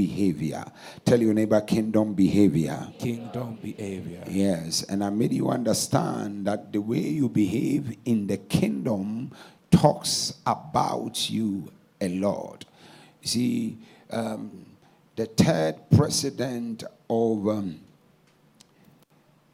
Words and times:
behavior. 0.00 0.64
Tell 1.04 1.20
your 1.20 1.34
neighbor 1.34 1.60
kingdom 1.60 2.14
behavior. 2.14 2.88
Kingdom 2.98 3.58
behavior. 3.60 4.24
Yes, 4.26 4.82
and 4.84 5.04
I 5.04 5.10
made 5.10 5.32
you 5.34 5.48
understand 5.50 6.46
that 6.46 6.72
the 6.72 6.80
way 6.80 7.00
you 7.00 7.28
behave 7.28 7.98
in 8.06 8.26
the 8.26 8.38
kingdom 8.38 9.30
talks 9.70 10.34
about 10.46 11.28
you 11.28 11.70
a 12.00 12.08
lot. 12.08 12.64
You 13.20 13.28
see, 13.28 13.78
um, 14.10 14.64
the 15.16 15.26
third 15.26 15.76
president 15.94 16.84
of 17.10 17.46
um, 17.46 17.80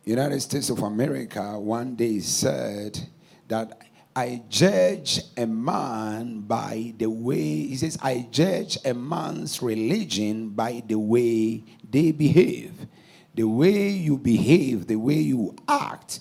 United 0.04 0.40
States 0.40 0.70
of 0.70 0.78
America 0.78 1.58
one 1.58 1.96
day 1.96 2.20
said 2.20 3.00
that 3.48 3.82
I 4.16 4.40
judge 4.48 5.20
a 5.36 5.46
man 5.46 6.40
by 6.40 6.94
the 6.96 7.10
way, 7.10 7.66
he 7.66 7.76
says, 7.76 7.98
I 8.00 8.26
judge 8.30 8.78
a 8.82 8.94
man's 8.94 9.60
religion 9.60 10.48
by 10.48 10.82
the 10.86 10.98
way 10.98 11.62
they 11.90 12.12
behave. 12.12 12.86
The 13.34 13.44
way 13.44 13.90
you 13.90 14.16
behave, 14.16 14.86
the 14.86 14.96
way 14.96 15.16
you 15.16 15.54
act, 15.68 16.21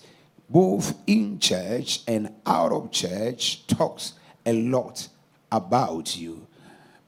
both 0.49 0.93
in 1.07 1.39
church 1.39 2.01
and 2.05 2.33
out 2.45 2.73
of 2.73 2.91
church, 2.91 3.65
talks 3.65 4.11
a 4.45 4.51
lot 4.51 5.07
about 5.49 6.17
you. 6.17 6.45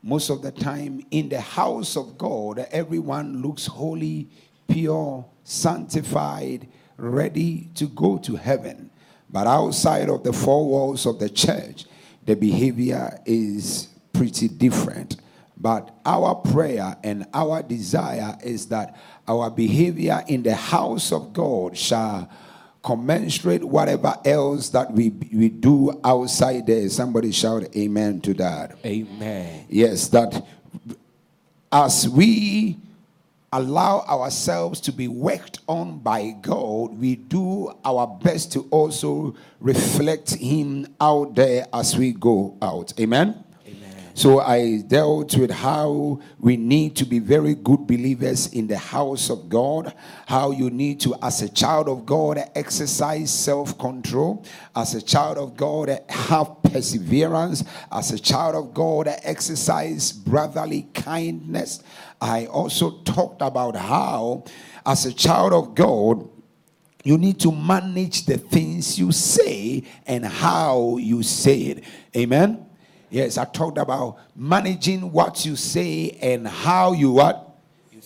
Most 0.01 0.29
of 0.29 0.41
the 0.41 0.51
time, 0.51 1.05
in 1.11 1.27
the 1.27 1.41
house 1.41 1.97
of 1.97 2.17
God, 2.17 2.65
everyone 2.71 3.41
looks 3.41 3.65
holy, 3.65 4.29
pure, 4.69 5.25
sanctified, 5.43 6.65
ready 6.95 7.69
to 7.75 7.89
go 7.89 8.17
to 8.19 8.37
heaven. 8.37 8.89
But 9.29 9.47
outside 9.47 10.09
of 10.09 10.23
the 10.23 10.33
four 10.33 10.67
walls 10.67 11.05
of 11.05 11.19
the 11.19 11.29
church, 11.29 11.85
the 12.25 12.35
behavior 12.35 13.19
is 13.25 13.89
pretty 14.13 14.47
different. 14.47 15.17
But 15.59 15.93
our 16.05 16.35
prayer 16.35 16.95
and 17.03 17.25
our 17.33 17.63
desire 17.63 18.37
is 18.43 18.67
that 18.67 18.95
our 19.27 19.49
behavior 19.49 20.23
in 20.27 20.43
the 20.43 20.55
house 20.55 21.11
of 21.11 21.33
God 21.33 21.77
shall 21.77 22.29
commensurate 22.83 23.63
whatever 23.63 24.15
else 24.23 24.69
that 24.69 24.91
we, 24.91 25.09
we 25.09 25.49
do 25.49 25.99
outside 26.03 26.67
there. 26.67 26.87
Somebody 26.89 27.31
shout 27.31 27.75
amen 27.75 28.21
to 28.21 28.33
that. 28.35 28.77
Amen. 28.85 29.65
Yes, 29.67 30.07
that 30.09 30.45
as 31.71 32.07
we 32.07 32.77
allow 33.53 34.01
ourselves 34.01 34.81
to 34.81 34.91
be 34.91 35.07
worked 35.07 35.59
on 35.67 35.99
by 35.99 36.31
God, 36.41 36.97
we 36.97 37.15
do 37.15 37.71
our 37.85 38.07
best 38.07 38.51
to 38.53 38.67
also 38.71 39.35
reflect 39.59 40.35
Him 40.35 40.87
out 40.99 41.35
there 41.35 41.65
as 41.73 41.97
we 41.97 42.11
go 42.11 42.57
out. 42.61 42.93
Amen. 42.99 43.43
So 44.17 44.39
I 44.39 44.81
dealt 44.81 45.37
with 45.37 45.51
how 45.51 46.19
we 46.39 46.57
need 46.57 46.95
to 46.95 47.05
be 47.05 47.19
very 47.19 47.53
good 47.53 47.85
believers 47.85 48.51
in 48.51 48.65
the 48.65 48.79
house 48.79 49.29
of 49.29 49.47
God, 49.47 49.93
how 50.25 50.49
you 50.49 50.71
need 50.71 50.99
to, 51.01 51.13
as 51.21 51.43
a 51.43 51.49
child 51.49 51.87
of 51.87 52.03
God, 52.03 52.39
exercise 52.55 53.31
self 53.31 53.77
control, 53.77 54.43
as 54.75 54.95
a 54.95 55.03
child 55.03 55.37
of 55.37 55.55
God, 55.55 55.99
have 56.09 56.63
perseverance, 56.63 57.63
as 57.91 58.09
a 58.09 58.17
child 58.17 58.55
of 58.55 58.73
God, 58.73 59.07
exercise 59.21 60.11
brotherly 60.11 60.87
kindness. 60.95 61.83
I 62.19 62.47
also 62.47 62.99
talked 63.03 63.41
about 63.41 63.75
how, 63.75 64.43
as 64.85 65.05
a 65.05 65.13
child 65.13 65.53
of 65.53 65.75
God, 65.75 66.27
you 67.03 67.17
need 67.17 67.39
to 67.41 67.51
manage 67.51 68.25
the 68.25 68.37
things 68.37 68.99
you 68.99 69.11
say 69.11 69.83
and 70.05 70.25
how 70.25 70.97
you 70.97 71.23
say 71.23 71.59
it. 71.59 71.83
Amen. 72.15 72.65
Yes, 73.09 73.37
I 73.37 73.45
talked 73.45 73.77
about 73.77 74.17
managing 74.35 75.11
what 75.11 75.45
you 75.45 75.55
say 75.55 76.17
and 76.21 76.47
how 76.47 76.91
you 76.91 77.11
what 77.11 77.57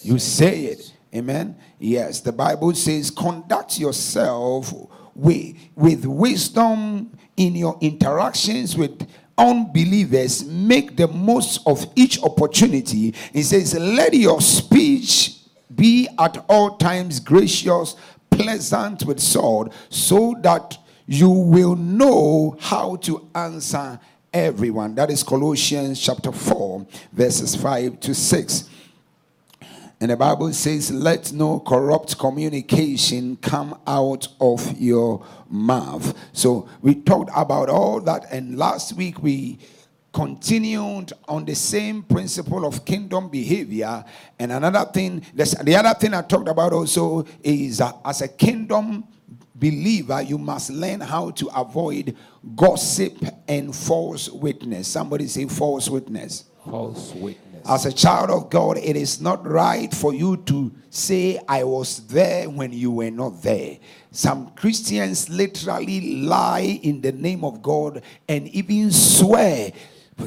you 0.03 0.19
say 0.19 0.65
it. 0.65 0.93
Amen. 1.13 1.57
Yes, 1.79 2.21
the 2.21 2.31
Bible 2.31 2.73
says 2.75 3.09
conduct 3.09 3.79
yourself 3.79 4.73
with, 5.15 5.55
with 5.75 6.05
wisdom 6.05 7.17
in 7.35 7.55
your 7.55 7.77
interactions 7.81 8.77
with 8.77 9.07
unbelievers. 9.41 10.45
Make 10.45 10.95
the 10.95 11.07
most 11.07 11.61
of 11.65 11.85
each 11.95 12.21
opportunity. 12.23 13.13
He 13.33 13.41
says, 13.43 13.73
let 13.77 14.13
your 14.13 14.39
speech 14.39 15.37
be 15.73 16.07
at 16.19 16.45
all 16.47 16.77
times 16.77 17.19
gracious, 17.19 17.95
pleasant 18.29 19.03
with 19.03 19.19
sword, 19.19 19.73
so 19.89 20.35
that 20.41 20.77
you 21.07 21.29
will 21.29 21.75
know 21.75 22.55
how 22.59 22.95
to 22.97 23.27
answer 23.33 23.99
everyone. 24.33 24.95
That 24.95 25.09
is 25.09 25.23
Colossians 25.23 25.99
chapter 25.99 26.31
4, 26.31 26.85
verses 27.11 27.55
5 27.55 27.99
to 28.01 28.13
6. 28.13 28.69
And 30.01 30.09
the 30.09 30.17
Bible 30.17 30.51
says, 30.51 30.91
Let 30.91 31.31
no 31.31 31.59
corrupt 31.59 32.17
communication 32.17 33.37
come 33.37 33.79
out 33.85 34.27
of 34.41 34.79
your 34.79 35.23
mouth. 35.47 36.17
So 36.33 36.67
we 36.81 36.95
talked 36.95 37.29
about 37.35 37.69
all 37.69 38.01
that, 38.01 38.25
and 38.31 38.57
last 38.57 38.93
week 38.93 39.21
we 39.21 39.59
continued 40.11 41.13
on 41.27 41.45
the 41.45 41.53
same 41.53 42.01
principle 42.01 42.65
of 42.65 42.83
kingdom 42.83 43.29
behavior. 43.29 44.03
And 44.39 44.51
another 44.51 44.89
thing, 44.91 45.23
the 45.35 45.75
other 45.77 45.93
thing 45.99 46.15
I 46.15 46.23
talked 46.23 46.49
about 46.49 46.73
also 46.73 47.23
is 47.43 47.79
uh, 47.79 47.93
as 48.03 48.21
a 48.21 48.27
kingdom 48.27 49.03
believer, 49.53 50.23
you 50.23 50.39
must 50.39 50.71
learn 50.71 51.01
how 51.01 51.29
to 51.29 51.47
avoid 51.55 52.17
gossip 52.55 53.23
and 53.47 53.73
false 53.75 54.29
witness. 54.29 54.87
Somebody 54.87 55.27
say 55.27 55.45
false 55.45 55.87
witness. 55.87 56.45
False 56.65 57.13
witness. 57.13 57.50
As 57.67 57.85
a 57.85 57.91
child 57.91 58.29
of 58.29 58.49
God, 58.49 58.77
it 58.77 58.95
is 58.95 59.21
not 59.21 59.45
right 59.47 59.93
for 59.93 60.13
you 60.13 60.37
to 60.37 60.71
say, 60.89 61.39
I 61.47 61.63
was 61.63 62.05
there 62.07 62.49
when 62.49 62.73
you 62.73 62.91
were 62.91 63.11
not 63.11 63.41
there. 63.41 63.77
Some 64.11 64.51
Christians 64.51 65.29
literally 65.29 66.21
lie 66.21 66.79
in 66.83 67.01
the 67.01 67.11
name 67.11 67.43
of 67.43 67.61
God 67.61 68.01
and 68.27 68.47
even 68.49 68.91
swear 68.91 69.71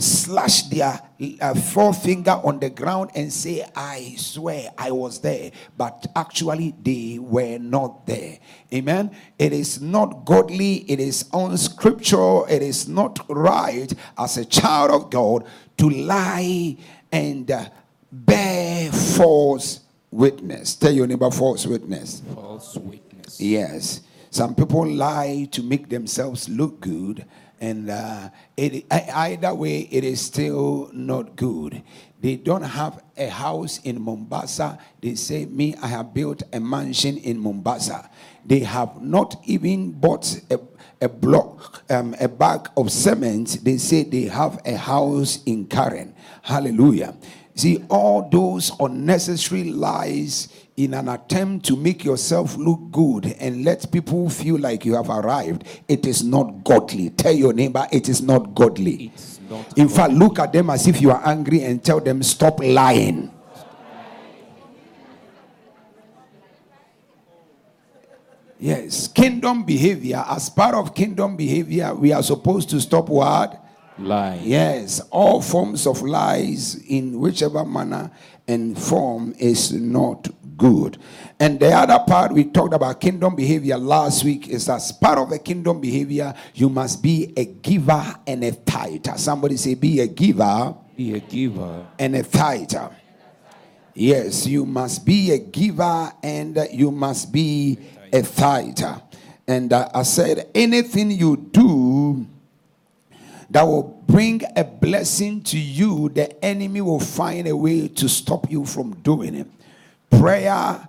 slash 0.00 0.62
their 0.62 1.00
uh, 1.40 1.54
forefinger 1.54 2.32
on 2.42 2.58
the 2.58 2.70
ground 2.70 3.10
and 3.14 3.32
say, 3.32 3.64
I 3.76 4.14
swear 4.16 4.70
I 4.76 4.90
was 4.90 5.20
there, 5.20 5.52
but 5.76 6.06
actually 6.16 6.74
they 6.82 7.18
were 7.18 7.58
not 7.58 8.06
there. 8.06 8.38
Amen. 8.72 9.10
It 9.38 9.52
is 9.52 9.80
not 9.80 10.24
godly, 10.24 10.90
it 10.90 11.00
is 11.00 11.28
unscriptural, 11.32 12.46
it 12.46 12.62
is 12.62 12.88
not 12.88 13.24
right 13.28 13.92
as 14.18 14.36
a 14.36 14.44
child 14.44 14.90
of 14.90 15.10
God 15.10 15.46
to 15.76 15.90
lie 15.90 16.76
and 17.14 17.48
uh, 17.48 17.64
bear 18.10 18.90
false 18.90 19.80
witness. 20.10 20.74
Tell 20.74 20.92
your 20.92 21.06
neighbor 21.06 21.30
false 21.30 21.64
witness. 21.64 22.22
False 22.34 22.76
witness. 22.76 23.40
Yes. 23.40 24.00
Some 24.30 24.56
people 24.56 24.84
lie 24.86 25.48
to 25.52 25.62
make 25.62 25.88
themselves 25.88 26.48
look 26.48 26.80
good 26.80 27.24
and 27.60 27.88
uh, 27.88 28.28
it, 28.56 28.84
either 28.90 29.54
way, 29.54 29.88
it 29.90 30.04
is 30.04 30.20
still 30.20 30.90
not 30.92 31.36
good. 31.36 31.82
They 32.20 32.36
don't 32.36 32.62
have 32.62 33.02
a 33.16 33.28
house 33.28 33.78
in 33.84 34.00
Mombasa. 34.02 34.78
They 35.00 35.14
say, 35.14 35.46
Me, 35.46 35.74
I 35.80 35.86
have 35.86 36.12
built 36.12 36.42
a 36.52 36.60
mansion 36.60 37.16
in 37.16 37.38
Mombasa. 37.38 38.10
They 38.44 38.60
have 38.60 39.00
not 39.00 39.40
even 39.44 39.92
bought 39.92 40.40
a, 40.50 40.58
a 41.00 41.08
block, 41.08 41.84
um, 41.90 42.14
a 42.20 42.28
bag 42.28 42.68
of 42.76 42.90
cement. 42.90 43.64
They 43.64 43.78
say 43.78 44.02
they 44.02 44.22
have 44.24 44.60
a 44.66 44.76
house 44.76 45.42
in 45.46 45.66
Karen. 45.66 46.13
Hallelujah. 46.44 47.14
See, 47.54 47.82
all 47.88 48.28
those 48.28 48.70
unnecessary 48.78 49.64
lies 49.64 50.48
in 50.76 50.92
an 50.92 51.08
attempt 51.08 51.64
to 51.66 51.76
make 51.76 52.04
yourself 52.04 52.54
look 52.56 52.90
good 52.90 53.34
and 53.40 53.64
let 53.64 53.90
people 53.90 54.28
feel 54.28 54.58
like 54.58 54.84
you 54.84 54.94
have 54.94 55.08
arrived, 55.08 55.64
it 55.88 56.04
is 56.04 56.22
not 56.22 56.62
godly. 56.62 57.08
Tell 57.10 57.32
your 57.32 57.54
neighbor, 57.54 57.86
it 57.90 58.10
is 58.10 58.20
not 58.20 58.54
godly. 58.54 59.10
Not 59.48 59.78
in 59.78 59.86
godly. 59.86 59.88
fact, 59.88 60.12
look 60.12 60.38
at 60.38 60.52
them 60.52 60.68
as 60.68 60.86
if 60.86 61.00
you 61.00 61.10
are 61.12 61.22
angry 61.24 61.62
and 61.62 61.82
tell 61.82 61.98
them, 61.98 62.22
stop 62.22 62.60
lying. 62.60 63.30
Yes, 68.60 69.08
kingdom 69.08 69.64
behavior. 69.64 70.22
As 70.28 70.50
part 70.50 70.74
of 70.74 70.94
kingdom 70.94 71.36
behavior, 71.36 71.94
we 71.94 72.12
are 72.12 72.22
supposed 72.22 72.68
to 72.70 72.80
stop 72.82 73.08
what? 73.08 73.63
Lying. 73.98 74.42
Yes, 74.44 75.00
all 75.10 75.40
forms 75.40 75.86
of 75.86 76.02
lies 76.02 76.74
in 76.88 77.20
whichever 77.20 77.64
manner 77.64 78.10
and 78.48 78.76
form 78.76 79.34
is 79.38 79.72
not 79.72 80.28
good. 80.56 80.98
And 81.38 81.60
the 81.60 81.70
other 81.72 82.02
part 82.06 82.32
we 82.32 82.44
talked 82.44 82.74
about 82.74 83.00
kingdom 83.00 83.36
behavior 83.36 83.76
last 83.76 84.24
week 84.24 84.48
is 84.48 84.68
as 84.68 84.92
part 84.92 85.18
of 85.18 85.30
the 85.30 85.38
kingdom 85.38 85.80
behavior, 85.80 86.34
you 86.54 86.68
must 86.68 87.02
be 87.02 87.32
a 87.36 87.44
giver 87.44 88.14
and 88.26 88.44
a 88.44 88.52
tither. 88.52 89.16
Somebody 89.16 89.56
say, 89.56 89.74
be 89.74 90.00
a 90.00 90.06
giver. 90.06 90.74
Be 90.96 91.14
a 91.14 91.20
giver. 91.20 91.86
And 91.98 92.16
a 92.16 92.22
tither. 92.22 92.90
Yes, 93.94 94.46
you 94.46 94.66
must 94.66 95.06
be 95.06 95.30
a 95.30 95.38
giver 95.38 96.12
and 96.22 96.58
you 96.72 96.90
must 96.90 97.32
be 97.32 97.78
a 98.12 98.22
tither. 98.22 99.00
And 99.46 99.72
uh, 99.72 99.88
I 99.94 100.02
said, 100.02 100.50
anything 100.54 101.10
you 101.12 101.36
do 101.36 102.26
that 103.54 103.62
will 103.62 103.84
bring 104.08 104.42
a 104.56 104.64
blessing 104.64 105.40
to 105.40 105.56
you, 105.56 106.08
the 106.08 106.44
enemy 106.44 106.80
will 106.80 106.98
find 106.98 107.46
a 107.46 107.56
way 107.56 107.86
to 107.86 108.08
stop 108.08 108.50
you 108.50 108.66
from 108.66 108.96
doing 108.96 109.36
it. 109.36 109.46
Prayer, 110.10 110.88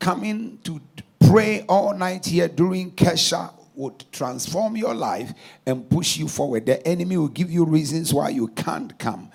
coming 0.00 0.58
to 0.64 0.80
pray 1.20 1.64
all 1.68 1.94
night 1.94 2.26
here 2.26 2.48
during 2.48 2.90
Kesha 2.90 3.52
would 3.76 4.04
transform 4.10 4.76
your 4.76 4.92
life 4.92 5.32
and 5.66 5.88
push 5.88 6.16
you 6.16 6.26
forward. 6.26 6.66
The 6.66 6.84
enemy 6.84 7.16
will 7.16 7.28
give 7.28 7.48
you 7.48 7.64
reasons 7.64 8.12
why 8.12 8.30
you 8.30 8.48
can't 8.48 8.98
come 8.98 9.30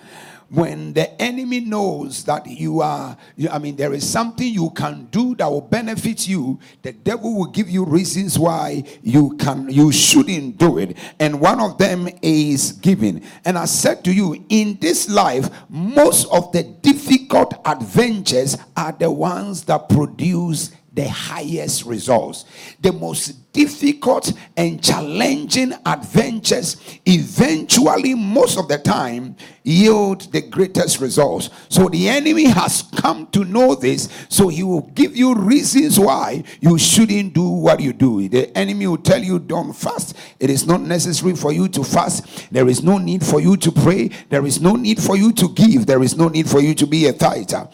when 0.53 0.93
the 0.93 1.19
enemy 1.19 1.59
knows 1.59 2.23
that 2.25 2.45
you 2.45 2.79
are 2.79 3.17
i 3.49 3.57
mean 3.57 3.75
there 3.75 3.91
is 3.91 4.07
something 4.07 4.47
you 4.47 4.69
can 4.71 5.05
do 5.05 5.33
that 5.35 5.49
will 5.49 5.61
benefit 5.61 6.27
you 6.27 6.59
the 6.83 6.91
devil 6.91 7.35
will 7.35 7.51
give 7.51 7.67
you 7.67 7.83
reasons 7.83 8.37
why 8.37 8.83
you 9.01 9.35
can 9.37 9.67
you 9.67 9.91
shouldn't 9.91 10.55
do 10.59 10.77
it 10.77 10.95
and 11.19 11.41
one 11.41 11.59
of 11.59 11.75
them 11.79 12.07
is 12.21 12.73
giving 12.73 13.23
and 13.45 13.57
i 13.57 13.65
said 13.65 14.03
to 14.03 14.13
you 14.13 14.45
in 14.49 14.77
this 14.79 15.09
life 15.09 15.49
most 15.69 16.27
of 16.31 16.51
the 16.51 16.61
difficult 16.61 17.55
adventures 17.65 18.55
are 18.77 18.91
the 18.91 19.09
ones 19.09 19.63
that 19.63 19.89
produce 19.89 20.71
the 20.93 21.07
highest 21.07 21.85
results. 21.85 22.45
The 22.79 22.93
most 22.93 23.42
difficult 23.53 24.33
and 24.57 24.83
challenging 24.83 25.73
adventures 25.85 26.77
eventually, 27.05 28.15
most 28.15 28.57
of 28.57 28.67
the 28.67 28.79
time, 28.79 29.35
yield 29.63 30.31
the 30.33 30.41
greatest 30.41 30.99
results. 30.99 31.49
So 31.69 31.87
the 31.87 32.09
enemy 32.09 32.45
has 32.45 32.83
come 32.95 33.27
to 33.27 33.45
know 33.45 33.75
this, 33.75 34.09
so 34.27 34.49
he 34.49 34.63
will 34.63 34.81
give 34.81 35.15
you 35.15 35.35
reasons 35.35 35.99
why 35.99 36.43
you 36.59 36.77
shouldn't 36.77 37.33
do 37.33 37.47
what 37.47 37.79
you 37.79 37.93
do. 37.93 38.27
The 38.27 38.55
enemy 38.57 38.87
will 38.87 38.97
tell 38.97 39.23
you, 39.23 39.39
Don't 39.39 39.73
fast. 39.73 40.17
It 40.39 40.49
is 40.49 40.65
not 40.65 40.81
necessary 40.81 41.35
for 41.35 41.53
you 41.53 41.67
to 41.69 41.83
fast. 41.83 42.51
There 42.51 42.67
is 42.67 42.83
no 42.83 42.97
need 42.97 43.23
for 43.23 43.39
you 43.39 43.55
to 43.57 43.71
pray. 43.71 44.09
There 44.29 44.45
is 44.45 44.59
no 44.59 44.75
need 44.75 45.01
for 45.01 45.15
you 45.15 45.31
to 45.33 45.49
give. 45.49 45.85
There 45.85 46.01
is 46.01 46.17
no 46.17 46.27
need 46.27 46.49
for 46.49 46.59
you 46.59 46.73
to 46.75 46.87
be 46.87 47.07
a 47.07 47.13
tither. 47.13 47.69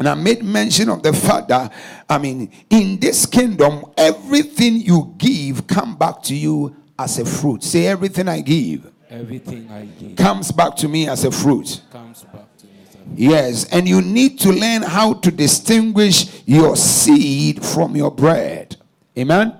And 0.00 0.08
I 0.08 0.14
made 0.14 0.42
mention 0.42 0.88
of 0.88 1.02
the 1.02 1.12
fact 1.12 1.48
that, 1.48 1.70
I 2.08 2.16
mean, 2.16 2.50
in 2.70 2.98
this 2.98 3.26
kingdom, 3.26 3.84
everything 3.98 4.76
you 4.80 5.14
give 5.18 5.66
come 5.66 5.94
back 5.94 6.22
to 6.22 6.34
you 6.34 6.74
as 6.98 7.18
a 7.18 7.26
fruit. 7.26 7.62
Say, 7.62 7.86
everything 7.86 8.26
I 8.26 8.40
give 8.40 8.90
Everything 9.10 9.70
I 9.70 9.84
give 9.84 10.16
comes 10.16 10.52
back 10.52 10.74
to 10.76 10.88
me 10.88 11.06
as 11.06 11.24
a 11.26 11.30
fruit. 11.30 11.82
comes 11.92 12.22
back 12.22 12.56
to 12.58 12.66
me. 12.66 12.72
Yes, 13.14 13.66
and 13.70 13.86
you 13.86 14.00
need 14.00 14.38
to 14.40 14.50
learn 14.52 14.80
how 14.80 15.12
to 15.14 15.30
distinguish 15.30 16.42
your 16.46 16.76
seed 16.76 17.62
from 17.62 17.94
your 17.94 18.10
bread. 18.10 18.76
Amen. 19.18 19.54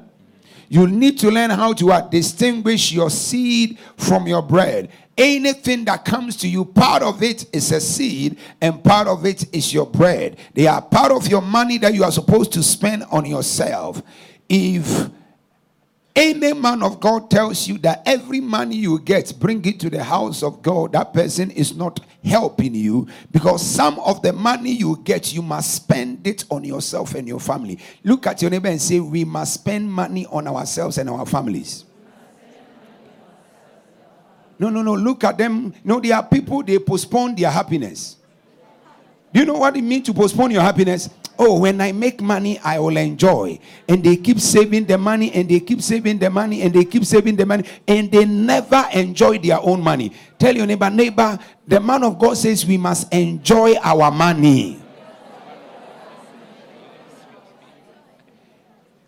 You 0.71 0.87
need 0.87 1.19
to 1.19 1.31
learn 1.31 1.51
how 1.51 1.75
to 1.75 1.93
uh, 1.93 2.01
distinguish 2.09 2.93
your 2.93 3.11
seed 3.11 3.79
from 3.99 4.27
your 4.27 4.41
bread. 4.41 4.89
Anything 5.21 5.85
that 5.85 6.07
comes 6.07 6.35
to 6.37 6.49
you, 6.49 6.65
part 6.65 7.03
of 7.03 7.23
it 7.23 7.45
is 7.55 7.73
a 7.73 7.81
seed, 7.81 8.39
and 8.59 8.83
part 8.83 9.07
of 9.07 9.27
it 9.27 9.55
is 9.55 9.71
your 9.71 9.85
bread. 9.85 10.39
They 10.55 10.67
are 10.67 10.81
part 10.81 11.13
of 11.13 11.29
your 11.29 11.43
money 11.43 11.77
that 11.77 11.93
you 11.93 12.05
are 12.05 12.11
supposed 12.11 12.55
to 12.55 12.63
spend 12.63 13.05
on 13.11 13.27
yourself. 13.27 14.01
If 14.49 15.11
any 16.17 16.55
man 16.55 16.83
of 16.83 17.01
God 17.01 17.31
tells 17.31 17.69
you 17.69 17.77
that 17.81 18.03
every 18.07 18.41
money 18.41 18.77
you 18.77 18.99
get, 18.99 19.35
bring 19.39 19.63
it 19.67 19.79
to 19.81 19.91
the 19.91 20.03
house 20.03 20.43
of 20.43 20.63
God, 20.63 20.93
that 20.93 21.13
person 21.13 21.51
is 21.51 21.77
not 21.77 22.01
helping 22.25 22.75
you 22.75 23.07
because 23.31 23.61
some 23.61 23.99
of 24.01 24.23
the 24.23 24.33
money 24.33 24.73
you 24.73 24.99
get, 25.05 25.35
you 25.35 25.43
must 25.43 25.75
spend 25.75 26.27
it 26.27 26.47
on 26.51 26.65
yourself 26.65 27.15
and 27.15 27.29
your 27.29 27.41
family. 27.41 27.79
Look 28.05 28.27
at 28.27 28.41
your 28.41 28.51
neighbor 28.51 28.69
and 28.69 28.81
say, 28.81 29.01
We 29.01 29.27
must 29.27 29.53
spend 29.53 29.93
money 29.93 30.25
on 30.31 30.49
ourselves 30.49 30.97
and 30.97 31.11
our 31.11 31.27
families. 31.27 31.85
No, 34.61 34.69
no, 34.69 34.83
no. 34.83 34.95
Look 34.95 35.25
at 35.25 35.39
them. 35.39 35.73
No, 35.83 36.01
there 36.01 36.15
are 36.15 36.23
people, 36.23 36.63
they 36.63 36.79
postpone 36.79 37.35
their 37.35 37.51
happiness. 37.51 38.17
Do 39.33 39.41
you 39.41 39.47
know 39.47 39.55
what 39.55 39.75
it 39.75 39.81
means 39.81 40.05
to 40.07 40.13
postpone 40.13 40.51
your 40.51 40.61
happiness? 40.61 41.09
Oh, 41.39 41.61
when 41.61 41.81
I 41.81 41.93
make 41.93 42.21
money, 42.21 42.59
I 42.59 42.79
will 42.79 42.99
enjoy. 42.99 43.59
And 43.89 44.05
they 44.05 44.17
keep 44.17 44.39
saving 44.39 44.85
the 44.85 44.99
money, 44.99 45.33
and 45.33 45.49
they 45.49 45.61
keep 45.61 45.81
saving 45.81 46.19
the 46.19 46.29
money, 46.29 46.61
and 46.61 46.75
they 46.75 46.85
keep 46.85 47.07
saving 47.07 47.37
the 47.37 47.47
money, 47.47 47.65
and 47.89 48.13
they 48.13 48.27
never 48.27 48.85
enjoy 48.93 49.39
their 49.39 49.59
own 49.63 49.81
money. 49.81 50.13
Tell 50.39 50.55
your 50.55 50.67
neighbor, 50.67 50.91
neighbor, 50.91 51.39
the 51.67 51.81
man 51.81 52.05
of 52.05 52.19
God 52.19 52.37
says 52.37 52.67
we 52.67 52.77
must 52.77 53.11
enjoy 53.15 53.77
our 53.77 54.11
money. 54.11 54.83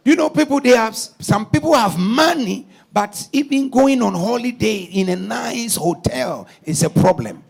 You 0.02 0.16
know, 0.16 0.30
people 0.30 0.60
they 0.60 0.70
have 0.70 0.96
some 0.96 1.44
people 1.44 1.74
have 1.74 1.98
money, 1.98 2.66
but 2.92 3.28
even 3.32 3.70
going 3.70 4.02
on 4.02 4.14
holiday 4.14 4.78
in 4.82 5.08
a 5.08 5.16
nice 5.16 5.76
hotel 5.76 6.46
is 6.64 6.82
a 6.82 6.90
problem. 6.90 7.42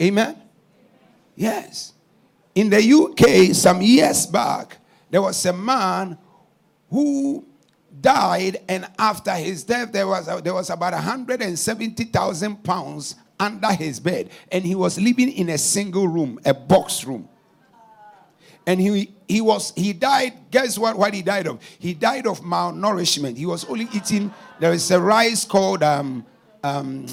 Amen. 0.00 0.36
Yes. 1.36 1.94
In 2.54 2.68
the 2.68 2.82
UK, 2.82 3.54
some 3.54 3.80
years 3.80 4.26
back, 4.26 4.78
there 5.10 5.22
was 5.22 5.44
a 5.46 5.52
man 5.52 6.18
who 6.90 7.44
died, 8.00 8.62
and 8.68 8.88
after 8.98 9.32
his 9.32 9.64
death, 9.64 9.92
there 9.92 10.06
was 10.06 10.26
there 10.42 10.54
was 10.54 10.70
about 10.70 10.92
170,000 10.92 12.64
pounds 12.64 13.14
under 13.38 13.72
his 13.72 14.00
bed, 14.00 14.30
and 14.52 14.64
he 14.64 14.74
was 14.74 15.00
living 15.00 15.32
in 15.32 15.50
a 15.50 15.58
single 15.58 16.08
room, 16.08 16.38
a 16.44 16.52
box 16.52 17.04
room. 17.04 17.28
And 18.66 18.80
he 18.80 19.14
he 19.30 19.40
was 19.40 19.72
he 19.76 19.92
died. 19.92 20.32
Guess 20.50 20.76
what? 20.76 20.98
What 20.98 21.14
he 21.14 21.22
died 21.22 21.46
of? 21.46 21.62
He 21.78 21.94
died 21.94 22.26
of 22.26 22.40
malnourishment. 22.40 23.36
He 23.36 23.46
was 23.46 23.64
only 23.66 23.88
eating. 23.94 24.32
There 24.58 24.72
is 24.72 24.90
a 24.90 25.00
rice 25.00 25.44
called 25.44 25.82
um 25.84 26.26
um 26.64 27.06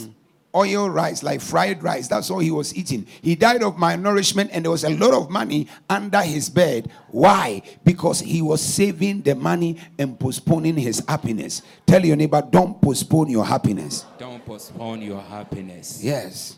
oil 0.55 0.89
rice, 0.89 1.21
like 1.21 1.39
fried 1.39 1.83
rice. 1.83 2.07
That's 2.07 2.31
all 2.31 2.39
he 2.39 2.49
was 2.49 2.75
eating. 2.75 3.05
He 3.21 3.35
died 3.35 3.61
of 3.61 3.75
malnourishment, 3.75 4.49
and 4.51 4.65
there 4.65 4.71
was 4.71 4.83
a 4.83 4.89
lot 4.89 5.13
of 5.13 5.29
money 5.29 5.67
under 5.87 6.21
his 6.21 6.49
bed. 6.49 6.89
Why? 7.09 7.61
Because 7.83 8.19
he 8.19 8.41
was 8.41 8.61
saving 8.61 9.21
the 9.21 9.35
money 9.35 9.77
and 9.99 10.19
postponing 10.19 10.75
his 10.75 11.03
happiness. 11.07 11.61
Tell 11.85 12.03
your 12.03 12.15
neighbor, 12.15 12.41
don't 12.49 12.81
postpone 12.81 13.29
your 13.29 13.45
happiness. 13.45 14.05
Don't 14.17 14.43
postpone 14.43 15.03
your 15.03 15.21
happiness. 15.21 16.03
Yes. 16.03 16.57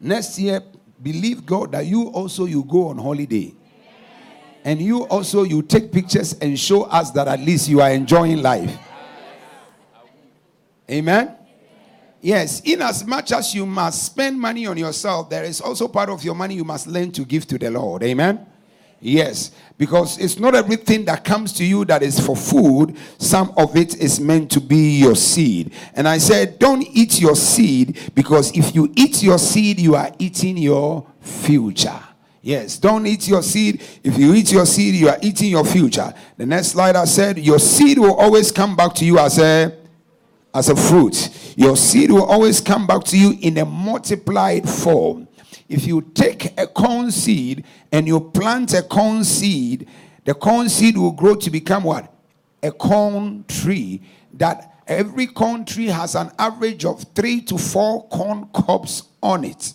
Next 0.00 0.38
year, 0.38 0.62
believe 1.02 1.44
God 1.44 1.72
that 1.72 1.84
you 1.86 2.08
also 2.08 2.44
you 2.44 2.62
go 2.62 2.88
on 2.88 2.98
holiday. 2.98 3.52
And 4.66 4.82
you 4.82 5.04
also 5.04 5.44
you 5.44 5.62
take 5.62 5.92
pictures 5.92 6.32
and 6.40 6.58
show 6.58 6.82
us 6.82 7.12
that 7.12 7.28
at 7.28 7.38
least 7.38 7.68
you 7.68 7.80
are 7.80 7.90
enjoying 7.92 8.42
life. 8.42 8.76
Amen. 10.90 11.36
Yes, 12.20 12.62
in 12.64 12.82
as 12.82 13.06
much 13.06 13.30
as 13.30 13.54
you 13.54 13.64
must 13.64 14.06
spend 14.06 14.40
money 14.40 14.66
on 14.66 14.76
yourself, 14.76 15.30
there 15.30 15.44
is 15.44 15.60
also 15.60 15.86
part 15.86 16.08
of 16.08 16.24
your 16.24 16.34
money 16.34 16.56
you 16.56 16.64
must 16.64 16.88
learn 16.88 17.12
to 17.12 17.24
give 17.24 17.46
to 17.46 17.58
the 17.58 17.70
Lord. 17.70 18.02
Amen. 18.02 18.44
Yes, 19.00 19.52
because 19.78 20.18
it's 20.18 20.36
not 20.36 20.56
everything 20.56 21.04
that 21.04 21.22
comes 21.22 21.52
to 21.52 21.64
you 21.64 21.84
that 21.84 22.02
is 22.02 22.18
for 22.18 22.34
food. 22.34 22.96
Some 23.18 23.52
of 23.56 23.76
it 23.76 23.94
is 23.98 24.18
meant 24.18 24.50
to 24.50 24.60
be 24.60 24.98
your 24.98 25.14
seed. 25.14 25.72
And 25.94 26.08
I 26.08 26.18
said, 26.18 26.58
don't 26.58 26.82
eat 26.82 27.20
your 27.20 27.36
seed 27.36 28.10
because 28.16 28.50
if 28.56 28.74
you 28.74 28.92
eat 28.96 29.22
your 29.22 29.38
seed, 29.38 29.78
you 29.78 29.94
are 29.94 30.10
eating 30.18 30.56
your 30.56 31.06
future. 31.20 32.00
Yes, 32.46 32.78
don't 32.78 33.04
eat 33.08 33.26
your 33.26 33.42
seed. 33.42 33.82
If 34.04 34.16
you 34.16 34.32
eat 34.32 34.52
your 34.52 34.66
seed, 34.66 34.94
you 34.94 35.08
are 35.08 35.18
eating 35.20 35.50
your 35.50 35.64
future. 35.64 36.14
The 36.36 36.46
next 36.46 36.68
slide 36.68 36.94
I 36.94 37.04
said, 37.04 37.40
your 37.40 37.58
seed 37.58 37.98
will 37.98 38.14
always 38.14 38.52
come 38.52 38.76
back 38.76 38.94
to 38.94 39.04
you 39.04 39.18
as 39.18 39.40
a 39.40 39.76
as 40.54 40.68
a 40.68 40.76
fruit. 40.76 41.28
Your 41.56 41.76
seed 41.76 42.12
will 42.12 42.24
always 42.24 42.60
come 42.60 42.86
back 42.86 43.02
to 43.06 43.18
you 43.18 43.36
in 43.40 43.58
a 43.58 43.64
multiplied 43.64 44.68
form. 44.68 45.26
If 45.68 45.88
you 45.88 46.02
take 46.14 46.56
a 46.56 46.68
corn 46.68 47.10
seed 47.10 47.64
and 47.90 48.06
you 48.06 48.20
plant 48.20 48.74
a 48.74 48.82
corn 48.82 49.24
seed, 49.24 49.88
the 50.24 50.34
corn 50.34 50.68
seed 50.68 50.96
will 50.96 51.10
grow 51.10 51.34
to 51.34 51.50
become 51.50 51.82
what? 51.82 52.14
A 52.62 52.70
corn 52.70 53.44
tree. 53.48 54.02
That 54.34 54.82
every 54.86 55.26
corn 55.26 55.64
tree 55.64 55.86
has 55.86 56.14
an 56.14 56.30
average 56.38 56.84
of 56.84 57.06
three 57.12 57.40
to 57.40 57.58
four 57.58 58.06
corn 58.06 58.48
cobs 58.54 59.02
on 59.20 59.42
it. 59.42 59.74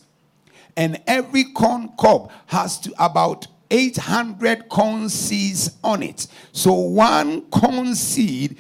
And 0.78 1.02
every 1.08 1.46
corn 1.46 1.90
cob 1.98 2.32
has 2.48 2.80
to 2.80 2.94
about 3.04 3.48
800 3.70 4.68
corn 4.70 5.10
seeds 5.10 5.78
on 5.84 6.04
it. 6.04 6.28
So 6.52 6.74
one 6.74 7.44
corn 7.44 7.96
seed 7.96 8.58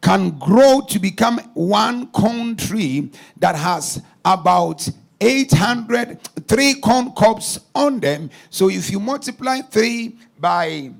can 0.00 0.30
grow 0.38 0.80
to 0.88 0.98
become 0.98 1.38
one 1.54 2.08
corn 2.08 2.56
tree 2.56 3.10
that 3.38 3.54
has 3.54 4.02
about 4.24 4.88
800 5.20 6.20
three 6.48 6.74
corn 6.74 7.12
cobs 7.12 7.60
on 7.74 8.00
them. 8.00 8.28
So 8.50 8.68
if 8.68 8.90
you 8.90 8.98
multiply 8.98 9.60
three 9.60 10.18
by 10.38 10.90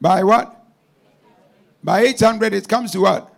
by 0.00 0.22
what? 0.22 0.64
By 1.82 2.00
800 2.02 2.54
it 2.54 2.68
comes 2.68 2.92
to 2.92 3.00
what 3.00 3.35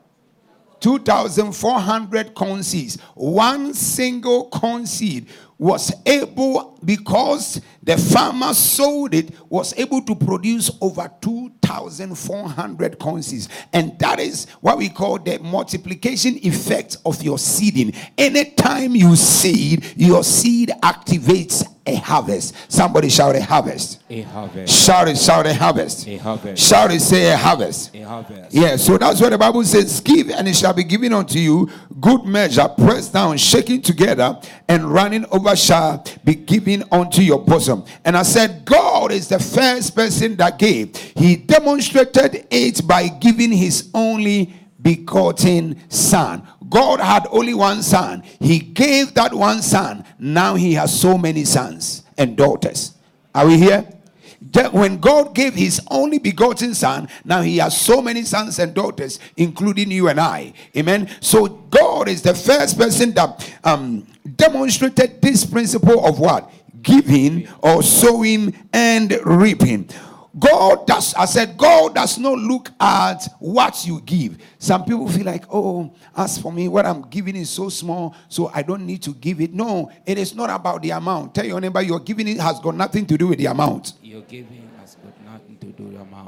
2400 0.80 2.34
corn 2.34 2.62
seeds. 2.62 3.00
One 3.14 3.74
single 3.74 4.48
corn 4.48 4.86
seed 4.86 5.28
was 5.58 5.92
able 6.06 6.78
because 6.84 7.60
the 7.82 7.96
farmer 7.96 8.54
sold 8.54 9.12
it 9.12 9.30
was 9.50 9.76
able 9.76 10.00
to 10.02 10.14
produce 10.14 10.70
over 10.80 11.10
2400 11.20 12.98
currencies 12.98 13.48
and 13.72 13.98
that 13.98 14.20
is 14.20 14.46
what 14.60 14.78
we 14.78 14.88
call 14.88 15.18
the 15.18 15.38
multiplication 15.40 16.36
effect 16.46 16.96
of 17.04 17.22
your 17.22 17.38
seeding 17.38 17.92
anytime 18.16 18.94
you 18.94 19.16
seed 19.16 19.84
your 19.96 20.22
seed 20.22 20.70
activates 20.82 21.64
a 21.86 21.94
harvest 21.96 22.54
somebody 22.70 23.08
shout 23.08 23.34
a 23.34 23.42
harvest 23.42 24.00
A 24.10 24.20
harvest. 24.22 24.72
shout 24.72 25.08
it 25.08 25.16
shout 25.16 25.46
a 25.46 25.54
harvest 25.54 26.06
A 26.06 26.16
harvest. 26.18 26.62
shout 26.62 26.92
it 26.92 27.00
say 27.00 27.32
a 27.32 27.36
harvest 27.36 27.94
A 27.94 28.00
harvest. 28.02 28.54
yeah, 28.54 28.76
so 28.76 28.98
that's 28.98 29.20
what 29.20 29.30
the 29.30 29.38
Bible 29.38 29.64
says 29.64 30.00
give, 30.00 30.30
and 30.30 30.46
it 30.46 30.54
shall 30.54 30.74
be 30.74 30.84
given 30.84 31.12
unto 31.14 31.38
you. 31.38 31.68
Good 32.00 32.24
measure, 32.24 32.68
pressed 32.68 33.14
down, 33.14 33.38
shaking 33.38 33.80
together, 33.80 34.38
and 34.68 34.92
running 34.92 35.24
over 35.30 35.56
shall 35.56 36.04
be 36.24 36.34
given 36.34 36.84
unto 36.92 37.22
your 37.22 37.38
bosom. 37.38 37.84
And 38.04 38.16
I 38.16 38.22
said, 38.22 38.64
God 38.64 39.10
is 39.10 39.28
the 39.28 39.38
first 39.38 39.94
person 39.94 40.36
that 40.36 40.58
gave. 40.58 40.94
He 41.16 41.36
demonstrated 41.36 42.46
it 42.50 42.86
by 42.86 43.08
giving 43.08 43.52
his 43.52 43.90
only 43.94 44.54
begotten 44.82 45.80
son. 45.88 46.46
God 46.68 47.00
had 47.00 47.26
only 47.30 47.54
one 47.54 47.82
son. 47.82 48.22
He 48.38 48.58
gave 48.58 49.14
that 49.14 49.32
one 49.32 49.62
son. 49.62 50.04
Now 50.18 50.54
he 50.54 50.74
has 50.74 50.98
so 50.98 51.16
many 51.16 51.44
sons 51.44 52.04
and 52.18 52.36
daughters. 52.36 52.94
Are 53.34 53.46
we 53.46 53.56
here? 53.56 53.86
That 54.52 54.72
when 54.72 54.98
God 54.98 55.34
gave 55.34 55.54
his 55.54 55.80
only 55.90 56.18
begotten 56.18 56.74
son, 56.74 57.08
now 57.24 57.42
he 57.42 57.58
has 57.58 57.78
so 57.78 58.00
many 58.00 58.22
sons 58.22 58.58
and 58.58 58.72
daughters, 58.72 59.18
including 59.36 59.90
you 59.90 60.08
and 60.08 60.18
I. 60.18 60.52
Amen. 60.76 61.08
So 61.20 61.46
God 61.46 62.08
is 62.08 62.22
the 62.22 62.34
first 62.34 62.78
person 62.78 63.12
that 63.12 63.54
um, 63.64 64.06
demonstrated 64.36 65.20
this 65.20 65.44
principle 65.44 66.04
of 66.04 66.18
what? 66.18 66.50
Giving 66.82 67.48
or 67.62 67.82
sowing 67.82 68.54
and 68.72 69.18
reaping. 69.24 69.90
God 70.38 70.86
does, 70.86 71.14
I 71.14 71.24
said, 71.24 71.56
God 71.56 71.94
does 71.94 72.18
not 72.18 72.38
look 72.38 72.70
at 72.80 73.26
what 73.38 73.86
you 73.86 74.00
give. 74.00 74.38
Some 74.58 74.84
people 74.84 75.08
feel 75.08 75.24
like, 75.24 75.44
oh, 75.50 75.92
as 76.16 76.38
for 76.38 76.52
me, 76.52 76.68
what 76.68 76.86
I'm 76.86 77.02
giving 77.08 77.36
is 77.36 77.50
so 77.50 77.68
small, 77.68 78.14
so 78.28 78.50
I 78.54 78.62
don't 78.62 78.84
need 78.86 79.02
to 79.02 79.14
give 79.14 79.40
it. 79.40 79.52
No, 79.52 79.90
it 80.04 80.18
is 80.18 80.34
not 80.34 80.50
about 80.50 80.82
the 80.82 80.90
amount. 80.90 81.34
Tell 81.34 81.44
your 81.44 81.60
neighbor, 81.60 81.82
your 81.82 82.00
giving 82.00 82.28
it 82.28 82.38
has 82.38 82.60
got 82.60 82.74
nothing 82.74 83.06
to 83.06 83.16
do 83.16 83.28
with 83.28 83.38
the 83.38 83.46
amount. 83.46 83.94
Your 84.02 84.22
giving 84.22 84.68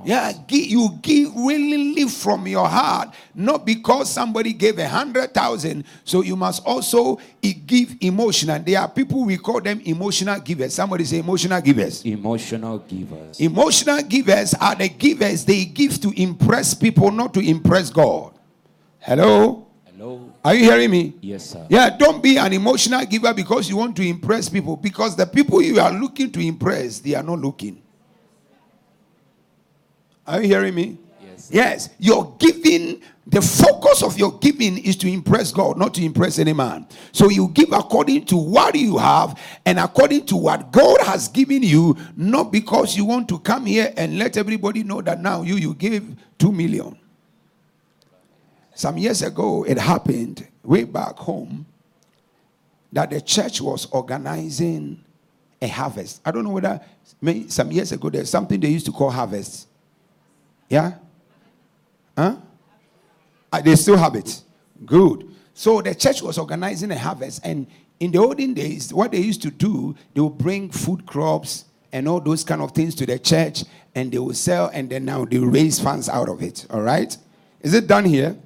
Yeah, 0.05 0.33
gi- 0.47 0.69
you 0.69 0.99
give 1.03 1.35
willingly 1.35 2.09
from 2.09 2.47
your 2.47 2.69
heart, 2.69 3.15
not 3.35 3.67
because 3.67 4.11
somebody 4.11 4.53
gave 4.53 4.79
a 4.79 4.89
hundred 4.89 5.35
thousand. 5.35 5.85
So 6.05 6.23
you 6.23 6.37
must 6.37 6.65
also 6.65 7.19
give 7.43 7.97
emotional. 8.01 8.59
There 8.61 8.81
are 8.81 8.89
people 8.89 9.25
we 9.25 9.37
call 9.37 9.61
them 9.61 9.81
emotional 9.85 10.41
givers. 10.41 10.75
Somebody 10.75 11.05
say 11.05 11.19
emotional 11.19 11.61
givers. 11.61 12.05
Emotional 12.05 12.79
givers. 12.79 13.41
Emotional 13.41 14.03
givers 14.03 14.55
are 14.55 14.75
the 14.75 14.89
givers 14.89 15.45
they 15.45 15.65
give 15.65 16.01
to 16.01 16.11
impress 16.21 16.75
people, 16.75 17.11
not 17.11 17.35
to 17.35 17.41
impress 17.41 17.91
God. 17.91 18.33
Hello? 18.99 19.67
Hello. 19.85 20.33
Are 20.45 20.55
you 20.55 20.65
hearing 20.65 20.91
me? 20.91 21.15
Yes, 21.21 21.45
sir. 21.51 21.67
Yeah, 21.69 21.91
don't 21.97 22.23
be 22.23 22.39
an 22.39 22.53
emotional 22.53 23.05
giver 23.05 23.35
because 23.35 23.69
you 23.69 23.77
want 23.77 23.97
to 23.97 24.03
impress 24.07 24.49
people. 24.49 24.77
Because 24.77 25.15
the 25.17 25.27
people 25.27 25.61
you 25.61 25.79
are 25.81 25.93
looking 25.93 26.31
to 26.33 26.41
impress, 26.41 27.01
they 27.01 27.15
are 27.15 27.23
not 27.23 27.39
looking. 27.39 27.83
Are 30.31 30.41
you 30.41 30.47
hearing 30.47 30.75
me? 30.77 30.97
Yes. 31.21 31.51
Yes, 31.53 31.91
your 31.99 32.37
giving, 32.39 33.03
the 33.27 33.43
focus 33.43 34.05
of 34.05 34.17
your 34.17 34.39
giving 34.39 34.79
is 34.79 34.95
to 34.99 35.09
impress 35.11 35.51
God, 35.51 35.77
not 35.77 35.93
to 35.95 36.05
impress 36.05 36.39
any 36.39 36.53
man. 36.53 36.87
So 37.11 37.31
you 37.31 37.49
give 37.49 37.73
according 37.73 38.27
to 38.27 38.37
what 38.37 38.77
you 38.77 38.97
have 38.97 39.37
and 39.67 39.81
according 39.81 40.27
to 40.27 40.37
what 40.37 40.71
God 40.71 41.01
has 41.01 41.27
given 41.27 41.65
you, 41.65 41.97
not 42.17 42.53
because 42.53 42.97
you 42.97 43.05
want 43.05 43.29
to 43.31 43.41
come 43.41 43.67
here 43.67 43.93
and 43.97 44.21
let 44.21 44.37
everybody 44.37 44.85
know 44.85 45.01
that 45.03 45.21
now 45.21 45.43
you 45.43 45.57
you 45.57 45.75
gave 45.75 46.15
two 46.39 46.53
million. 46.53 46.97
Some 48.75 48.99
years 48.99 49.23
ago, 49.23 49.65
it 49.65 49.79
happened 49.79 50.47
way 50.63 50.85
back 50.85 51.17
home 51.17 51.67
that 52.93 53.11
the 53.11 53.21
church 53.21 53.61
was 53.61 53.87
organizing 53.87 55.05
a 55.61 55.67
harvest. 55.67 56.21
I 56.25 56.31
don't 56.31 56.45
know 56.45 56.51
whether 56.51 56.81
some 57.49 57.73
years 57.73 57.91
ago 57.91 58.11
there's 58.11 58.31
something 58.31 58.61
they 58.61 58.69
used 58.69 58.87
to 58.87 58.93
call 58.93 59.11
harvest. 59.11 59.67
Yeah? 60.71 60.95
Huh? 62.17 62.37
Uh, 63.53 63.61
they 63.61 63.77
still 63.77 63.99
have 63.99 64.15
it. 64.15 64.43
Good. 64.87 65.29
So 65.53 65.83
the 65.83 65.95
church 65.95 66.23
was 66.23 66.39
organizing 66.39 66.91
a 66.93 66.99
harvest, 66.99 67.45
and 67.45 67.67
in 67.99 68.13
the 68.13 68.19
olden 68.19 68.55
days, 68.55 68.95
what 68.95 69.11
they 69.11 69.21
used 69.21 69.43
to 69.43 69.51
do, 69.51 69.95
they 70.15 70.23
would 70.23 70.39
bring 70.39 70.71
food 70.71 71.05
crops 71.05 71.67
and 71.93 72.09
all 72.09 72.21
those 72.21 72.45
kind 72.45 72.63
of 72.63 72.73
things 72.73 72.95
to 72.95 73.05
the 73.05 73.19
church, 73.19 73.65
and 73.95 74.11
they 74.13 74.19
would 74.19 74.37
sell, 74.37 74.71
and 74.73 74.89
then 74.89 75.05
now 75.05 75.25
they 75.25 75.39
raise 75.39 75.81
funds 75.81 76.09
out 76.09 76.29
of 76.29 76.41
it. 76.41 76.67
All 76.71 76.81
right? 76.81 77.15
Is 77.61 77.75
it 77.75 77.87
done 77.87 78.05
here? 78.05 78.37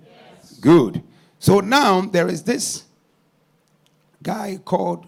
Yes. 0.41 0.59
Good. 0.59 1.03
So 1.39 1.61
now 1.61 2.01
there 2.01 2.27
is 2.27 2.43
this 2.43 2.85
guy 4.23 4.59
called, 4.65 5.07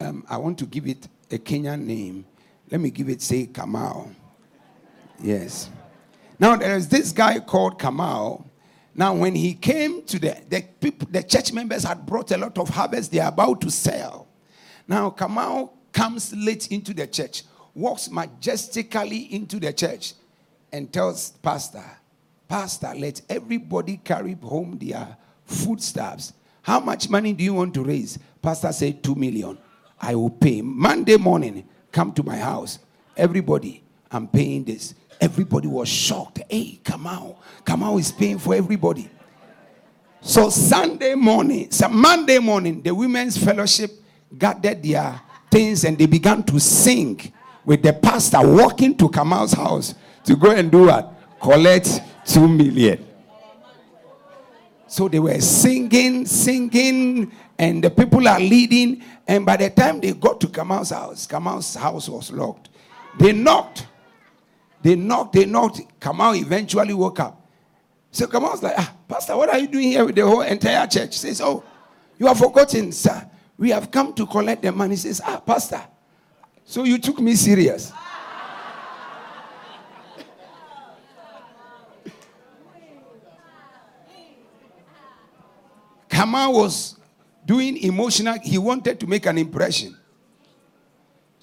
um, 0.00 0.26
I 0.28 0.36
want 0.36 0.58
to 0.58 0.66
give 0.66 0.88
it 0.88 1.06
a 1.30 1.38
Kenyan 1.38 1.86
name. 1.86 2.26
Let 2.70 2.80
me 2.80 2.90
give 2.90 3.08
it, 3.08 3.22
say, 3.22 3.46
Kamau. 3.46 4.12
Yes. 5.22 5.70
Now 6.42 6.56
there 6.56 6.76
is 6.76 6.88
this 6.88 7.12
guy 7.12 7.38
called 7.38 7.78
Kamau. 7.78 8.44
Now, 8.96 9.14
when 9.14 9.36
he 9.36 9.54
came 9.54 10.02
to 10.06 10.18
the 10.18 10.36
the 10.48 10.62
people, 10.80 11.06
the 11.08 11.22
church 11.22 11.52
members 11.52 11.84
had 11.84 12.04
brought 12.04 12.32
a 12.32 12.36
lot 12.36 12.58
of 12.58 12.68
harvest 12.68 13.12
they 13.12 13.20
are 13.20 13.28
about 13.28 13.60
to 13.60 13.70
sell. 13.70 14.26
Now, 14.88 15.10
Kamau 15.10 15.70
comes 15.92 16.34
late 16.34 16.66
into 16.72 16.94
the 16.94 17.06
church, 17.06 17.44
walks 17.74 18.10
majestically 18.10 19.32
into 19.32 19.60
the 19.60 19.72
church, 19.72 20.14
and 20.72 20.92
tells 20.92 21.30
Pastor, 21.30 21.84
Pastor, 22.48 22.92
let 22.96 23.22
everybody 23.28 23.98
carry 23.98 24.34
home 24.34 24.76
their 24.82 25.16
foodstuffs. 25.44 26.32
How 26.62 26.80
much 26.80 27.08
money 27.08 27.34
do 27.34 27.44
you 27.44 27.54
want 27.54 27.72
to 27.74 27.84
raise? 27.84 28.18
Pastor 28.42 28.72
said, 28.72 29.04
Two 29.04 29.14
million. 29.14 29.56
I 30.00 30.16
will 30.16 30.30
pay. 30.30 30.60
Monday 30.60 31.18
morning, 31.18 31.68
come 31.92 32.12
to 32.14 32.24
my 32.24 32.36
house. 32.36 32.80
Everybody, 33.16 33.84
I'm 34.10 34.26
paying 34.26 34.64
this. 34.64 34.94
Everybody 35.22 35.68
was 35.68 35.88
shocked. 35.88 36.40
Hey, 36.50 36.80
Kamau. 36.82 37.36
Kamau 37.64 38.00
is 38.00 38.10
paying 38.10 38.40
for 38.40 38.56
everybody. 38.56 39.08
So 40.20 40.50
Sunday 40.50 41.14
morning, 41.14 41.70
so 41.70 41.88
Monday 41.88 42.40
morning, 42.40 42.82
the 42.82 42.92
women's 42.92 43.38
fellowship 43.38 43.92
gathered 44.36 44.82
their 44.82 45.20
things 45.48 45.84
and 45.84 45.96
they 45.96 46.06
began 46.06 46.42
to 46.42 46.58
sing 46.58 47.32
with 47.64 47.84
the 47.84 47.92
pastor 47.92 48.40
walking 48.44 48.96
to 48.96 49.08
Kamau's 49.08 49.52
house 49.52 49.94
to 50.24 50.34
go 50.34 50.50
and 50.50 50.72
do 50.72 50.86
what? 50.86 51.14
Collect 51.40 52.00
two 52.26 52.48
million. 52.48 53.06
So 54.88 55.06
they 55.06 55.20
were 55.20 55.40
singing, 55.40 56.26
singing, 56.26 57.30
and 57.56 57.84
the 57.84 57.90
people 57.90 58.26
are 58.26 58.40
leading. 58.40 59.04
And 59.28 59.46
by 59.46 59.56
the 59.56 59.70
time 59.70 60.00
they 60.00 60.14
got 60.14 60.40
to 60.40 60.48
Kamau's 60.48 60.90
house, 60.90 61.28
Kamau's 61.28 61.76
house 61.76 62.08
was 62.08 62.32
locked. 62.32 62.70
They 63.20 63.32
knocked. 63.32 63.86
They 64.82 64.96
knocked, 64.96 65.34
they 65.34 65.46
knocked. 65.46 65.80
Kamau 66.00 66.36
eventually 66.36 66.92
woke 66.94 67.20
up. 67.20 67.46
So 68.10 68.26
Kamau 68.26 68.52
was 68.52 68.62
like, 68.62 68.74
ah, 68.76 68.94
Pastor, 69.08 69.36
what 69.36 69.48
are 69.48 69.58
you 69.58 69.68
doing 69.68 69.88
here 69.88 70.04
with 70.04 70.16
the 70.16 70.26
whole 70.26 70.42
entire 70.42 70.86
church? 70.86 71.14
He 71.14 71.18
says, 71.28 71.40
Oh, 71.40 71.64
you 72.18 72.26
are 72.28 72.34
forgotten, 72.34 72.92
sir. 72.92 73.28
We 73.56 73.70
have 73.70 73.90
come 73.90 74.12
to 74.14 74.26
collect 74.26 74.62
the 74.62 74.72
money. 74.72 74.94
He 74.94 74.98
says, 74.98 75.20
Ah, 75.24 75.40
Pastor, 75.40 75.82
so 76.64 76.84
you 76.84 76.98
took 76.98 77.20
me 77.20 77.34
serious. 77.34 77.92
Kamau 86.08 86.52
was 86.52 86.98
doing 87.44 87.76
emotional, 87.78 88.38
he 88.42 88.58
wanted 88.58 89.00
to 89.00 89.06
make 89.06 89.26
an 89.26 89.38
impression. 89.38 89.96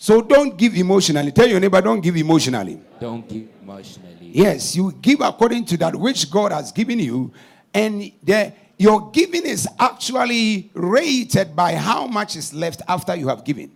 So 0.02 0.22
don't 0.22 0.58
give 0.58 0.76
emotionally. 0.76 1.34
Tell 1.34 1.46
your 1.46 1.60
neighbor, 1.60 1.82
don't 1.82 2.00
give 2.00 2.16
emotionally. 2.16 2.80
Don't 3.02 3.28
give 3.28 3.50
emotionally. 3.62 4.32
Yes, 4.32 4.74
you 4.74 4.94
give 4.94 5.20
according 5.20 5.66
to 5.66 5.78
that 5.78 5.94
which 5.94 6.32
God 6.32 6.54
has 6.54 6.72
given 6.72 7.00
you, 7.00 7.34
and 7.74 8.10
the, 8.24 8.54
your 8.78 9.12
giving 9.12 9.46
is 9.46 9.68
actually 9.78 10.72
rated 10.74 11.54
by 11.54 11.76
how 11.76 12.08
much 12.08 12.38
is 12.38 12.54
left 12.54 12.82
after 12.88 13.14
you 13.14 13.28
have 13.28 13.44
given. 13.44 13.74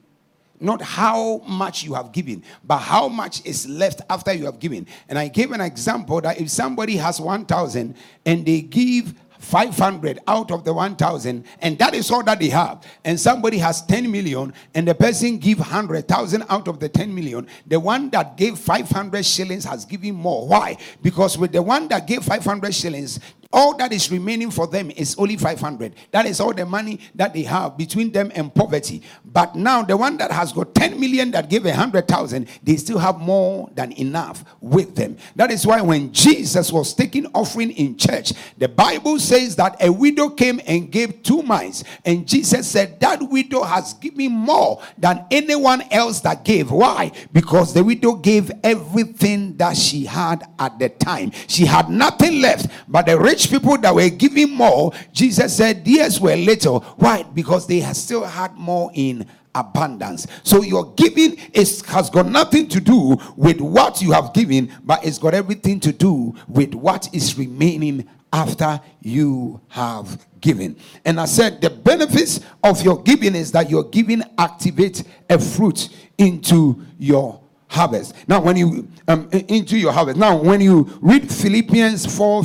Not 0.62 0.82
how 0.82 1.40
much 1.46 1.84
you 1.84 1.94
have 1.94 2.14
given, 2.14 2.42
but 2.64 2.78
how 2.78 3.10
much 3.10 3.46
is 3.46 3.68
left 3.68 4.00
after 4.10 4.32
you 4.32 4.46
have 4.46 4.60
given. 4.60 4.88
And 5.10 5.20
I 5.20 5.28
gave 5.28 5.52
an 5.52 5.60
example 5.60 6.22
that 6.22 6.40
if 6.40 6.50
somebody 6.50 6.96
has 6.96 7.20
1,000 7.20 7.96
and 8.26 8.46
they 8.46 8.62
give 8.62 9.14
500 9.44 10.20
out 10.28 10.52
of 10.52 10.64
the 10.64 10.74
1000 10.74 11.46
and 11.62 11.78
that 11.78 11.94
is 11.94 12.10
all 12.10 12.24
that 12.24 12.40
they 12.40 12.50
have. 12.50 12.84
And 13.04 13.20
somebody 13.20 13.58
has 13.58 13.82
10 13.84 14.12
million 14.12 14.54
and 14.74 14.88
the 14.88 14.96
person 14.96 15.38
give 15.38 15.60
100000 15.60 16.44
out 16.50 16.68
of 16.68 16.80
the 16.80 16.90
10 16.90 17.14
million. 17.14 17.48
The 17.68 17.80
one 17.80 18.10
that 18.12 18.38
gave 18.38 18.58
500 18.58 19.26
shillings 19.26 19.66
has 19.66 19.86
given 19.86 20.16
more. 20.16 20.48
Why? 20.48 20.78
Because 21.02 21.38
with 21.38 21.52
the 21.52 21.62
one 21.62 21.88
that 21.90 22.08
gave 22.08 22.24
500 22.24 22.74
shillings 22.74 23.20
all 23.54 23.78
that 23.78 23.94
is 23.94 24.12
remaining 24.12 24.50
for 24.50 24.66
them 24.66 24.90
is 24.92 25.16
only 25.18 25.38
500. 25.38 25.94
That 26.12 26.26
is 26.26 26.40
all 26.40 26.54
the 26.54 26.66
money 26.66 27.00
that 27.14 27.34
they 27.34 27.44
have 27.44 27.78
between 27.78 28.12
them 28.12 28.32
and 28.34 28.54
poverty. 28.54 29.04
But 29.24 29.56
now 29.56 29.84
the 29.84 29.96
one 29.96 30.18
that 30.18 30.32
has 30.32 30.52
got 30.52 30.74
10 30.74 31.00
million 31.00 31.30
that 31.32 31.50
gave 31.50 31.66
a 31.66 31.70
100,000, 31.70 32.48
they 32.64 32.76
still 32.78 32.98
have 32.98 33.20
more 33.20 33.70
than 33.76 33.92
enough 33.94 34.44
with 34.60 34.96
them. 34.96 35.18
That 35.36 35.52
is 35.52 35.68
why 35.68 35.82
when 35.82 36.12
Jesus 36.12 36.72
was 36.72 36.94
taking 36.96 37.28
offering 37.28 37.72
in 37.72 37.96
church, 37.96 38.34
the 38.58 38.68
Bible 38.68 39.20
says 39.20 39.56
that 39.58 39.82
a 39.82 39.92
widow 39.92 40.30
came 40.30 40.60
and 40.66 40.92
gave 40.92 41.22
two 41.22 41.44
mites. 41.44 41.84
And 42.04 42.28
Jesus 42.28 42.68
said, 42.68 43.00
That 43.00 43.22
widow 43.22 43.62
has 43.62 43.94
given 43.94 44.32
more 44.32 44.82
than 44.98 45.26
anyone 45.30 45.84
else 45.92 46.22
that 46.22 46.44
gave. 46.44 46.72
Why? 46.72 47.12
Because 47.32 47.74
the 47.74 47.84
widow 47.84 48.14
gave 48.14 48.52
everything 48.64 49.58
that 49.58 49.78
she 49.78 50.06
had 50.06 50.44
at 50.58 50.80
the 50.80 50.90
time. 50.90 51.32
She 51.48 51.66
had 51.66 51.90
nothing 51.90 52.42
left, 52.42 52.68
but 52.88 53.06
the 53.06 53.20
rich 53.20 53.43
people 53.50 53.78
that 53.78 53.94
were 53.94 54.10
giving 54.10 54.52
more, 54.52 54.92
Jesus 55.12 55.56
said, 55.58 55.86
theirs 55.86 56.20
were 56.20 56.36
little. 56.36 56.82
Why? 56.98 57.24
Because 57.24 57.68
they 57.68 57.82
still 57.94 58.24
had 58.24 58.56
more 58.56 58.92
in 58.94 59.26
abundance. 59.56 60.28
So 60.44 60.64
your 60.64 60.94
giving 60.94 61.38
is 61.54 61.82
has 61.86 62.10
got 62.10 62.26
nothing 62.26 62.68
to 62.70 62.82
do 62.82 63.18
with 63.36 63.62
what 63.62 64.02
you 64.02 64.12
have 64.12 64.34
given, 64.34 64.72
but 64.84 65.06
it's 65.06 65.20
got 65.20 65.34
everything 65.34 65.80
to 65.82 65.94
do 65.94 66.36
with 66.48 66.74
what 66.74 67.14
is 67.14 67.38
remaining 67.38 68.08
after 68.32 68.82
you 69.02 69.62
have 69.68 70.26
given. 70.42 70.76
And 71.06 71.20
I 71.20 71.26
said 71.26 71.62
the 71.62 71.70
benefits 71.70 72.40
of 72.64 72.82
your 72.82 73.02
giving 73.04 73.36
is 73.36 73.52
that 73.52 73.70
your 73.70 73.84
giving 73.84 74.22
activates 74.38 75.06
a 75.30 75.38
fruit 75.38 75.90
into 76.18 76.84
your 76.98 77.40
harvest. 77.68 78.16
Now, 78.28 78.42
when 78.42 78.58
you 78.58 78.88
um, 79.08 79.30
into 79.32 79.78
your 79.78 79.92
harvest. 79.92 80.18
Now, 80.18 80.36
when 80.38 80.62
you 80.62 80.90
read 81.02 81.30
Philippians 81.30 82.06
4 82.16 82.44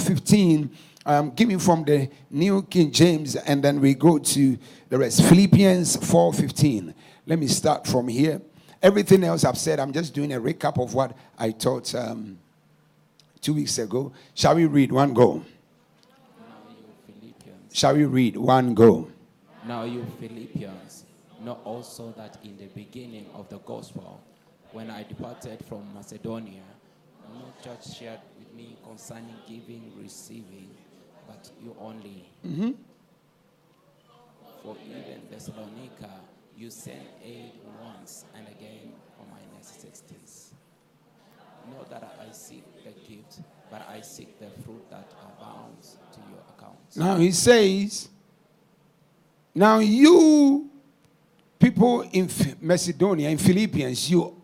15, 1.09 1.15
um, 1.17 1.31
give 1.31 1.62
from 1.62 1.85
the 1.85 2.09
New 2.31 2.62
King 2.62 2.93
James, 2.93 3.37
and 3.37 3.62
then 3.62 3.81
we 3.81 3.95
go 3.95 4.19
to 4.19 4.59
the 4.91 4.99
rest. 4.99 5.23
Philippians 5.23 5.97
4:15. 5.97 6.95
Let 7.27 7.38
me 7.38 7.47
start 7.47 7.87
from 7.87 8.09
here. 8.09 8.41
Everything 8.83 9.25
else 9.25 9.45
I've 9.45 9.59
said, 9.59 9.81
I'm 9.81 9.93
just 9.93 10.15
doing 10.15 10.33
a 10.33 10.41
recap 10.41 10.81
of 10.81 10.95
what 10.95 11.17
I 11.38 11.50
taught 11.50 11.95
um, 11.95 12.38
two 13.41 13.55
weeks 13.55 13.79
ago. 13.79 14.12
Shall 14.35 14.55
we 14.55 14.67
read 14.67 14.93
one 14.93 15.12
go? 15.12 15.43
Shall 17.73 17.95
we 17.95 18.05
read 18.05 18.37
one 18.37 18.75
go? 18.75 19.09
Now, 19.67 19.85
you 19.85 20.07
Philippians, 20.21 21.05
know 21.45 21.59
also 21.65 22.15
that 22.17 22.38
in 22.45 22.57
the 22.57 22.67
beginning 22.67 23.27
of 23.35 23.49
the 23.49 23.59
gospel, 23.59 24.21
when 24.73 24.91
I 24.91 25.03
departed 25.03 25.65
from 25.69 25.83
Macedonia, 25.95 26.62
no 27.35 27.53
church 27.62 27.97
shared 27.99 28.21
with 28.38 28.53
me 28.55 28.77
concerning 28.85 29.37
giving, 29.47 29.93
receiving, 30.00 30.67
you 31.62 31.75
only. 31.81 32.28
Mm-hmm. 32.47 32.71
For 34.62 34.76
even 34.87 35.23
Thessalonica, 35.31 36.11
you 36.57 36.71
sent 36.71 37.00
aid 37.25 37.52
once 37.83 38.25
and 38.35 38.47
again 38.49 38.93
for 39.17 39.25
my 39.31 39.40
necessities. 39.57 40.52
Not 41.71 41.90
that 41.90 42.19
I 42.21 42.33
seek 42.33 42.64
the 42.85 42.90
gift, 43.07 43.40
but 43.71 43.87
I 43.88 44.00
seek 44.00 44.38
the 44.40 44.50
fruit 44.62 44.88
that 44.90 45.11
abounds 45.23 45.99
to 46.12 46.21
your 46.31 46.40
account. 46.57 46.78
Now 46.97 47.17
he 47.17 47.31
says, 47.33 48.09
Now 49.55 49.78
you 49.78 50.71
people 51.59 52.02
in 52.12 52.28
Macedonia, 52.61 53.28
in 53.28 53.38
Philippians, 53.38 54.11
you 54.11 54.35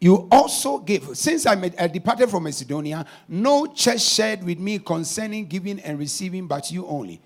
you 0.00 0.26
also 0.30 0.78
gave. 0.78 1.16
Since 1.16 1.46
I, 1.46 1.54
met, 1.54 1.74
I 1.80 1.86
departed 1.86 2.30
from 2.30 2.44
Macedonia, 2.44 3.04
no 3.28 3.66
church 3.66 4.00
shared 4.00 4.42
with 4.42 4.58
me 4.58 4.78
concerning 4.78 5.46
giving 5.46 5.78
and 5.80 5.98
receiving, 5.98 6.46
but 6.46 6.72
you 6.72 6.86
only. 6.86 7.20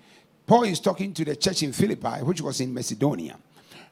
Paul 0.45 0.63
is 0.63 0.79
talking 0.79 1.13
to 1.13 1.25
the 1.25 1.35
church 1.35 1.63
in 1.63 1.71
Philippi, 1.71 2.21
which 2.23 2.41
was 2.41 2.59
in 2.59 2.73
Macedonia. 2.73 3.37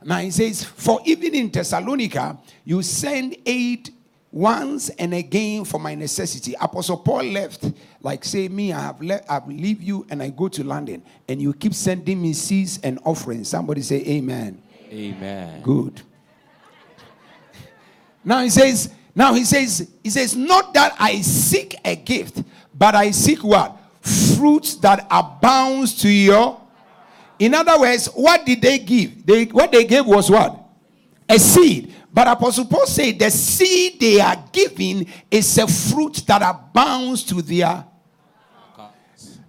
Now 0.04 0.18
he 0.18 0.32
says, 0.32 0.63
For 0.63 1.00
even 1.06 1.34
in 1.34 1.50
Thessalonica, 1.50 2.38
you 2.66 2.82
send 2.82 3.38
aid 3.46 3.90
once 4.32 4.90
and 4.90 5.13
again 5.13 5.63
for 5.63 5.80
my 5.80 5.96
necessity. 5.96 6.54
Apostle 6.60 6.98
Paul 6.98 7.24
left, 7.24 7.72
like 8.02 8.25
say, 8.25 8.50
Me, 8.50 8.74
I 8.74 8.82
have 8.82 9.02
left, 9.02 9.30
I 9.30 9.42
leave 9.48 9.82
you 9.82 10.06
and 10.10 10.22
I 10.22 10.30
go 10.30 10.50
to 10.50 10.63
London, 10.63 11.04
and 11.30 11.42
you 11.42 11.54
keep 11.54 11.74
sending 11.74 12.22
me 12.22 12.34
seeds 12.34 12.80
and 12.84 13.00
offerings. 13.06 13.48
Somebody 13.48 13.82
say, 13.82 14.04
Amen. 14.06 14.62
Amen. 14.92 15.62
Good. 15.62 16.02
Now 18.23 18.41
he 18.41 18.49
says, 18.49 18.93
now 19.15 19.33
he 19.33 19.43
says, 19.43 19.89
he 20.03 20.09
says, 20.09 20.36
not 20.36 20.73
that 20.73 20.95
I 20.99 21.21
seek 21.21 21.75
a 21.86 21.95
gift, 21.95 22.43
but 22.73 22.95
I 22.95 23.12
seek 23.12 23.43
what? 23.43 23.77
Fruits 24.01 24.75
that 24.77 25.07
abounds 25.09 26.01
to 26.01 26.09
your. 26.09 26.59
In 27.39 27.53
other 27.53 27.79
words, 27.79 28.07
what 28.07 28.45
did 28.45 28.62
they 28.62 28.79
give? 28.79 29.25
They 29.25 29.45
what 29.45 29.71
they 29.71 29.86
gave 29.86 30.05
was 30.05 30.29
what? 30.29 30.59
A 31.29 31.39
seed. 31.39 31.93
But 32.13 32.27
Apostle 32.27 32.65
Paul 32.65 32.86
said 32.86 33.17
the 33.17 33.31
seed 33.31 33.99
they 33.99 34.19
are 34.19 34.38
giving 34.51 35.07
is 35.31 35.57
a 35.57 35.67
fruit 35.67 36.23
that 36.27 36.41
abounds 36.41 37.23
to 37.23 37.41
their. 37.41 37.86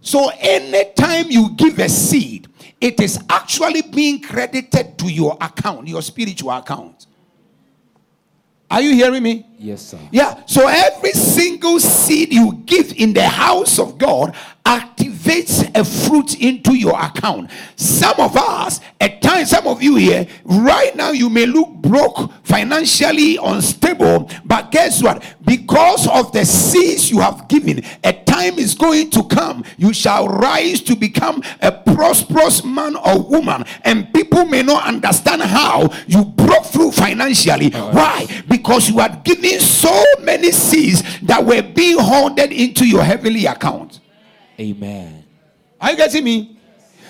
So 0.01 0.31
anytime 0.39 1.31
you 1.31 1.51
give 1.57 1.79
a 1.79 1.89
seed, 1.89 2.49
it 2.81 3.01
is 3.01 3.19
actually 3.29 3.83
being 3.83 4.21
credited 4.21 4.99
to 4.99 5.11
your 5.11 5.37
account, 5.41 5.89
your 5.89 6.03
spiritual 6.03 6.51
account. 6.51 7.04
Are 8.71 8.81
you 8.81 8.95
hearing 8.95 9.23
me? 9.23 9.47
Yes, 9.59 9.83
sir. 9.83 9.99
Yeah. 10.11 10.43
So 10.47 10.67
every 10.67 11.13
single 11.13 11.79
seed 11.79 12.33
you 12.33 12.63
give 12.67 12.93
in 12.93 13.13
the 13.13 13.27
house 13.27 13.79
of 13.79 13.99
God 13.99 14.35
activates 14.65 15.71
a 15.75 15.85
fruit 15.85 16.41
into 16.41 16.75
your 16.75 16.99
account. 16.99 17.51
Some 17.77 18.19
of 18.19 18.37
us, 18.37 18.81
at 19.01 19.21
times, 19.23 19.51
some 19.51 19.67
of 19.67 19.83
you 19.83 19.97
here, 19.97 20.27
right 20.45 20.95
now, 20.97 21.11
you 21.11 21.29
may 21.29 21.47
look 21.47 21.71
broke, 21.75 22.33
financially 22.43 23.37
unstable, 23.37 24.31
but 24.45 24.71
guess 24.71 25.03
what? 25.03 25.23
Because 25.45 26.09
of 26.09 26.33
the 26.33 26.45
seeds 26.45 27.11
you 27.11 27.21
have 27.21 27.47
given, 27.49 27.85
a 28.03 28.13
time 28.45 28.59
is 28.59 28.75
going 28.75 29.11
to 29.11 29.25
come. 29.25 29.65
You 29.77 29.93
shall 29.93 30.29
rise 30.29 30.81
to 30.83 30.97
become 30.97 31.43
a 31.61 31.73
prosperous 31.73 32.65
man 32.65 32.97
or 32.97 33.23
woman, 33.23 33.65
and 33.83 34.13
people 34.13 34.45
may 34.45 34.63
not 34.63 34.87
understand 34.87 35.43
how 35.43 35.91
you 36.07 36.25
broke 36.25 36.67
through 36.67 36.93
financially. 36.93 37.71
Why? 37.71 38.27
Because 38.49 38.89
you 38.89 38.99
had 38.99 39.25
given 39.25 39.61
so 39.61 40.03
many 40.21 40.53
seeds 40.53 41.03
that 41.23 41.45
were 41.45 41.63
being 41.63 41.99
hoarded 41.99 42.53
into 42.53 42.87
your 42.87 43.03
heavenly 43.03 43.47
account. 43.47 44.01
Amen. 44.59 45.25
Are 45.81 45.91
you 45.91 45.97
getting 45.97 46.25
me? 46.25 46.54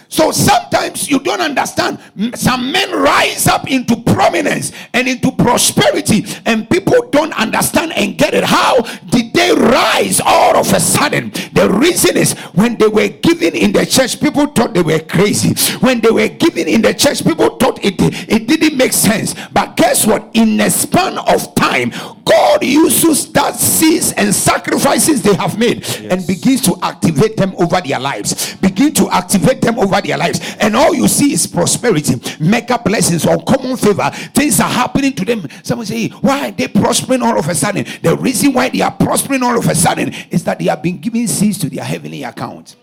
So 0.09 0.31
sometimes 0.31 1.11
you 1.11 1.21
don't 1.21 1.41
understand. 1.41 1.99
Some 2.35 2.73
men 2.73 2.91
rise 2.93 3.47
up 3.47 3.71
into 3.71 3.97
prominence 3.97 4.73
and 4.93 5.09
into 5.09 5.33
prosperity, 5.33 6.25
and 6.47 6.69
people 6.69 7.09
don't 7.11 7.33
understand 7.39 7.93
and 7.93 8.17
get 8.17 8.35
it. 8.35 8.45
How 8.45 8.83
did 9.11 9.33
they 9.33 9.53
rise 9.53 10.21
all 10.25 10.57
of 10.57 10.73
a 10.73 10.81
sudden? 10.81 11.31
The 11.53 11.69
reason 11.71 12.17
is 12.17 12.33
when 12.55 12.77
they 12.77 12.89
were 12.89 13.09
given 13.09 13.55
in 13.55 13.73
the 13.73 13.87
church, 13.87 14.21
people 14.21 14.47
thought 14.47 14.75
they 14.75 14.83
were 14.83 15.01
crazy. 15.01 15.55
When 15.79 16.01
they 16.01 16.11
were 16.11 16.29
given 16.29 16.69
in 16.69 16.83
the 16.83 16.95
church, 16.95 17.25
people 17.25 17.57
thought 17.57 17.85
it, 17.85 17.95
it 17.99 18.47
didn't 18.47 18.64
make 18.85 18.93
sense. 18.93 19.35
But 19.53 19.77
guess 19.77 20.07
what? 20.07 20.29
In 20.35 20.61
a 20.61 20.71
span 20.71 21.17
of 21.19 21.55
time, 21.55 21.91
God 22.25 22.63
uses 22.63 23.33
that 23.33 23.55
seeds 23.57 24.13
and 24.13 24.35
sacrifices 24.35 25.23
they 25.23 25.35
have 25.35 25.59
made 25.59 25.87
and 26.11 26.27
begins 26.27 26.61
to 26.63 26.77
activate 26.83 27.37
them 27.37 27.55
over 27.57 27.81
their 27.81 27.99
lives. 27.99 28.55
Begin 28.57 28.93
to 28.95 29.09
activate 29.11 29.63
them 29.63 29.79
over 29.79 30.01
their 30.01 30.19
lives. 30.19 30.57
And 30.61 30.77
all 30.77 30.95
you 30.95 31.09
see 31.09 31.33
is 31.33 31.47
prosperity, 31.47 32.15
mega 32.39 32.79
blessings, 32.79 33.25
uncommon 33.25 33.77
favor. 33.77 34.11
Things 34.35 34.61
are 34.61 34.69
happening 34.69 35.13
to 35.15 35.25
them. 35.25 35.49
Someone 35.63 35.87
say, 35.87 36.09
Why 36.09 36.49
are 36.49 36.53
they 36.53 36.69
prospering 36.69 37.23
all 37.23 37.39
of 37.39 37.49
a 37.49 37.55
sudden? 37.55 37.87
The 38.03 38.17
reason 38.17 38.53
why 38.53 38.69
they 38.69 38.83
are 38.83 38.93
prospering 38.93 39.43
all 39.43 39.59
of 39.59 39.67
a 39.67 39.75
sudden 39.75 40.13
is 40.31 40.45
that 40.45 40.59
they 40.59 40.67
have 40.67 40.83
been 40.83 40.99
giving 40.99 41.27
seeds 41.27 41.59
to 41.59 41.71
their 41.71 41.85
heavenly 41.85 42.23
account. 42.23 42.77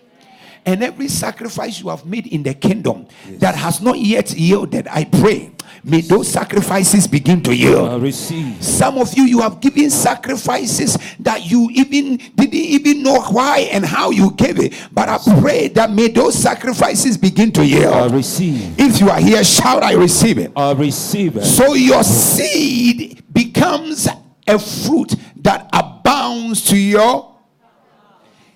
And 0.64 0.82
every 0.84 1.08
sacrifice 1.08 1.80
you 1.80 1.88
have 1.88 2.06
made 2.06 2.28
in 2.28 2.44
the 2.44 2.54
kingdom 2.54 3.08
that 3.38 3.56
has 3.56 3.80
not 3.80 3.98
yet 3.98 4.32
yielded, 4.32 4.86
I 4.86 5.04
pray, 5.04 5.50
may 5.82 6.02
those 6.02 6.28
sacrifices 6.28 7.08
begin 7.08 7.42
to 7.42 7.54
yield. 7.54 8.00
Receive. 8.00 8.62
Some 8.62 8.96
of 8.96 9.12
you, 9.14 9.24
you 9.24 9.40
have 9.40 9.60
given 9.60 9.90
sacrifices 9.90 10.96
that 11.18 11.50
you 11.50 11.68
even 11.72 12.18
didn't 12.36 12.54
even 12.54 13.02
know 13.02 13.20
why 13.22 13.68
and 13.72 13.84
how 13.84 14.10
you 14.10 14.30
gave 14.34 14.60
it. 14.60 14.72
But 14.92 15.08
I 15.08 15.18
pray 15.40 15.66
that 15.68 15.90
may 15.90 16.06
those 16.08 16.34
sacrifices 16.36 17.18
begin 17.18 17.50
to 17.52 17.62
I 17.62 17.64
yield. 17.64 18.12
receive. 18.12 18.78
If 18.78 19.00
you 19.00 19.10
are 19.10 19.20
here, 19.20 19.42
shout, 19.42 19.82
I 19.82 19.94
receive 19.94 20.38
it. 20.38 20.52
I 20.54 20.72
receive 20.74 21.38
it. 21.38 21.44
So 21.44 21.74
your 21.74 22.04
seed 22.04 23.24
becomes 23.32 24.06
a 24.46 24.58
fruit 24.60 25.14
that 25.36 25.68
abounds 25.72 26.64
to 26.66 26.76
your. 26.76 27.31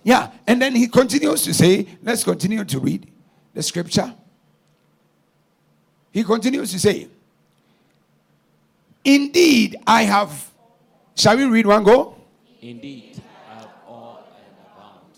Yeah. 0.07 0.31
And 0.47 0.63
then 0.63 0.77
he 0.77 0.87
continues 0.87 1.43
to 1.43 1.53
say, 1.53 1.85
let's 2.01 2.23
continue 2.23 2.65
to 2.65 2.79
read 2.79 3.11
the 3.53 3.61
scripture. 3.61 4.15
He 6.13 6.23
continues 6.23 6.71
to 6.71 6.79
say, 6.79 7.09
Indeed, 9.05 9.77
I 9.85 10.03
have. 10.03 10.53
Shall 11.17 11.37
we 11.37 11.47
read 11.47 11.67
one 11.67 11.83
go? 11.83 12.15
Indeed, 12.63 13.21
I 13.51 13.55
have 13.55 13.69
all 13.89 14.25
and 14.37 14.57
abound. 14.65 15.13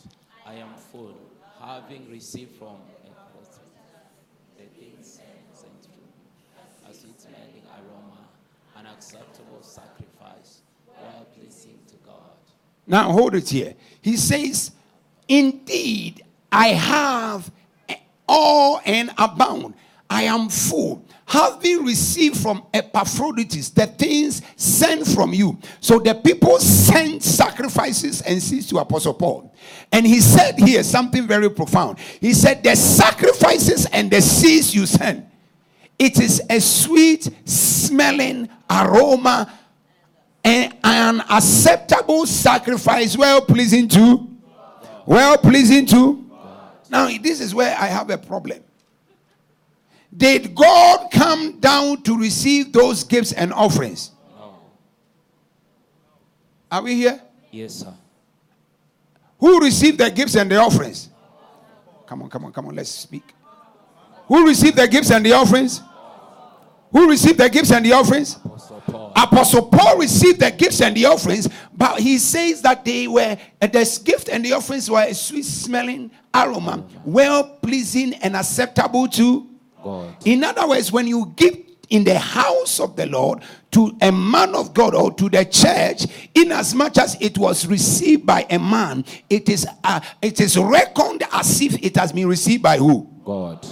I 0.47 0.55
am 0.55 0.73
full, 0.91 1.15
having 1.61 2.11
received 2.11 2.57
from 2.57 2.77
a 2.77 4.59
the 4.59 4.65
things 4.81 5.07
sent 5.07 5.29
from 5.53 5.69
you, 5.85 6.91
a 6.91 6.95
sweet 6.95 7.21
smelling 7.21 7.63
aroma, 7.77 8.27
an 8.79 8.87
acceptable 8.87 9.61
sacrifice, 9.61 10.63
well 10.89 11.27
pleasing 11.39 11.79
to 11.89 11.95
God. 12.07 12.39
Now 12.87 13.13
hold 13.13 13.35
it 13.35 13.51
here. 13.51 13.75
He 14.01 14.17
says, 14.17 14.73
Indeed, 15.29 16.25
I 16.51 16.69
have 16.69 17.51
all 18.27 18.81
and 18.85 19.11
abound. 19.19 19.75
I 20.11 20.23
am 20.23 20.49
full, 20.49 21.05
having 21.27 21.85
received 21.85 22.39
from 22.39 22.65
Epaphroditus 22.73 23.69
the 23.71 23.87
things 23.87 24.41
sent 24.57 25.07
from 25.07 25.35
you. 25.35 25.59
So 25.81 25.99
the 25.99 26.15
people 26.15 26.59
sent 26.59 27.23
sacrifices 27.23 28.23
and 28.23 28.43
seeds 28.43 28.69
to 28.69 28.79
Apostle 28.79 29.13
Paul. 29.13 29.55
And 29.93 30.07
he 30.07 30.21
said 30.21 30.59
here 30.59 30.83
something 30.83 31.27
very 31.27 31.51
profound. 31.51 31.99
He 31.99 32.33
said, 32.33 32.63
The 32.63 32.75
sacrifices 32.75 33.85
and 33.87 34.11
the 34.11 34.23
seeds 34.23 34.75
you 34.75 34.87
send, 34.87 35.27
it 35.99 36.19
is 36.19 36.41
a 36.49 36.61
sweet 36.61 37.29
smelling 37.45 38.49
aroma 38.71 39.53
and 40.43 40.75
an 40.85 41.21
acceptable 41.29 42.25
sacrifice, 42.25 43.19
well 43.19 43.43
pleasing 43.43 43.89
to, 43.89 44.27
well 45.09 45.39
pleasing 45.39 45.87
to. 45.87 46.25
Now, 46.91 47.09
this 47.09 47.41
is 47.41 47.55
where 47.55 47.75
I 47.77 47.87
have 47.87 48.11
a 48.11 48.19
problem. 48.19 48.63
Did 50.15 50.55
God 50.55 51.11
come 51.11 51.61
down 51.61 52.03
to 52.03 52.19
receive 52.19 52.73
those 52.73 53.05
gifts 53.05 53.33
and 53.33 53.53
offerings? 53.53 54.11
No. 54.39 54.59
Are 56.71 56.83
we 56.83 56.95
here? 56.95 57.21
Yes, 57.51 57.75
sir. 57.75 57.93
Who 59.39 59.61
received 59.61 59.99
the 59.99 60.11
gifts 60.11 60.35
and 60.35 60.51
the 60.51 60.57
offerings? 60.57 61.11
Come 62.07 62.23
on, 62.23 62.31
come 62.31 62.45
on, 62.47 62.53
come 62.53 62.67
on, 62.67 62.75
let's 62.75 62.91
speak. 62.91 63.35
Who 64.27 64.47
received 64.47 64.77
the 64.77 64.89
gifts 64.89 65.11
and 65.11 65.25
the 65.25 65.33
offerings? 65.33 65.81
Who 66.91 67.09
received 67.09 67.39
the 67.39 67.49
gifts 67.49 67.71
and 67.71 67.85
the 67.85 67.93
offerings? 67.93 68.37
Apostle 68.37 68.78
Paul. 68.89 69.13
Apostle 69.15 69.67
Paul 69.67 69.99
received 69.99 70.41
the 70.41 70.51
gifts 70.51 70.81
and 70.81 70.97
the 70.97 71.07
offerings, 71.07 71.49
but 71.75 72.01
he 72.01 72.19
says 72.19 72.63
that 72.63 72.85
they 72.85 73.07
were 73.09 73.37
uh, 73.61 73.67
the 73.67 74.01
gift 74.05 74.29
and 74.29 74.45
the 74.45 74.53
offerings 74.53 74.91
were 74.91 75.03
a 75.03 75.15
sweet 75.15 75.45
smelling 75.45 76.11
aroma, 76.35 76.85
well 77.05 77.45
pleasing 77.63 78.15
and 78.15 78.37
acceptable 78.37 79.09
to 79.09 79.49
God. 79.83 80.17
In 80.25 80.45
other 80.45 80.69
words, 80.69 80.93
when 80.93 81.07
you 81.07 81.33
give 81.37 81.57
in 81.91 82.05
the 82.05 82.19
house 82.19 82.81
of 82.81 82.97
the 82.97 83.07
Lord 83.07 83.43
to 83.71 83.97
a 84.03 84.13
man 84.13 84.55
of 84.55 84.75
God 84.75 84.95
or 84.95 85.13
to 85.15 85.29
the 85.29 85.45
church, 85.45 86.07
in 86.35 86.53
as 86.53 86.75
much 86.75 86.99
as 86.99 87.17
it 87.21 87.39
was 87.39 87.67
received 87.67 88.27
by 88.27 88.47
a 88.51 88.59
man, 88.59 89.05
it 89.31 89.49
is 89.49 89.67
uh, 89.85 90.01
it 90.21 90.41
is 90.41 90.59
reckoned 90.59 91.23
as 91.33 91.61
if 91.61 91.83
it 91.83 91.97
has 91.97 92.13
been 92.13 92.29
received 92.29 92.63
by 92.63 92.79
who? 92.79 93.09
God. 93.25 93.67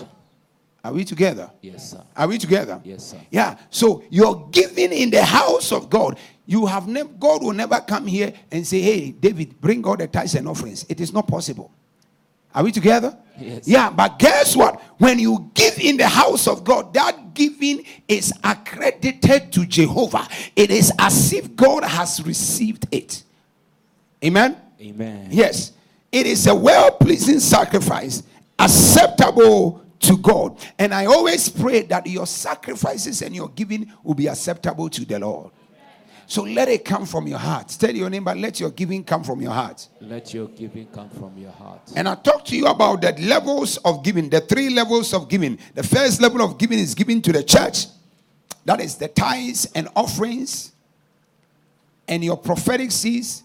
Are 0.86 0.92
we 0.92 1.04
together? 1.04 1.50
Yes, 1.60 1.90
sir. 1.90 2.02
Are 2.16 2.28
we 2.28 2.38
together? 2.38 2.80
Yes, 2.84 3.06
sir. 3.10 3.18
Yeah. 3.28 3.56
So 3.70 4.04
you're 4.08 4.48
giving 4.52 4.92
in 4.92 5.10
the 5.10 5.24
house 5.24 5.72
of 5.72 5.90
God. 5.90 6.16
You 6.46 6.64
have 6.66 6.86
never 6.86 7.08
God 7.08 7.42
will 7.42 7.54
never 7.54 7.80
come 7.80 8.06
here 8.06 8.32
and 8.52 8.64
say, 8.64 8.80
Hey, 8.80 9.10
David, 9.10 9.60
bring 9.60 9.84
all 9.84 9.96
the 9.96 10.06
tithes 10.06 10.36
and 10.36 10.46
offerings. 10.46 10.86
It 10.88 11.00
is 11.00 11.12
not 11.12 11.26
possible. 11.26 11.72
Are 12.54 12.62
we 12.62 12.70
together? 12.70 13.18
Yes. 13.36 13.66
Yeah, 13.66 13.90
but 13.90 14.20
guess 14.20 14.54
what? 14.54 14.80
When 14.98 15.18
you 15.18 15.50
give 15.54 15.76
in 15.80 15.96
the 15.96 16.06
house 16.06 16.46
of 16.46 16.62
God, 16.62 16.94
that 16.94 17.34
giving 17.34 17.84
is 18.06 18.32
accredited 18.44 19.52
to 19.54 19.66
Jehovah. 19.66 20.28
It 20.54 20.70
is 20.70 20.92
as 21.00 21.32
if 21.32 21.56
God 21.56 21.82
has 21.82 22.22
received 22.24 22.86
it. 22.92 23.24
Amen. 24.24 24.56
Amen. 24.80 25.28
Yes, 25.32 25.72
it 26.12 26.26
is 26.26 26.46
a 26.46 26.54
well 26.54 26.92
pleasing 26.92 27.40
sacrifice, 27.40 28.22
acceptable 28.56 29.84
to 30.00 30.16
God. 30.16 30.58
And 30.78 30.92
I 30.92 31.06
always 31.06 31.48
pray 31.48 31.82
that 31.82 32.06
your 32.06 32.26
sacrifices 32.26 33.22
and 33.22 33.34
your 33.34 33.48
giving 33.50 33.92
will 34.02 34.14
be 34.14 34.26
acceptable 34.26 34.88
to 34.90 35.04
the 35.04 35.18
Lord. 35.18 35.50
So 36.28 36.42
let 36.42 36.68
it 36.68 36.84
come 36.84 37.06
from 37.06 37.28
your 37.28 37.38
heart. 37.38 37.68
Tell 37.68 37.94
your 37.94 38.10
neighbor, 38.10 38.34
let 38.34 38.58
your 38.58 38.70
giving 38.70 39.04
come 39.04 39.22
from 39.22 39.40
your 39.40 39.52
heart. 39.52 39.86
Let 40.00 40.34
your 40.34 40.48
giving 40.48 40.86
come 40.88 41.08
from 41.08 41.38
your 41.38 41.52
heart. 41.52 41.92
And 41.94 42.08
I 42.08 42.16
talked 42.16 42.48
to 42.48 42.56
you 42.56 42.66
about 42.66 43.00
the 43.00 43.12
levels 43.20 43.76
of 43.78 44.02
giving, 44.02 44.28
the 44.28 44.40
three 44.40 44.70
levels 44.70 45.14
of 45.14 45.28
giving. 45.28 45.56
The 45.74 45.84
first 45.84 46.20
level 46.20 46.42
of 46.42 46.58
giving 46.58 46.80
is 46.80 46.94
giving 46.96 47.22
to 47.22 47.32
the 47.32 47.44
church, 47.44 47.86
that 48.64 48.80
is 48.80 48.96
the 48.96 49.06
tithes 49.06 49.70
and 49.76 49.88
offerings 49.94 50.72
and 52.08 52.24
your 52.24 52.36
prophetic 52.36 52.90
seeds. 52.90 53.44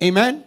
Amen. 0.00 0.44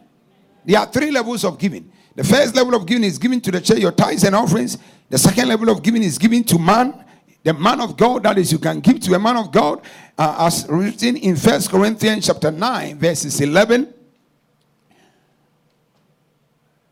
There 0.64 0.80
are 0.80 0.86
three 0.86 1.12
levels 1.12 1.44
of 1.44 1.60
giving. 1.60 1.92
The 2.16 2.24
first 2.24 2.56
level 2.56 2.76
of 2.76 2.86
giving 2.86 3.04
is 3.04 3.18
giving 3.18 3.42
to 3.42 3.52
the 3.52 3.60
church, 3.60 3.80
your 3.80 3.92
tithes 3.92 4.24
and 4.24 4.36
offerings. 4.36 4.78
The 5.10 5.18
second 5.18 5.48
level 5.48 5.70
of 5.70 5.84
giving 5.84 6.04
is 6.04 6.18
giving 6.18 6.44
to 6.46 6.58
man, 6.58 7.06
the 7.44 7.54
man 7.54 7.80
of 7.82 7.96
God. 7.96 8.24
That 8.24 8.38
is, 8.38 8.52
you 8.52 8.58
can 8.60 8.80
give 8.80 9.00
to 9.02 9.14
a 9.14 9.20
man 9.20 9.38
of 9.38 9.52
God, 9.52 9.82
uh, 10.18 10.36
as 10.40 10.66
written 10.68 11.16
in 11.18 11.36
First 11.36 11.70
Corinthians 11.70 12.26
chapter 12.26 12.52
9, 12.52 12.98
verses 12.98 13.40
11. 13.40 13.94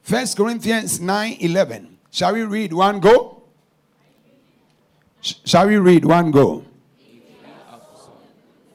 First 0.03 0.37
Corinthians 0.37 0.99
9 0.99 1.37
11. 1.39 1.97
Shall 2.11 2.33
we 2.33 2.43
read 2.43 2.73
one 2.73 2.99
go? 2.99 3.41
Sh- 5.21 5.35
shall 5.45 5.67
we 5.67 5.77
read 5.77 6.03
one 6.05 6.29
go? 6.29 6.63
If 6.99 7.13
you 7.13 7.21
have 7.71 7.81
sown 7.95 8.19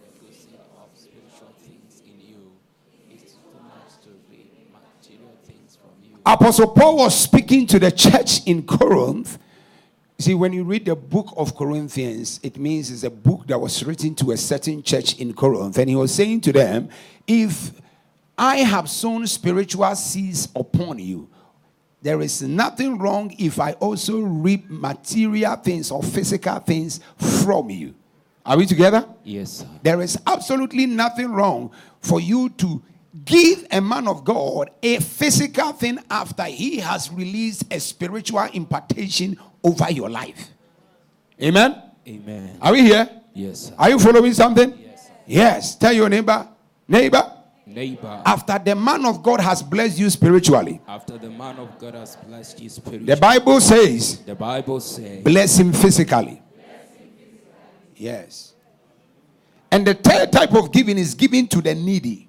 the 0.01 0.24
good 0.24 0.35
seed 0.35 0.57
of 0.74 0.88
spiritual 0.98 1.53
things 1.62 2.03
in 2.07 2.18
you, 2.18 2.53
it's 3.12 3.35
too 3.35 3.38
much 3.62 4.03
to 4.03 4.09
be 4.31 4.48
material 4.72 5.37
things 5.46 5.77
from 5.77 5.92
you. 6.03 6.16
Apostle 6.28 6.68
Paul 6.68 6.98
was 6.98 7.18
speaking 7.18 7.66
to 7.68 7.78
the 7.78 7.90
church 7.90 8.44
in 8.44 8.62
Corinth. 8.62 9.38
See, 10.18 10.34
when 10.34 10.52
you 10.52 10.62
read 10.62 10.84
the 10.84 10.94
book 10.94 11.32
of 11.38 11.56
Corinthians, 11.56 12.38
it 12.42 12.58
means 12.58 12.90
it's 12.90 13.02
a 13.02 13.08
book 13.08 13.46
that 13.46 13.58
was 13.58 13.82
written 13.82 14.14
to 14.16 14.32
a 14.32 14.36
certain 14.36 14.82
church 14.82 15.18
in 15.18 15.32
Corinth. 15.32 15.78
And 15.78 15.88
he 15.88 15.96
was 15.96 16.14
saying 16.14 16.42
to 16.42 16.52
them, 16.52 16.90
If 17.26 17.72
I 18.36 18.56
have 18.56 18.90
sown 18.90 19.26
spiritual 19.26 19.96
seeds 19.96 20.50
upon 20.54 20.98
you, 20.98 21.30
there 22.02 22.20
is 22.20 22.42
nothing 22.42 22.98
wrong 22.98 23.34
if 23.38 23.58
I 23.58 23.72
also 23.72 24.20
reap 24.20 24.68
material 24.68 25.56
things 25.56 25.90
or 25.90 26.02
physical 26.02 26.58
things 26.58 27.00
from 27.16 27.70
you. 27.70 27.94
Are 28.44 28.58
we 28.58 28.66
together? 28.66 29.08
Yes, 29.24 29.60
sir. 29.60 29.68
There 29.82 30.02
is 30.02 30.18
absolutely 30.26 30.84
nothing 30.84 31.32
wrong 31.32 31.70
for 32.02 32.20
you 32.20 32.50
to 32.50 32.82
give 33.24 33.66
a 33.70 33.81
man 33.81 34.09
of 34.09 34.24
God 34.24 34.70
a 34.83 34.98
physical 35.00 35.72
thing 35.72 35.98
after 36.11 36.44
he 36.44 36.78
has 36.78 37.11
released 37.12 37.64
a 37.72 37.81
spiritual 37.81 38.48
impartation 38.52 39.38
over 39.62 39.90
your 39.90 40.11
life. 40.11 40.50
Amen. 41.42 41.83
Amen. 42.07 42.59
Are 42.61 42.72
we 42.72 42.83
here? 42.83 43.09
Yes, 43.35 43.61
sir. 43.61 43.74
Are 43.78 43.90
you 43.90 43.98
following 43.98 44.33
something? 44.35 44.70
Yes, 44.78 45.07
sir. 45.07 45.12
Yes. 45.26 45.76
Tell 45.76 45.92
your 45.92 46.09
neighbor, 46.09 46.48
neighbor, 46.87 47.38
Neighbor, 47.68 48.22
after 48.24 48.59
the 48.59 48.74
man 48.74 49.04
of 49.04 49.22
God 49.22 49.40
has 49.40 49.62
blessed 49.62 49.98
you 49.98 50.09
spiritually, 50.09 50.81
after 50.88 51.18
the 51.18 51.28
man 51.28 51.59
of 51.59 51.78
God 51.78 51.94
has 51.94 52.16
blessed 52.16 52.61
you 52.61 52.70
spiritually. 52.70 53.14
the 53.14 53.20
Bible 53.20 53.61
says, 53.61 54.20
the 54.20 54.35
Bible 54.35 54.81
says, 54.81 55.22
bless 55.22 55.59
him 55.59 55.74
physically. 55.74 56.42
Yes. 57.94 58.54
And 59.70 59.87
the 59.87 59.92
third 59.94 60.33
type 60.33 60.54
of 60.54 60.72
giving 60.72 60.96
is 60.96 61.14
giving 61.14 61.46
to 61.48 61.61
the 61.61 61.74
needy. 61.74 62.27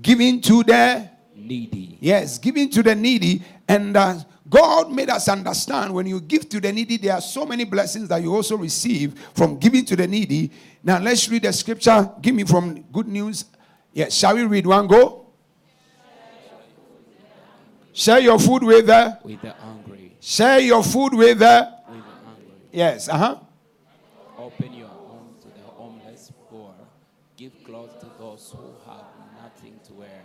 Giving 0.00 0.40
to 0.42 0.62
the 0.62 1.08
needy. 1.34 1.98
Yes, 2.00 2.38
giving 2.38 2.68
to 2.70 2.82
the 2.82 2.94
needy. 2.94 3.42
And 3.68 3.96
uh, 3.96 4.18
God 4.48 4.92
made 4.92 5.10
us 5.10 5.28
understand 5.28 5.92
when 5.92 6.06
you 6.06 6.20
give 6.20 6.48
to 6.50 6.60
the 6.60 6.72
needy, 6.72 6.96
there 6.98 7.14
are 7.14 7.20
so 7.20 7.44
many 7.44 7.64
blessings 7.64 8.08
that 8.08 8.22
you 8.22 8.34
also 8.34 8.56
receive 8.56 9.18
from 9.34 9.58
giving 9.58 9.84
to 9.86 9.96
the 9.96 10.06
needy. 10.06 10.50
Now, 10.82 10.98
let's 11.00 11.28
read 11.28 11.42
the 11.42 11.52
scripture. 11.52 12.10
Give 12.20 12.34
me 12.34 12.44
from 12.44 12.82
Good 12.92 13.08
News. 13.08 13.46
Yes, 13.92 14.14
shall 14.14 14.34
we 14.36 14.44
read 14.44 14.66
one 14.66 14.86
go? 14.86 15.26
Share 17.92 18.20
your 18.20 18.38
food 18.38 18.62
with 18.62 18.86
the. 18.86 19.18
With 19.24 19.40
the 19.40 19.52
hungry. 19.52 20.16
Share 20.20 20.58
your 20.60 20.84
food 20.84 21.14
with 21.14 21.38
the. 21.38 21.72
With 21.88 21.96
the 21.96 22.26
hungry. 22.26 22.52
Yes, 22.70 23.08
uh 23.08 23.16
huh. 23.16 23.36
Open 24.38 24.74
your 24.74 24.88
home 24.88 25.34
to 25.40 25.48
the 25.48 25.66
homeless 25.66 26.30
poor. 26.50 26.74
Give 27.38 27.52
clothes 27.64 27.94
to 28.00 28.06
those 28.18 28.54
who 28.54 28.90
have 28.90 29.06
nothing 29.42 29.80
to 29.86 29.94
wear. 29.94 30.24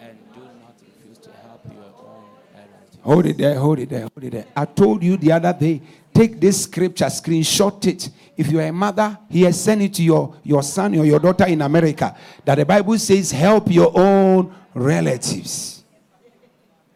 And 0.00 0.18
do 0.34 0.40
not 0.40 0.74
refuse 0.84 1.18
to 1.18 1.30
help 1.46 1.64
your 1.72 1.84
own 2.04 2.24
relatives. 2.52 2.97
Hold 3.08 3.24
it 3.24 3.38
there, 3.38 3.58
hold 3.58 3.78
it 3.78 3.88
there, 3.88 4.00
hold 4.00 4.22
it 4.22 4.32
there. 4.32 4.44
I 4.54 4.66
told 4.66 5.02
you 5.02 5.16
the 5.16 5.32
other 5.32 5.54
day, 5.58 5.80
take 6.12 6.38
this 6.38 6.64
scripture, 6.64 7.06
screenshot 7.06 7.86
it. 7.86 8.10
If 8.36 8.48
you're 8.50 8.60
a 8.60 8.70
mother, 8.70 9.18
he 9.30 9.44
has 9.44 9.58
sent 9.58 9.80
it 9.80 9.94
to 9.94 10.02
your, 10.02 10.36
your 10.42 10.62
son 10.62 10.94
or 10.94 11.06
your 11.06 11.18
daughter 11.18 11.46
in 11.46 11.62
America. 11.62 12.14
That 12.44 12.56
the 12.56 12.66
Bible 12.66 12.98
says, 12.98 13.30
help 13.32 13.70
your 13.70 13.98
own 13.98 14.54
relatives. 14.74 15.82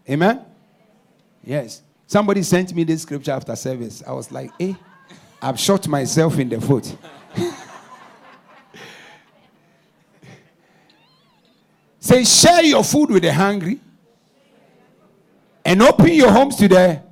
Amen? 0.06 0.44
Yes. 1.42 1.80
Somebody 2.06 2.42
sent 2.42 2.74
me 2.74 2.84
this 2.84 3.00
scripture 3.00 3.32
after 3.32 3.56
service. 3.56 4.02
I 4.06 4.12
was 4.12 4.30
like, 4.30 4.50
eh, 4.60 4.74
I've 5.40 5.58
shot 5.58 5.88
myself 5.88 6.38
in 6.38 6.50
the 6.50 6.60
foot. 6.60 6.94
Say, 12.00 12.22
share 12.24 12.64
your 12.64 12.84
food 12.84 13.12
with 13.12 13.22
the 13.22 13.32
hungry 13.32 13.80
and 15.72 15.80
open 15.80 16.08
your 16.08 16.30
homes 16.30 16.56
to 16.56 16.68
the 16.68 17.02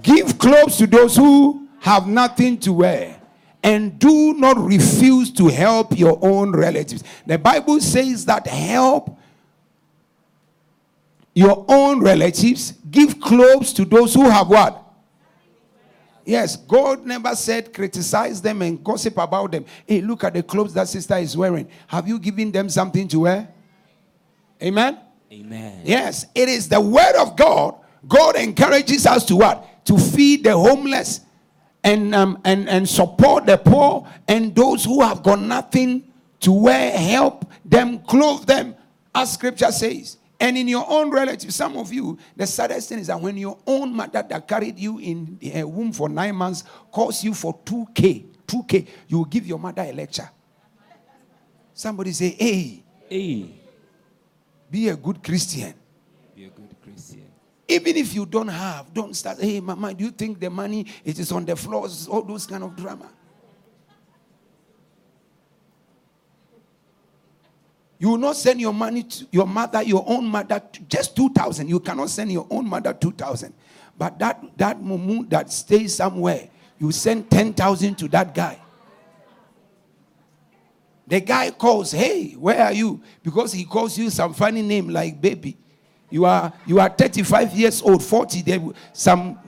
give 0.00 0.38
clothes 0.38 0.76
to 0.76 0.86
those 0.86 1.16
who 1.16 1.68
have 1.80 2.06
nothing 2.06 2.56
to 2.56 2.72
wear 2.72 3.20
and 3.60 3.98
do 3.98 4.34
not 4.34 4.56
refuse 4.56 5.32
to 5.32 5.48
help 5.48 5.98
your 5.98 6.16
own 6.22 6.52
relatives 6.52 7.02
the 7.26 7.36
bible 7.36 7.80
says 7.80 8.24
that 8.24 8.46
help 8.46 9.18
your 11.34 11.64
own 11.68 12.00
relatives 12.00 12.74
give 12.88 13.20
clothes 13.20 13.72
to 13.72 13.84
those 13.84 14.14
who 14.14 14.30
have 14.30 14.48
what 14.48 14.82
Yes, 16.26 16.56
God 16.56 17.04
never 17.04 17.36
said 17.36 17.70
criticize 17.70 18.40
them 18.40 18.62
and 18.62 18.82
gossip 18.82 19.18
about 19.18 19.52
them. 19.52 19.66
Hey, 19.86 20.00
look 20.00 20.24
at 20.24 20.32
the 20.32 20.42
clothes 20.42 20.72
that 20.72 20.88
sister 20.88 21.18
is 21.18 21.36
wearing. 21.36 21.68
Have 21.86 22.08
you 22.08 22.18
given 22.18 22.50
them 22.50 22.70
something 22.70 23.06
to 23.08 23.20
wear? 23.20 23.46
Amen. 24.62 25.03
Amen. 25.34 25.80
Yes, 25.84 26.26
it 26.34 26.48
is 26.48 26.68
the 26.68 26.80
word 26.80 27.16
of 27.16 27.36
God. 27.36 27.74
God 28.06 28.36
encourages 28.36 29.04
us 29.06 29.24
to 29.26 29.36
what? 29.36 29.84
To 29.86 29.98
feed 29.98 30.44
the 30.44 30.52
homeless 30.52 31.20
and 31.82 32.14
um, 32.14 32.40
and 32.44 32.68
and 32.68 32.88
support 32.88 33.44
the 33.46 33.58
poor 33.58 34.06
and 34.28 34.54
those 34.54 34.84
who 34.84 35.02
have 35.02 35.22
got 35.22 35.40
nothing 35.40 36.12
to 36.40 36.52
wear. 36.52 36.92
Help 36.92 37.46
them, 37.64 37.98
clothe 38.00 38.46
them, 38.46 38.76
as 39.14 39.32
Scripture 39.32 39.72
says. 39.72 40.18
And 40.38 40.56
in 40.58 40.68
your 40.68 40.84
own 40.88 41.10
relatives, 41.10 41.56
some 41.56 41.76
of 41.76 41.92
you, 41.92 42.18
the 42.36 42.46
saddest 42.46 42.88
thing 42.88 42.98
is 42.98 43.06
that 43.06 43.20
when 43.20 43.36
your 43.36 43.58
own 43.66 43.94
mother 43.94 44.24
that 44.28 44.46
carried 44.46 44.78
you 44.78 44.98
in 44.98 45.38
a 45.54 45.64
womb 45.64 45.92
for 45.92 46.08
nine 46.08 46.34
months 46.36 46.64
calls 46.92 47.24
you 47.24 47.32
for 47.34 47.58
2K, 47.64 48.26
2K, 48.46 48.86
you 49.08 49.18
will 49.18 49.24
give 49.24 49.46
your 49.46 49.58
mother 49.58 49.82
a 49.82 49.92
lecture. 49.92 50.28
Somebody 51.72 52.12
say, 52.12 52.30
hey, 52.30 52.84
Hey, 53.08 53.63
be 54.74 54.88
a 54.88 54.96
good 54.96 55.22
Christian. 55.22 55.72
be 56.34 56.46
a 56.46 56.50
good 56.50 56.74
Christian. 56.82 57.30
Even 57.68 57.96
if 57.96 58.12
you 58.12 58.26
don't 58.26 58.48
have, 58.48 58.92
don't 58.92 59.14
start, 59.14 59.40
hey, 59.40 59.60
mama, 59.60 59.94
do 59.94 60.02
you 60.02 60.10
think 60.10 60.40
the 60.40 60.50
money 60.50 60.84
it 61.04 61.16
is 61.16 61.30
on 61.30 61.44
the 61.44 61.54
floors? 61.54 62.08
All 62.08 62.22
those 62.22 62.44
kind 62.44 62.64
of 62.64 62.74
drama. 62.74 63.08
You 68.00 68.08
will 68.08 68.18
not 68.18 68.34
send 68.34 68.60
your 68.60 68.74
money 68.74 69.04
to 69.04 69.26
your 69.30 69.46
mother, 69.46 69.80
your 69.84 70.04
own 70.08 70.26
mother, 70.26 70.60
just 70.88 71.14
2,000. 71.14 71.68
You 71.68 71.78
cannot 71.78 72.10
send 72.10 72.32
your 72.32 72.48
own 72.50 72.68
mother 72.68 72.92
2,000. 72.92 73.54
But 73.96 74.18
that, 74.18 74.42
that 74.56 74.80
mumu 74.82 75.30
that 75.30 75.52
stays 75.52 75.94
somewhere, 75.94 76.48
you 76.80 76.90
send 76.90 77.30
10,000 77.30 77.94
to 77.98 78.08
that 78.08 78.34
guy. 78.34 78.58
The 81.06 81.20
guy 81.20 81.50
calls, 81.50 81.92
hey, 81.92 82.32
where 82.32 82.62
are 82.62 82.72
you? 82.72 83.02
Because 83.22 83.52
he 83.52 83.64
calls 83.64 83.96
you 83.98 84.08
some 84.10 84.32
funny 84.32 84.62
name 84.62 84.88
like 84.88 85.20
baby. 85.20 85.58
You 86.10 86.24
are 86.24 86.52
you 86.66 86.80
are 86.80 86.88
35 86.88 87.52
years 87.54 87.82
old, 87.82 88.02
40. 88.02 88.42
There 88.42 88.60
some 88.92 89.38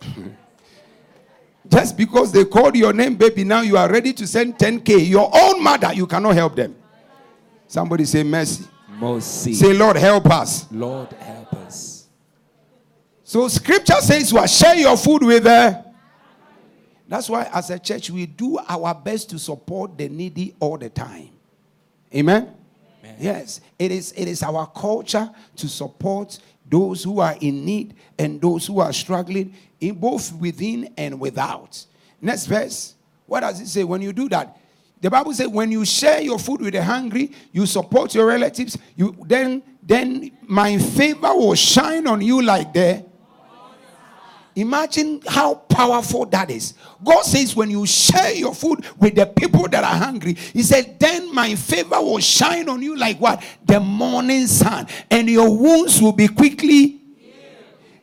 just 1.68 1.96
because 1.96 2.32
they 2.32 2.44
called 2.44 2.76
your 2.76 2.92
name, 2.92 3.14
baby, 3.14 3.44
now 3.44 3.60
you 3.60 3.76
are 3.76 3.90
ready 3.90 4.12
to 4.12 4.26
send 4.26 4.58
10k. 4.58 5.08
Your 5.08 5.30
own 5.32 5.62
mother, 5.62 5.92
you 5.92 6.06
cannot 6.06 6.34
help 6.34 6.56
them. 6.56 6.74
Somebody 7.66 8.04
say 8.04 8.22
mercy. 8.22 8.64
Mercy. 8.88 9.54
Say, 9.54 9.72
Lord, 9.72 9.96
help 9.96 10.26
us. 10.26 10.70
Lord, 10.70 11.12
help 11.12 11.52
us. 11.54 12.06
So 13.24 13.48
scripture 13.48 14.00
says 14.00 14.30
you 14.30 14.38
are 14.38 14.46
share 14.46 14.76
your 14.76 14.96
food 14.96 15.22
with 15.24 15.44
her. 15.44 15.83
That's 17.14 17.30
why 17.30 17.48
as 17.54 17.70
a 17.70 17.78
church 17.78 18.10
we 18.10 18.26
do 18.26 18.58
our 18.68 18.92
best 18.92 19.30
to 19.30 19.38
support 19.38 19.96
the 19.96 20.08
needy 20.08 20.52
all 20.58 20.76
the 20.76 20.90
time. 20.90 21.28
Amen. 22.12 22.52
Amen. 23.04 23.16
Yes, 23.20 23.60
it 23.78 23.92
is 23.92 24.12
it 24.16 24.26
is 24.26 24.42
our 24.42 24.66
culture 24.66 25.30
to 25.54 25.68
support 25.68 26.40
those 26.68 27.04
who 27.04 27.20
are 27.20 27.36
in 27.40 27.64
need 27.64 27.94
and 28.18 28.40
those 28.40 28.66
who 28.66 28.80
are 28.80 28.92
struggling 28.92 29.54
in 29.80 29.94
both 29.94 30.34
within 30.34 30.92
and 30.96 31.20
without. 31.20 31.86
Next 32.20 32.46
verse. 32.46 32.96
What 33.26 33.40
does 33.42 33.60
it 33.60 33.68
say 33.68 33.84
when 33.84 34.02
you 34.02 34.12
do 34.12 34.28
that? 34.30 34.58
The 35.00 35.08
Bible 35.08 35.34
says 35.34 35.46
when 35.46 35.70
you 35.70 35.84
share 35.84 36.20
your 36.20 36.40
food 36.40 36.62
with 36.62 36.74
the 36.74 36.82
hungry, 36.82 37.30
you 37.52 37.64
support 37.66 38.12
your 38.12 38.26
relatives, 38.26 38.76
you 38.96 39.14
then 39.24 39.62
then 39.80 40.32
my 40.42 40.78
favor 40.78 41.32
will 41.32 41.54
shine 41.54 42.08
on 42.08 42.22
you 42.22 42.42
like 42.42 42.72
the 42.72 43.06
Imagine 44.56 45.20
how 45.26 45.54
powerful 45.54 46.26
that 46.26 46.50
is. 46.50 46.74
God 47.02 47.22
says, 47.22 47.56
when 47.56 47.70
you 47.70 47.84
share 47.86 48.32
your 48.34 48.54
food 48.54 48.84
with 48.98 49.16
the 49.16 49.26
people 49.26 49.68
that 49.68 49.82
are 49.82 49.96
hungry, 49.96 50.34
He 50.34 50.62
said, 50.62 50.98
then 51.00 51.34
my 51.34 51.54
favor 51.56 52.00
will 52.00 52.20
shine 52.20 52.68
on 52.68 52.80
you 52.80 52.96
like 52.96 53.18
what? 53.18 53.42
The 53.64 53.80
morning 53.80 54.46
sun, 54.46 54.86
and 55.10 55.28
your 55.28 55.56
wounds 55.56 56.00
will 56.00 56.12
be 56.12 56.28
quickly. 56.28 57.00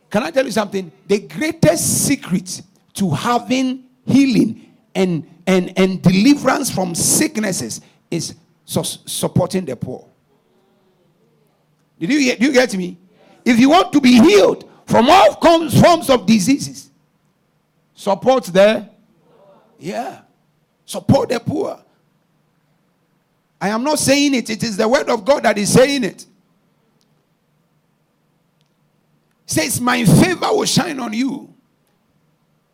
Can 0.10 0.24
I 0.24 0.32
tell 0.32 0.46
you 0.46 0.52
something? 0.52 0.92
The 1.08 1.20
greatest 1.20 2.06
secret 2.06 2.62
to 2.96 3.12
having 3.12 3.86
healing 4.06 4.74
and, 4.94 5.26
and, 5.48 5.72
and 5.78 6.02
deliverance 6.02 6.70
from 6.70 6.94
sicknesses 6.94 7.80
is 8.10 8.36
su- 8.66 8.84
supporting 8.84 9.64
the 9.64 9.78
poor. 9.78 10.06
Did 11.98 12.12
you, 12.12 12.20
you 12.20 12.52
get 12.52 12.76
me? 12.76 12.98
If 13.46 13.58
you 13.58 13.70
want 13.70 13.94
to 13.94 14.02
be 14.02 14.20
healed 14.20 14.70
from 14.92 15.10
all 15.10 15.34
forms 15.36 16.10
of 16.10 16.26
diseases, 16.26 16.92
support 17.96 18.44
the 18.46 18.90
yeah, 19.80 20.22
support 20.86 21.30
the 21.30 21.40
poor. 21.40 21.82
I 23.60 23.70
am 23.70 23.84
not 23.84 24.00
saying 24.00 24.36
it; 24.36 24.50
it 24.50 24.64
is 24.64 24.76
the 24.76 24.88
word 24.88 25.10
of 25.10 25.24
God 25.24 25.44
that 25.44 25.58
is 25.58 25.72
saying 25.72 26.04
it. 26.04 26.26
Says, 29.46 29.80
"My 29.80 30.04
favor 30.04 30.48
will 30.52 30.66
shine 30.66 31.00
on 31.00 31.14
you, 31.14 31.54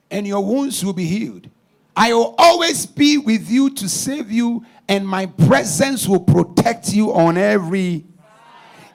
and 0.10 0.26
your 0.26 0.44
wounds 0.44 0.84
will 0.84 0.94
be 0.94 1.06
healed. 1.06 1.48
I 1.96 2.14
will 2.14 2.34
always 2.38 2.86
be 2.86 3.18
with 3.18 3.50
you 3.50 3.70
to 3.72 3.88
save 3.88 4.32
you, 4.32 4.66
and 4.90 5.08
my 5.08 5.28
presence 5.28 6.08
will 6.08 6.22
protect 6.22 6.94
you 6.94 7.14
on 7.14 7.38
every." 7.38 8.06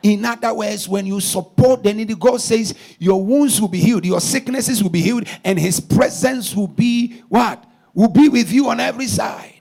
In 0.03 0.25
other 0.25 0.53
words, 0.53 0.89
when 0.89 1.07
you 1.07 1.21
support 1.21 1.83
the 1.83 1.95
needy, 1.95 2.15
God 2.15 2.41
says 2.41 2.75
your 2.99 3.23
wounds 3.23 3.61
will 3.61 3.69
be 3.69 3.81
healed, 3.81 4.05
your 4.05 4.21
sicknesses 4.21 4.83
will 4.83 4.91
be 4.91 5.01
healed, 5.01 5.29
and 5.45 5.59
His 5.59 5.79
presence 5.79 6.55
will 6.55 6.69
be 6.69 7.23
what? 7.29 7.65
Will 7.95 8.09
be 8.09 8.29
with 8.29 8.51
you 8.53 8.69
on 8.69 8.81
every 8.81 9.07
side. 9.07 9.61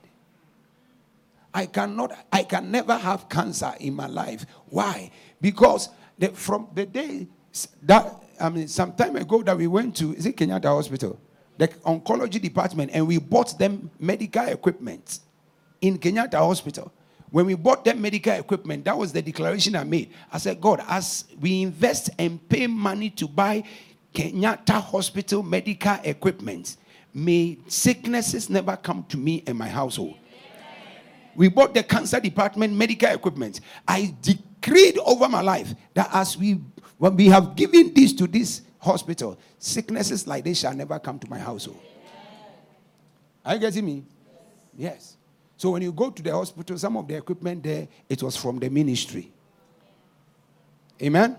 I 1.54 1.66
cannot, 1.66 2.12
I 2.32 2.44
can 2.44 2.70
never 2.70 2.96
have 2.96 3.28
cancer 3.28 3.72
in 3.78 3.94
my 3.94 4.06
life. 4.06 4.46
Why? 4.66 5.10
Because 5.40 5.90
the, 6.18 6.28
from 6.28 6.68
the 6.74 6.86
day 6.86 7.28
that, 7.82 8.22
I 8.40 8.48
mean, 8.48 8.68
some 8.68 8.94
time 8.94 9.16
ago 9.16 9.42
that 9.42 9.56
we 9.56 9.66
went 9.66 9.96
to, 9.96 10.14
is 10.14 10.26
it 10.26 10.36
Kenyatta 10.36 10.64
Hospital? 10.64 11.20
The 11.58 11.68
oncology 11.68 12.40
department, 12.40 12.90
and 12.94 13.06
we 13.06 13.18
bought 13.18 13.58
them 13.58 13.90
medical 14.00 14.46
equipment 14.46 15.20
in 15.80 15.98
Kenyatta 15.98 16.38
Hospital. 16.38 16.90
When 17.32 17.46
we 17.46 17.54
bought 17.54 17.82
that 17.86 17.98
medical 17.98 18.34
equipment, 18.34 18.84
that 18.84 18.96
was 18.96 19.10
the 19.10 19.22
declaration 19.22 19.74
I 19.74 19.84
made. 19.84 20.12
I 20.30 20.36
said, 20.36 20.60
God, 20.60 20.84
as 20.86 21.24
we 21.40 21.62
invest 21.62 22.10
and 22.18 22.46
pay 22.46 22.66
money 22.66 23.08
to 23.10 23.26
buy 23.26 23.64
Kenyatta 24.12 24.82
Hospital 24.82 25.42
medical 25.42 25.96
equipment, 26.04 26.76
may 27.14 27.56
sicknesses 27.68 28.50
never 28.50 28.76
come 28.76 29.04
to 29.08 29.16
me 29.16 29.42
and 29.46 29.56
my 29.56 29.68
household. 29.68 30.14
We 31.34 31.48
bought 31.48 31.72
the 31.72 31.82
cancer 31.82 32.20
department 32.20 32.74
medical 32.74 33.08
equipment. 33.08 33.60
I 33.88 34.14
decreed 34.20 34.98
over 34.98 35.26
my 35.26 35.40
life 35.40 35.74
that 35.94 36.10
as 36.12 36.36
we 36.36 36.60
when 36.98 37.16
we 37.16 37.28
have 37.28 37.56
given 37.56 37.94
this 37.94 38.12
to 38.12 38.26
this 38.26 38.60
hospital, 38.78 39.38
sicknesses 39.58 40.26
like 40.26 40.44
this 40.44 40.60
shall 40.60 40.74
never 40.74 40.98
come 40.98 41.18
to 41.18 41.30
my 41.30 41.38
household. 41.38 41.80
Are 43.42 43.54
you 43.54 43.60
getting 43.60 43.86
me? 43.86 44.04
Yes. 44.76 45.16
So 45.62 45.70
when 45.70 45.82
you 45.82 45.92
go 45.92 46.10
to 46.10 46.20
the 46.20 46.32
hospital, 46.32 46.76
some 46.76 46.96
of 46.96 47.06
the 47.06 47.14
equipment 47.14 47.62
there, 47.62 47.86
it 48.08 48.20
was 48.20 48.36
from 48.36 48.58
the 48.58 48.68
ministry. 48.68 49.30
Amen. 51.00 51.36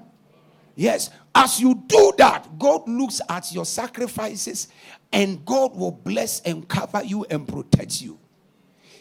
Yes, 0.77 1.09
as 1.36 1.59
you 1.59 1.75
do 1.86 2.13
that, 2.17 2.57
God 2.57 2.88
looks 2.88 3.19
at 3.27 3.51
your 3.51 3.65
sacrifices 3.65 4.69
and 5.12 5.45
God 5.45 5.75
will 5.75 5.91
bless 5.91 6.39
and 6.43 6.65
cover 6.65 7.03
you 7.03 7.25
and 7.29 7.45
protect 7.45 8.01
you. 8.01 8.17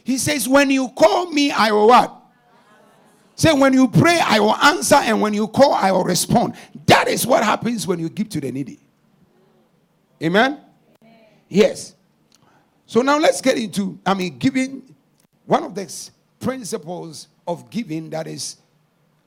He 0.03 0.19
says, 0.19 0.49
When 0.49 0.71
you 0.71 0.89
call 0.89 1.31
me, 1.31 1.53
I 1.53 1.71
will 1.71 1.87
what? 1.87 2.21
Say, 3.37 3.53
when 3.53 3.75
you 3.75 3.87
pray, 3.87 4.19
I 4.21 4.41
will 4.41 4.57
answer, 4.57 4.97
and 4.97 5.21
when 5.21 5.35
you 5.35 5.47
call, 5.47 5.73
I 5.73 5.93
will 5.93 6.03
respond. 6.03 6.57
That 6.87 7.07
is 7.07 7.29
what 7.29 7.45
happens 7.45 7.87
when 7.87 8.01
you 8.01 8.09
give 8.09 8.29
to 8.31 8.41
the 8.41 8.51
needy. 8.51 8.81
Amen? 10.21 10.59
Yes. 11.49 11.95
So 12.87 13.03
now 13.03 13.19
let's 13.19 13.41
get 13.41 13.57
into, 13.57 14.01
I 14.05 14.15
mean, 14.15 14.37
giving 14.39 14.92
one 15.47 15.65
of 15.65 15.75
the 15.75 16.11
principles 16.41 17.29
of 17.47 17.71
giving 17.71 18.11
that 18.11 18.27
is 18.27 18.57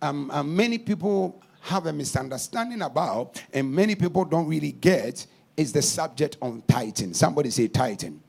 um, 0.02 0.30
uh, 0.32 0.44
many 0.44 0.78
people 0.78 1.42
have 1.62 1.88
a 1.88 1.94
misunderstanding 1.94 2.82
about, 2.82 3.42
and 3.54 3.72
many 3.74 3.96
people 3.96 4.24
don't 4.24 4.48
really 4.48 4.72
get, 4.72 5.26
is 5.58 5.74
the 5.74 5.82
subject 5.82 6.38
on 6.42 6.62
tithing. 6.68 7.14
Somebody 7.14 7.50
say 7.50 7.68
tithing. 7.68 8.22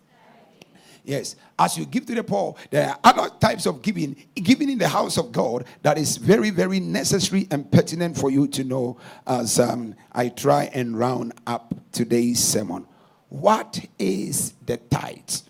Yes, 1.05 1.37
as 1.57 1.79
you 1.79 1.87
give 1.87 2.05
to 2.07 2.15
the 2.17 2.25
poor, 2.25 2.57
there 2.71 2.89
are 2.89 2.99
other 3.05 3.33
types 3.39 3.67
of 3.67 3.81
giving, 3.81 4.17
giving 4.35 4.69
in 4.69 4.79
the 4.79 4.89
house 4.89 5.19
of 5.19 5.31
God 5.31 5.65
that 5.83 5.99
is 5.99 6.17
very, 6.17 6.51
very 6.51 6.81
necessary 6.81 7.47
and 7.53 7.71
pertinent 7.71 8.17
for 8.17 8.29
you 8.29 8.49
to 8.49 8.65
know 8.65 8.99
as 9.25 9.61
um, 9.61 9.95
I 10.13 10.31
try 10.31 10.65
and 10.75 10.99
round 10.99 11.35
up 11.47 11.75
today's 11.93 12.43
sermon. 12.43 12.87
What 13.29 13.79
is 14.01 14.55
the 14.65 14.79
tithe? 14.79 15.43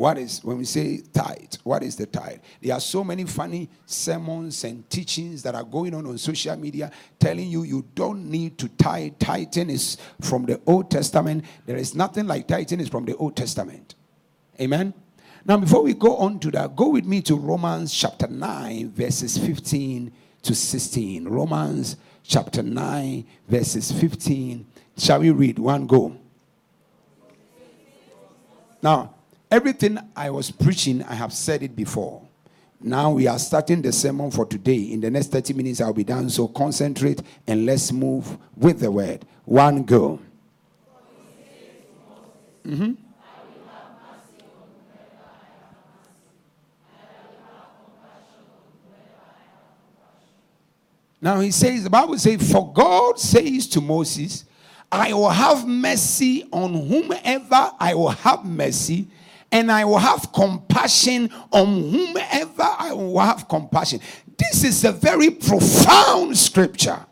What 0.00 0.16
is, 0.16 0.42
when 0.42 0.56
we 0.56 0.64
say 0.64 1.02
tithe, 1.12 1.56
what 1.62 1.82
is 1.82 1.94
the 1.94 2.06
tithe? 2.06 2.38
There 2.62 2.72
are 2.72 2.80
so 2.80 3.04
many 3.04 3.24
funny 3.24 3.68
sermons 3.84 4.64
and 4.64 4.88
teachings 4.88 5.42
that 5.42 5.54
are 5.54 5.62
going 5.62 5.92
on 5.92 6.06
on 6.06 6.16
social 6.16 6.56
media 6.56 6.90
telling 7.18 7.50
you 7.50 7.64
you 7.64 7.84
don't 7.94 8.24
need 8.24 8.56
to 8.60 8.68
tithe. 8.68 9.18
Tithing 9.18 9.68
is 9.68 9.98
from 10.22 10.46
the 10.46 10.58
Old 10.64 10.90
Testament. 10.90 11.44
There 11.66 11.76
is 11.76 11.94
nothing 11.94 12.26
like 12.26 12.48
tithing 12.48 12.80
is 12.80 12.88
from 12.88 13.04
the 13.04 13.14
Old 13.16 13.36
Testament. 13.36 13.94
Amen. 14.58 14.94
Now, 15.44 15.58
before 15.58 15.82
we 15.82 15.92
go 15.92 16.16
on 16.16 16.38
to 16.40 16.50
that, 16.52 16.74
go 16.74 16.88
with 16.88 17.04
me 17.04 17.20
to 17.20 17.36
Romans 17.36 17.92
chapter 17.92 18.26
9, 18.26 18.92
verses 18.92 19.36
15 19.36 20.10
to 20.44 20.54
16. 20.54 21.28
Romans 21.28 21.96
chapter 22.22 22.62
9, 22.62 23.26
verses 23.46 23.92
15. 23.92 24.66
Shall 24.96 25.20
we 25.20 25.30
read 25.30 25.58
one 25.58 25.86
go? 25.86 26.16
Now, 28.80 29.16
Everything 29.50 29.98
I 30.14 30.30
was 30.30 30.50
preaching, 30.50 31.02
I 31.02 31.14
have 31.14 31.32
said 31.32 31.62
it 31.62 31.74
before. 31.74 32.22
Now 32.80 33.10
we 33.10 33.26
are 33.26 33.38
starting 33.38 33.82
the 33.82 33.92
sermon 33.92 34.30
for 34.30 34.46
today. 34.46 34.92
In 34.92 35.00
the 35.00 35.10
next 35.10 35.28
30 35.28 35.52
minutes, 35.54 35.80
I'll 35.80 35.92
be 35.92 36.04
done. 36.04 36.30
So 36.30 36.48
concentrate 36.48 37.20
and 37.46 37.66
let's 37.66 37.92
move 37.92 38.38
with 38.56 38.80
the 38.80 38.90
word. 38.90 39.24
One 39.44 39.82
go. 39.82 40.20
Mm-hmm. 42.64 42.92
Now 51.20 51.40
he 51.40 51.50
says, 51.50 51.84
the 51.84 51.90
Bible 51.90 52.18
says, 52.18 52.50
For 52.50 52.72
God 52.72 53.18
says 53.18 53.66
to 53.68 53.80
Moses, 53.80 54.44
I 54.90 55.12
will 55.12 55.28
have 55.28 55.66
mercy 55.68 56.48
on 56.50 56.72
whomever 56.72 57.72
I 57.78 57.94
will 57.94 58.08
have 58.08 58.44
mercy, 58.44 59.08
and 59.52 59.70
I 59.70 59.84
will 59.84 59.98
have 59.98 60.32
compassion 60.32 61.30
on 61.50 61.90
whomever 61.90 62.62
I 62.62 62.92
will 62.92 63.18
have 63.18 63.48
compassion. 63.48 64.00
This 64.36 64.64
is 64.64 64.84
a 64.84 64.92
very 64.92 65.30
profound 65.30 66.36
scripture. 66.36 67.06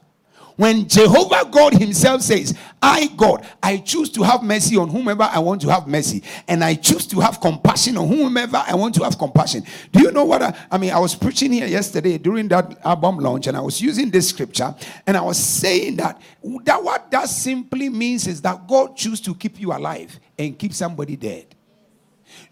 When 0.58 0.88
Jehovah 0.88 1.48
God 1.48 1.74
Himself 1.74 2.20
says, 2.22 2.52
I, 2.82 3.06
God, 3.16 3.46
I 3.62 3.76
choose 3.76 4.10
to 4.10 4.24
have 4.24 4.42
mercy 4.42 4.76
on 4.76 4.88
whomever 4.88 5.22
I 5.22 5.38
want 5.38 5.60
to 5.60 5.68
have 5.68 5.86
mercy, 5.86 6.24
and 6.48 6.64
I 6.64 6.74
choose 6.74 7.06
to 7.08 7.20
have 7.20 7.40
compassion 7.40 7.96
on 7.96 8.08
whomever 8.08 8.60
I 8.66 8.74
want 8.74 8.96
to 8.96 9.04
have 9.04 9.16
compassion. 9.16 9.62
Do 9.92 10.00
you 10.00 10.10
know 10.10 10.24
what 10.24 10.42
I, 10.42 10.58
I 10.68 10.78
mean? 10.78 10.90
I 10.90 10.98
was 10.98 11.14
preaching 11.14 11.52
here 11.52 11.68
yesterday 11.68 12.18
during 12.18 12.48
that 12.48 12.76
album 12.84 13.18
launch, 13.18 13.46
and 13.46 13.56
I 13.56 13.60
was 13.60 13.80
using 13.80 14.10
this 14.10 14.30
scripture, 14.30 14.74
and 15.06 15.16
I 15.16 15.20
was 15.20 15.38
saying 15.38 15.94
that, 15.96 16.20
that 16.64 16.82
what 16.82 17.08
that 17.12 17.28
simply 17.28 17.88
means 17.88 18.26
is 18.26 18.42
that 18.42 18.66
God 18.66 18.96
chooses 18.96 19.20
to 19.20 19.36
keep 19.36 19.60
you 19.60 19.72
alive 19.72 20.18
and 20.36 20.58
keep 20.58 20.74
somebody 20.74 21.14
dead. 21.14 21.54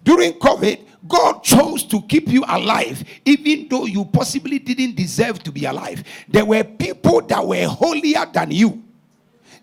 During 0.06 0.34
COVID, 0.34 0.84
God 1.08 1.42
chose 1.42 1.82
to 1.84 2.00
keep 2.02 2.28
you 2.28 2.44
alive, 2.46 3.02
even 3.24 3.66
though 3.68 3.86
you 3.86 4.04
possibly 4.04 4.60
didn't 4.60 4.94
deserve 4.94 5.42
to 5.42 5.50
be 5.50 5.64
alive. 5.64 6.04
There 6.28 6.44
were 6.44 6.62
people 6.62 7.22
that 7.22 7.44
were 7.44 7.66
holier 7.66 8.24
than 8.32 8.52
you. 8.52 8.84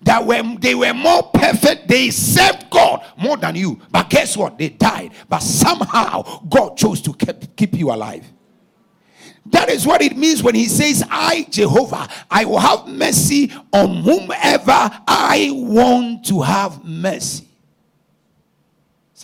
That 0.01 0.25
were 0.25 0.43
they 0.59 0.75
were 0.75 0.93
more 0.93 1.23
perfect, 1.23 1.87
they 1.87 2.09
served 2.09 2.69
God 2.69 3.05
more 3.17 3.37
than 3.37 3.55
you. 3.55 3.79
But 3.89 4.09
guess 4.09 4.35
what? 4.35 4.57
They 4.57 4.67
died. 4.67 5.11
But 5.29 5.39
somehow 5.39 6.41
God 6.49 6.75
chose 6.75 7.01
to 7.03 7.13
keep, 7.13 7.55
keep 7.55 7.73
you 7.75 7.91
alive. 7.91 8.25
That 9.45 9.69
is 9.69 9.87
what 9.87 10.01
it 10.01 10.17
means 10.17 10.43
when 10.43 10.55
he 10.55 10.65
says, 10.65 11.05
I, 11.09 11.47
Jehovah, 11.49 12.09
I 12.29 12.43
will 12.43 12.59
have 12.59 12.85
mercy 12.87 13.49
on 13.71 14.03
whomever 14.03 14.91
I 15.07 15.51
want 15.53 16.25
to 16.25 16.41
have 16.41 16.83
mercy. 16.83 17.47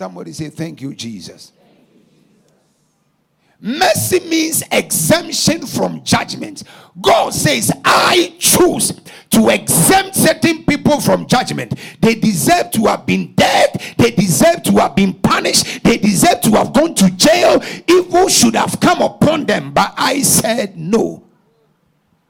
Somebody 0.00 0.32
say, 0.32 0.48
Thank 0.48 0.80
you, 0.80 0.94
Jesus. 0.94 1.52
Mercy 3.60 4.20
means 4.20 4.62
exemption 4.72 5.66
from 5.66 6.02
judgment. 6.02 6.62
God 6.98 7.34
says, 7.34 7.70
I 7.84 8.34
choose 8.38 8.98
to 9.28 9.50
exempt 9.50 10.14
certain 10.14 10.64
people 10.64 11.02
from 11.02 11.26
judgment. 11.26 11.78
They 12.00 12.14
deserve 12.14 12.70
to 12.70 12.86
have 12.86 13.04
been 13.04 13.34
dead. 13.34 13.78
They 13.98 14.12
deserve 14.12 14.62
to 14.62 14.72
have 14.78 14.96
been 14.96 15.12
punished. 15.12 15.84
They 15.84 15.98
deserve 15.98 16.40
to 16.44 16.52
have 16.52 16.72
gone 16.72 16.94
to 16.94 17.10
jail. 17.10 17.62
Evil 17.86 18.28
should 18.28 18.54
have 18.54 18.80
come 18.80 19.02
upon 19.02 19.44
them. 19.44 19.70
But 19.74 19.92
I 19.98 20.22
said, 20.22 20.78
no. 20.78 21.24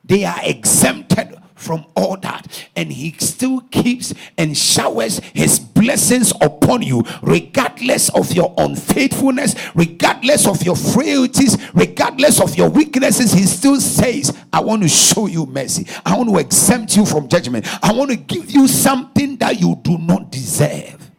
They 0.04 0.24
are 0.24 0.40
exempted 0.42 1.39
from 1.60 1.84
all 1.94 2.16
that. 2.18 2.66
And 2.74 2.92
he 2.92 3.12
still 3.18 3.60
keeps 3.70 4.14
and 4.38 4.56
showers 4.56 5.20
his 5.34 5.58
blessings 5.60 6.32
upon 6.40 6.82
you 6.82 7.04
regardless 7.22 8.08
of 8.10 8.32
your 8.32 8.54
unfaithfulness 8.58 9.54
regardless 9.74 10.46
of 10.46 10.62
your 10.62 10.76
frailties 10.76 11.56
regardless 11.74 12.40
of 12.40 12.56
your 12.56 12.70
weaknesses. 12.70 13.32
He 13.32 13.44
still 13.44 13.80
says 13.80 14.36
i 14.52 14.60
want 14.60 14.82
to 14.82 14.88
show 14.88 15.26
you 15.26 15.46
mercy. 15.46 15.86
I 16.04 16.16
want 16.16 16.30
to 16.30 16.38
exempt 16.38 16.96
you 16.96 17.06
from 17.06 17.28
judgment. 17.28 17.66
I 17.82 17.92
want 17.92 18.10
to 18.10 18.16
give 18.16 18.50
you 18.50 18.66
something 18.66 19.36
that 19.36 19.60
you 19.60 19.76
do 19.82 19.98
not 19.98 20.30
deserve. 20.30 21.10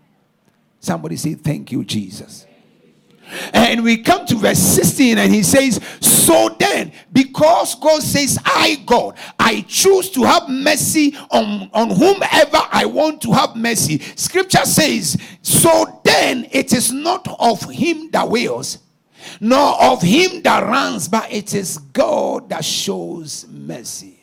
Somebody 0.79 1.15
say 1.15 1.35
thank 1.35 1.71
you 1.71 1.83
jesus 1.83 2.47
and 3.53 3.83
we 3.83 3.97
come 3.97 4.25
to 4.27 4.35
verse 4.35 4.59
16 4.59 5.17
and 5.17 5.33
he 5.33 5.43
says, 5.43 5.79
So 5.99 6.55
then, 6.59 6.91
because 7.11 7.75
God 7.75 8.01
says, 8.01 8.37
I, 8.45 8.81
God, 8.85 9.17
I 9.37 9.65
choose 9.67 10.09
to 10.11 10.23
have 10.23 10.47
mercy 10.47 11.15
on, 11.29 11.69
on 11.73 11.89
whomever 11.89 12.59
I 12.71 12.85
want 12.85 13.21
to 13.23 13.31
have 13.33 13.55
mercy. 13.55 13.99
Scripture 14.15 14.65
says, 14.65 15.17
So 15.41 16.01
then 16.03 16.47
it 16.51 16.73
is 16.73 16.91
not 16.91 17.27
of 17.39 17.61
him 17.69 18.09
that 18.11 18.29
wills, 18.29 18.79
nor 19.39 19.81
of 19.81 20.01
him 20.01 20.41
that 20.43 20.63
runs, 20.63 21.07
but 21.07 21.31
it 21.31 21.53
is 21.53 21.77
God 21.77 22.49
that 22.49 22.63
shows 22.63 23.45
mercy. 23.49 24.17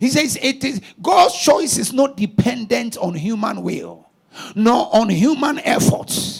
He 0.00 0.08
says, 0.08 0.38
It 0.40 0.64
is 0.64 0.80
God's 1.02 1.38
choice 1.38 1.78
is 1.78 1.92
not 1.92 2.16
dependent 2.16 2.96
on 2.96 3.14
human 3.14 3.62
will, 3.62 4.08
nor 4.54 4.94
on 4.94 5.08
human 5.08 5.58
efforts 5.60 6.35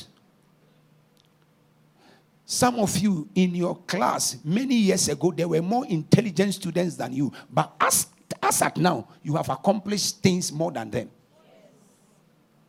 some 2.49 2.77
of 2.77 2.97
you 2.97 3.29
in 3.35 3.57
your 3.57 3.77
class 3.89 4.37
many 4.45 4.77
years 4.77 5.09
ago, 5.09 5.33
there 5.33 5.49
were 5.49 5.61
more 5.61 5.85
intelligent 5.87 6.55
students 6.55 6.95
than 6.95 7.13
you. 7.13 7.33
But 7.53 7.75
as, 7.81 8.07
as 8.41 8.63
at 8.63 8.77
now, 8.77 9.09
you 9.21 9.35
have 9.35 9.49
accomplished 9.49 10.23
things 10.23 10.53
more 10.53 10.71
than 10.71 10.89
them. 10.89 11.11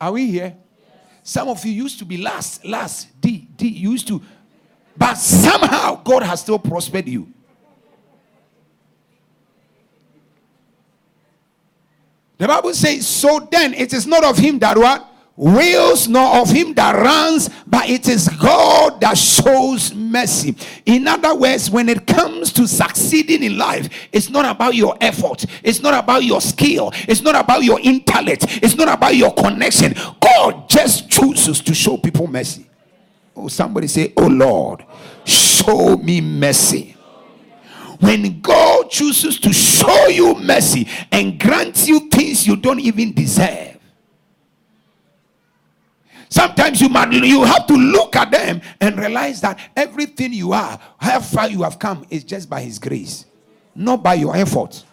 Are 0.01 0.11
we 0.11 0.31
here? 0.31 0.57
Some 1.21 1.47
of 1.49 1.63
you 1.63 1.71
used 1.71 1.99
to 1.99 2.05
be 2.05 2.17
last, 2.17 2.65
last, 2.65 3.21
D, 3.21 3.47
D, 3.55 3.67
used 3.67 4.07
to. 4.07 4.19
But 4.97 5.13
somehow 5.13 6.01
God 6.03 6.23
has 6.23 6.41
still 6.41 6.57
prospered 6.57 7.07
you. 7.07 7.31
The 12.39 12.47
Bible 12.47 12.73
says, 12.73 13.05
So 13.05 13.47
then 13.51 13.75
it 13.75 13.93
is 13.93 14.07
not 14.07 14.23
of 14.23 14.37
him 14.39 14.57
that 14.59 14.75
what? 14.75 15.06
Wills 15.37 16.07
nor 16.07 16.41
of 16.41 16.49
him 16.49 16.73
that 16.73 16.95
runs, 16.95 17.49
but 17.67 17.87
it 17.89 18.09
is 18.09 18.27
God 18.27 18.99
that 19.01 19.17
shows 19.17 19.93
mercy. 19.93 20.55
In 20.85 21.07
other 21.07 21.35
words, 21.35 21.69
when 21.69 21.87
it 21.87 22.05
comes 22.05 22.51
to 22.53 22.67
succeeding 22.67 23.43
in 23.43 23.57
life, 23.57 23.87
it's 24.11 24.29
not 24.29 24.45
about 24.45 24.75
your 24.75 24.97
effort, 24.99 25.45
it's 25.63 25.81
not 25.81 25.93
about 25.93 26.23
your 26.23 26.41
skill, 26.41 26.91
it's 27.07 27.21
not 27.21 27.35
about 27.35 27.63
your 27.63 27.79
intellect, 27.79 28.45
it's 28.63 28.75
not 28.75 28.89
about 28.89 29.15
your 29.15 29.33
connection. 29.33 29.93
God 30.19 30.67
just 30.67 31.09
chooses 31.09 31.61
to 31.61 31.73
show 31.73 31.97
people 31.97 32.27
mercy. 32.27 32.67
Oh, 33.35 33.47
somebody 33.47 33.87
say, 33.87 34.13
Oh 34.17 34.27
Lord, 34.27 34.83
show 35.23 35.95
me 35.97 36.19
mercy 36.19 36.95
when 37.99 38.41
God 38.41 38.89
chooses 38.89 39.39
to 39.39 39.53
show 39.53 40.07
you 40.07 40.35
mercy 40.35 40.87
and 41.11 41.39
grant 41.39 41.87
you 41.87 42.09
things 42.09 42.45
you 42.45 42.55
don't 42.55 42.79
even 42.79 43.13
deserve, 43.13 43.76
Sometimes 46.29 46.81
you 46.81 46.89
might 46.89 47.11
you 47.11 47.43
have 47.43 47.67
to 47.67 47.73
look 47.73 48.15
at 48.15 48.31
them 48.31 48.61
and 48.81 48.97
realize 48.97 49.41
that 49.41 49.59
everything 49.75 50.33
you 50.33 50.53
are, 50.53 50.79
how 50.97 51.19
far 51.19 51.49
you 51.49 51.63
have 51.63 51.79
come, 51.79 52.05
is 52.09 52.23
just 52.23 52.49
by 52.49 52.61
His 52.61 52.79
grace, 52.79 53.25
not 53.75 54.03
by 54.03 54.15
your 54.15 54.35
effort. 54.35 54.83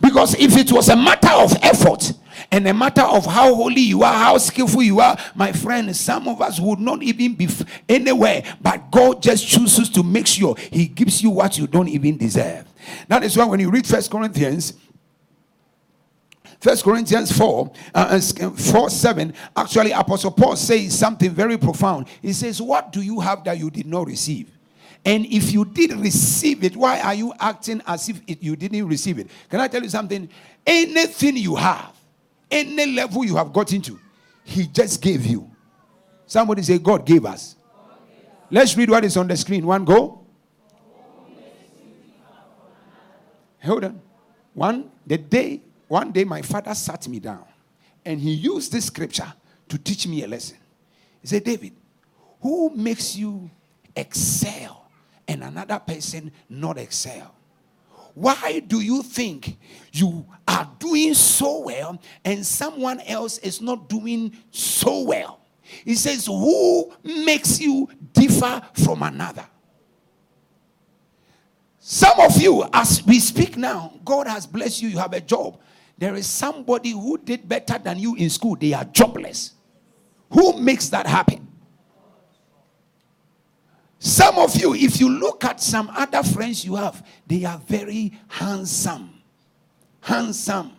Because 0.00 0.34
if 0.34 0.56
it 0.56 0.72
was 0.72 0.88
a 0.88 0.96
matter 0.96 1.30
of 1.30 1.52
effort 1.62 2.12
and 2.50 2.66
a 2.68 2.74
matter 2.74 3.02
of 3.02 3.24
how 3.24 3.54
holy 3.54 3.80
you 3.80 4.02
are, 4.02 4.12
how 4.12 4.38
skillful 4.38 4.82
you 4.82 5.00
are, 5.00 5.16
my 5.34 5.52
friend, 5.52 5.94
some 5.96 6.28
of 6.28 6.40
us 6.42 6.60
would 6.60 6.78
not 6.78 7.02
even 7.02 7.34
be 7.34 7.48
anywhere. 7.88 8.42
But 8.60 8.90
God 8.90 9.22
just 9.22 9.46
chooses 9.46 9.88
to 9.90 10.02
make 10.02 10.26
sure 10.26 10.54
He 10.70 10.86
gives 10.86 11.22
you 11.22 11.30
what 11.30 11.58
you 11.58 11.66
don't 11.66 11.88
even 11.88 12.16
deserve. 12.16 12.66
That 13.08 13.24
is 13.24 13.36
why 13.36 13.44
when 13.44 13.60
you 13.60 13.70
read 13.70 13.86
First 13.86 14.10
Corinthians 14.10 14.74
First 16.60 16.84
Corinthians 16.84 17.32
4, 17.36 17.72
uh, 17.94 18.20
uh 18.40 18.50
4 18.50 18.90
7, 18.90 19.34
actually, 19.56 19.92
Apostle 19.92 20.30
Paul 20.30 20.56
says 20.56 20.98
something 20.98 21.30
very 21.30 21.56
profound. 21.56 22.06
He 22.20 22.34
says, 22.34 22.60
What 22.60 22.92
do 22.92 23.00
you 23.00 23.18
have 23.20 23.44
that 23.44 23.58
you 23.58 23.70
did 23.70 23.86
not 23.86 24.06
receive? 24.06 24.50
And 25.02 25.24
if 25.26 25.52
you 25.52 25.64
did 25.64 25.92
receive 25.92 26.62
it, 26.62 26.76
why 26.76 27.00
are 27.00 27.14
you 27.14 27.32
acting 27.40 27.80
as 27.86 28.10
if 28.10 28.20
it, 28.26 28.42
you 28.42 28.56
didn't 28.56 28.86
receive 28.86 29.18
it? 29.18 29.30
Can 29.48 29.60
I 29.60 29.68
tell 29.68 29.82
you 29.82 29.88
something? 29.88 30.28
Anything 30.66 31.38
you 31.38 31.56
have, 31.56 31.94
any 32.50 32.84
level 32.94 33.24
you 33.24 33.36
have 33.36 33.52
got 33.54 33.72
into, 33.72 33.98
He 34.44 34.66
just 34.66 35.00
gave 35.00 35.24
you. 35.24 35.50
Somebody 36.26 36.62
say, 36.62 36.78
God 36.78 37.06
gave 37.06 37.24
us. 37.24 37.56
Let's 38.50 38.76
read 38.76 38.90
what 38.90 39.04
is 39.04 39.16
on 39.16 39.28
the 39.28 39.36
screen. 39.36 39.66
One 39.66 39.84
go. 39.86 40.26
Hold 43.62 43.84
on. 43.84 44.00
One, 44.52 44.90
the 45.06 45.16
day, 45.16 45.62
one 45.90 46.12
day 46.12 46.22
my 46.22 46.40
father 46.40 46.72
sat 46.72 47.08
me 47.08 47.18
down 47.18 47.44
and 48.04 48.20
he 48.20 48.30
used 48.30 48.70
this 48.70 48.84
scripture 48.84 49.32
to 49.68 49.76
teach 49.76 50.06
me 50.06 50.22
a 50.22 50.28
lesson. 50.28 50.56
He 51.20 51.26
said, 51.26 51.42
David, 51.42 51.72
who 52.40 52.70
makes 52.76 53.16
you 53.16 53.50
excel 53.96 54.88
and 55.26 55.42
another 55.42 55.80
person 55.80 56.30
not 56.48 56.78
excel? 56.78 57.34
Why 58.14 58.60
do 58.60 58.78
you 58.78 59.02
think 59.02 59.58
you 59.92 60.24
are 60.46 60.70
doing 60.78 61.12
so 61.12 61.62
well 61.62 62.00
and 62.24 62.46
someone 62.46 63.00
else 63.00 63.38
is 63.38 63.60
not 63.60 63.88
doing 63.88 64.32
so 64.52 65.02
well? 65.02 65.40
He 65.84 65.96
says, 65.96 66.26
Who 66.26 66.92
makes 67.02 67.60
you 67.60 67.88
differ 68.12 68.62
from 68.74 69.02
another? 69.02 69.46
Some 71.80 72.20
of 72.20 72.40
you, 72.40 72.64
as 72.72 73.04
we 73.04 73.18
speak 73.18 73.56
now, 73.56 73.98
God 74.04 74.28
has 74.28 74.46
blessed 74.46 74.82
you, 74.82 74.90
you 74.90 74.98
have 74.98 75.14
a 75.14 75.20
job. 75.20 75.58
There 76.00 76.16
is 76.16 76.26
somebody 76.26 76.90
who 76.90 77.16
did 77.18 77.48
better 77.48 77.78
than 77.78 78.00
you 78.00 78.16
in 78.16 78.28
school, 78.28 78.56
they 78.56 78.72
are 78.72 78.84
jobless. 78.84 79.52
Who 80.30 80.60
makes 80.60 80.88
that 80.88 81.06
happen? 81.06 81.46
Some 84.00 84.38
of 84.38 84.56
you, 84.56 84.74
if 84.74 84.98
you 84.98 85.08
look 85.08 85.44
at 85.44 85.60
some 85.60 85.90
other 85.94 86.24
friends 86.24 86.64
you 86.64 86.74
have, 86.74 87.06
they 87.24 87.44
are 87.44 87.58
very 87.58 88.18
handsome. 88.26 89.20
Handsome. 90.00 90.72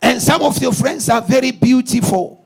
And 0.00 0.22
some 0.22 0.40
of 0.40 0.62
your 0.62 0.72
friends 0.72 1.10
are 1.10 1.20
very 1.20 1.50
beautiful 1.50 2.40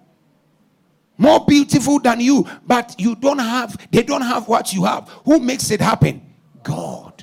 more 1.16 1.44
beautiful 1.46 2.00
than 2.00 2.20
you, 2.20 2.46
but 2.66 2.94
you 2.98 3.14
don't 3.14 3.38
have, 3.38 3.76
they 3.90 4.02
don't 4.02 4.22
have 4.22 4.48
what 4.48 4.72
you 4.72 4.84
have. 4.84 5.08
Who 5.24 5.38
makes 5.38 5.70
it 5.70 5.80
happen? 5.80 6.22
God. 6.62 7.13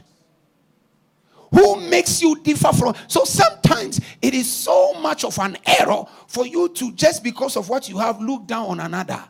Who 1.51 1.81
makes 1.89 2.21
you 2.21 2.39
differ 2.41 2.71
from? 2.73 2.95
So 3.07 3.23
sometimes 3.25 3.99
it 4.21 4.33
is 4.33 4.51
so 4.51 4.93
much 5.01 5.23
of 5.23 5.37
an 5.39 5.57
error 5.65 6.05
for 6.27 6.47
you 6.47 6.69
to 6.69 6.91
just 6.93 7.23
because 7.23 7.57
of 7.57 7.69
what 7.69 7.89
you 7.89 7.97
have 7.97 8.21
look 8.21 8.47
down 8.47 8.67
on 8.67 8.79
another. 8.79 9.23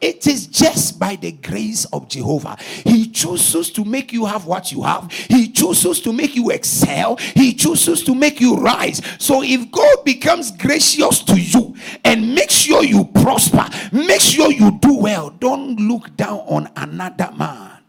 It 0.00 0.26
is 0.26 0.46
just 0.46 0.98
by 0.98 1.16
the 1.16 1.32
grace 1.32 1.84
of 1.86 2.08
Jehovah. 2.08 2.56
He 2.84 3.08
chooses 3.08 3.70
to 3.72 3.84
make 3.84 4.12
you 4.12 4.26
have 4.26 4.46
what 4.46 4.70
you 4.70 4.82
have. 4.82 5.10
He 5.12 5.50
chooses 5.50 6.00
to 6.02 6.12
make 6.12 6.36
you 6.36 6.50
excel. 6.50 7.16
He 7.16 7.54
chooses 7.54 8.02
to 8.04 8.14
make 8.14 8.40
you 8.40 8.56
rise. 8.56 9.00
So 9.18 9.42
if 9.42 9.70
God 9.70 10.04
becomes 10.04 10.52
gracious 10.52 11.22
to 11.24 11.40
you 11.40 11.74
and 12.04 12.34
make 12.34 12.50
sure 12.50 12.84
you 12.84 13.04
prosper, 13.06 13.68
make 13.92 14.20
sure 14.20 14.52
you 14.52 14.78
do 14.80 14.96
well, 14.96 15.30
don't 15.30 15.76
look 15.76 16.14
down 16.16 16.40
on 16.40 16.70
another 16.76 17.32
man. 17.36 17.79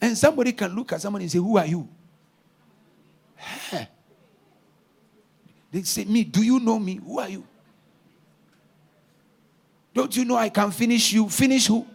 And 0.00 0.16
somebody 0.16 0.52
can 0.52 0.74
look 0.74 0.92
at 0.92 1.00
somebody 1.02 1.24
and 1.24 1.32
say, 1.32 1.38
Who 1.38 1.56
are 1.58 1.66
you? 1.66 1.88
They 5.70 5.82
say, 5.82 6.04
Me, 6.04 6.24
do 6.24 6.42
you 6.42 6.58
know 6.58 6.78
me? 6.78 6.96
Who 6.96 7.18
are 7.18 7.28
you? 7.28 7.46
Don't 9.94 10.16
you 10.16 10.24
know 10.24 10.36
I 10.36 10.48
can 10.48 10.70
finish 10.70 11.12
you? 11.12 11.28
Finish 11.28 11.66
who? 11.66 11.86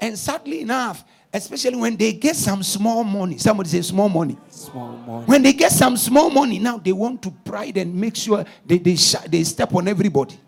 And 0.00 0.18
sadly 0.18 0.60
enough, 0.62 1.04
especially 1.32 1.76
when 1.76 1.96
they 1.96 2.12
get 2.12 2.36
some 2.36 2.62
small 2.62 3.04
money, 3.04 3.38
somebody 3.38 3.68
say 3.68 3.82
small 3.82 4.08
money. 4.08 4.36
Small 4.50 4.92
money. 4.98 5.26
When 5.26 5.42
they 5.42 5.52
get 5.52 5.72
some 5.72 5.96
small 5.96 6.30
money, 6.30 6.58
now 6.58 6.78
they 6.78 6.92
want 6.92 7.22
to 7.22 7.30
pride 7.30 7.76
and 7.76 7.94
make 7.94 8.16
sure 8.16 8.44
they, 8.66 8.78
they, 8.78 8.96
sh- 8.96 9.14
they 9.28 9.44
step 9.44 9.74
on 9.74 9.88
everybody. 9.88 10.38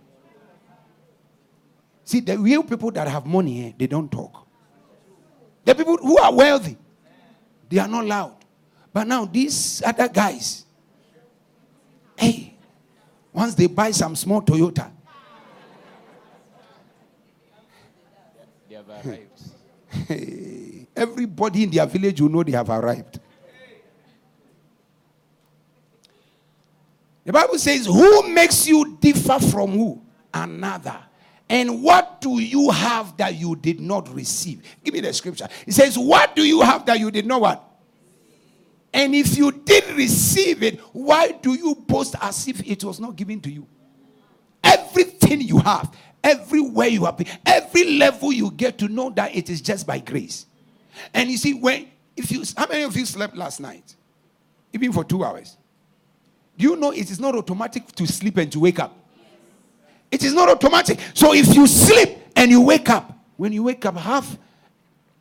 See, 2.06 2.20
the 2.20 2.38
real 2.38 2.62
people 2.62 2.92
that 2.92 3.08
have 3.08 3.26
money, 3.26 3.74
they 3.76 3.88
don't 3.88 4.10
talk. 4.10 4.46
The 5.64 5.74
people 5.74 5.96
who 5.96 6.16
are 6.18 6.32
wealthy, 6.32 6.76
they 7.68 7.78
are 7.78 7.88
not 7.88 8.04
loud. 8.06 8.36
But 8.92 9.08
now 9.08 9.24
these 9.24 9.82
other 9.84 10.06
guys, 10.08 10.64
hey, 12.16 12.54
once 13.32 13.56
they 13.56 13.66
buy 13.66 13.90
some 13.90 14.14
small 14.14 14.40
Toyota, 14.40 14.88
they 18.68 18.76
have 18.76 18.88
arrived. 19.04 19.42
Hey, 20.06 20.86
everybody 20.94 21.64
in 21.64 21.70
their 21.70 21.86
village 21.86 22.20
will 22.20 22.28
know 22.28 22.44
they 22.44 22.52
have 22.52 22.70
arrived. 22.70 23.18
The 27.24 27.32
Bible 27.32 27.58
says, 27.58 27.86
Who 27.86 28.28
makes 28.32 28.68
you 28.68 28.96
differ 29.00 29.40
from 29.40 29.72
who? 29.72 30.00
Another. 30.32 31.05
And 31.48 31.82
what 31.82 32.20
do 32.20 32.40
you 32.40 32.70
have 32.70 33.16
that 33.18 33.36
you 33.36 33.54
did 33.54 33.80
not 33.80 34.12
receive? 34.12 34.62
Give 34.82 34.94
me 34.94 35.00
the 35.00 35.12
scripture. 35.12 35.48
It 35.66 35.74
says, 35.74 35.96
What 35.96 36.34
do 36.34 36.42
you 36.42 36.60
have 36.62 36.84
that 36.86 36.98
you 36.98 37.10
did 37.10 37.26
not 37.26 37.40
what? 37.40 37.62
And 38.92 39.14
if 39.14 39.36
you 39.36 39.52
did 39.52 39.84
receive 39.96 40.62
it, 40.62 40.80
why 40.92 41.32
do 41.32 41.54
you 41.54 41.74
boast 41.74 42.16
as 42.20 42.48
if 42.48 42.66
it 42.66 42.82
was 42.82 42.98
not 42.98 43.14
given 43.14 43.40
to 43.42 43.50
you? 43.50 43.66
Everything 44.64 45.42
you 45.42 45.58
have, 45.58 45.94
everywhere 46.24 46.88
you 46.88 47.04
have 47.04 47.18
been, 47.18 47.28
every 47.44 47.98
level 47.98 48.32
you 48.32 48.50
get 48.50 48.78
to 48.78 48.88
know 48.88 49.10
that 49.10 49.36
it 49.36 49.50
is 49.50 49.60
just 49.60 49.86
by 49.86 49.98
grace. 49.98 50.46
And 51.12 51.30
you 51.30 51.36
see, 51.36 51.54
when 51.54 51.88
if 52.16 52.32
you 52.32 52.42
how 52.56 52.66
many 52.66 52.82
of 52.82 52.96
you 52.96 53.04
slept 53.04 53.36
last 53.36 53.60
night? 53.60 53.94
Even 54.72 54.92
for 54.92 55.04
two 55.04 55.22
hours. 55.22 55.56
Do 56.56 56.64
you 56.64 56.76
know 56.76 56.90
it 56.90 57.10
is 57.10 57.20
not 57.20 57.36
automatic 57.36 57.86
to 57.92 58.06
sleep 58.06 58.38
and 58.38 58.50
to 58.52 58.60
wake 58.60 58.78
up? 58.78 58.95
It 60.10 60.24
is 60.24 60.32
not 60.32 60.48
automatic. 60.48 61.00
So 61.14 61.34
if 61.34 61.54
you 61.54 61.66
sleep 61.66 62.18
and 62.34 62.50
you 62.50 62.60
wake 62.60 62.90
up, 62.90 63.18
when 63.36 63.52
you 63.52 63.64
wake 63.64 63.84
up, 63.84 63.96
have 63.96 64.38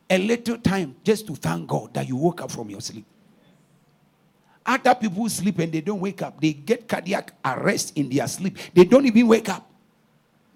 a 0.08 0.18
little 0.18 0.58
time 0.58 0.96
just 1.02 1.26
to 1.26 1.34
thank 1.34 1.66
God 1.66 1.94
that 1.94 2.08
you 2.08 2.16
woke 2.16 2.42
up 2.42 2.50
from 2.50 2.70
your 2.70 2.80
sleep. 2.80 3.04
Other 4.64 4.94
people 4.96 5.28
sleep 5.28 5.58
and 5.60 5.72
they 5.72 5.80
don't 5.80 6.00
wake 6.00 6.22
up. 6.22 6.40
They 6.40 6.52
get 6.52 6.88
cardiac 6.88 7.32
arrest 7.44 7.96
in 7.96 8.08
their 8.10 8.26
sleep. 8.26 8.58
They 8.74 8.84
don't 8.84 9.06
even 9.06 9.28
wake 9.28 9.48
up. 9.48 9.70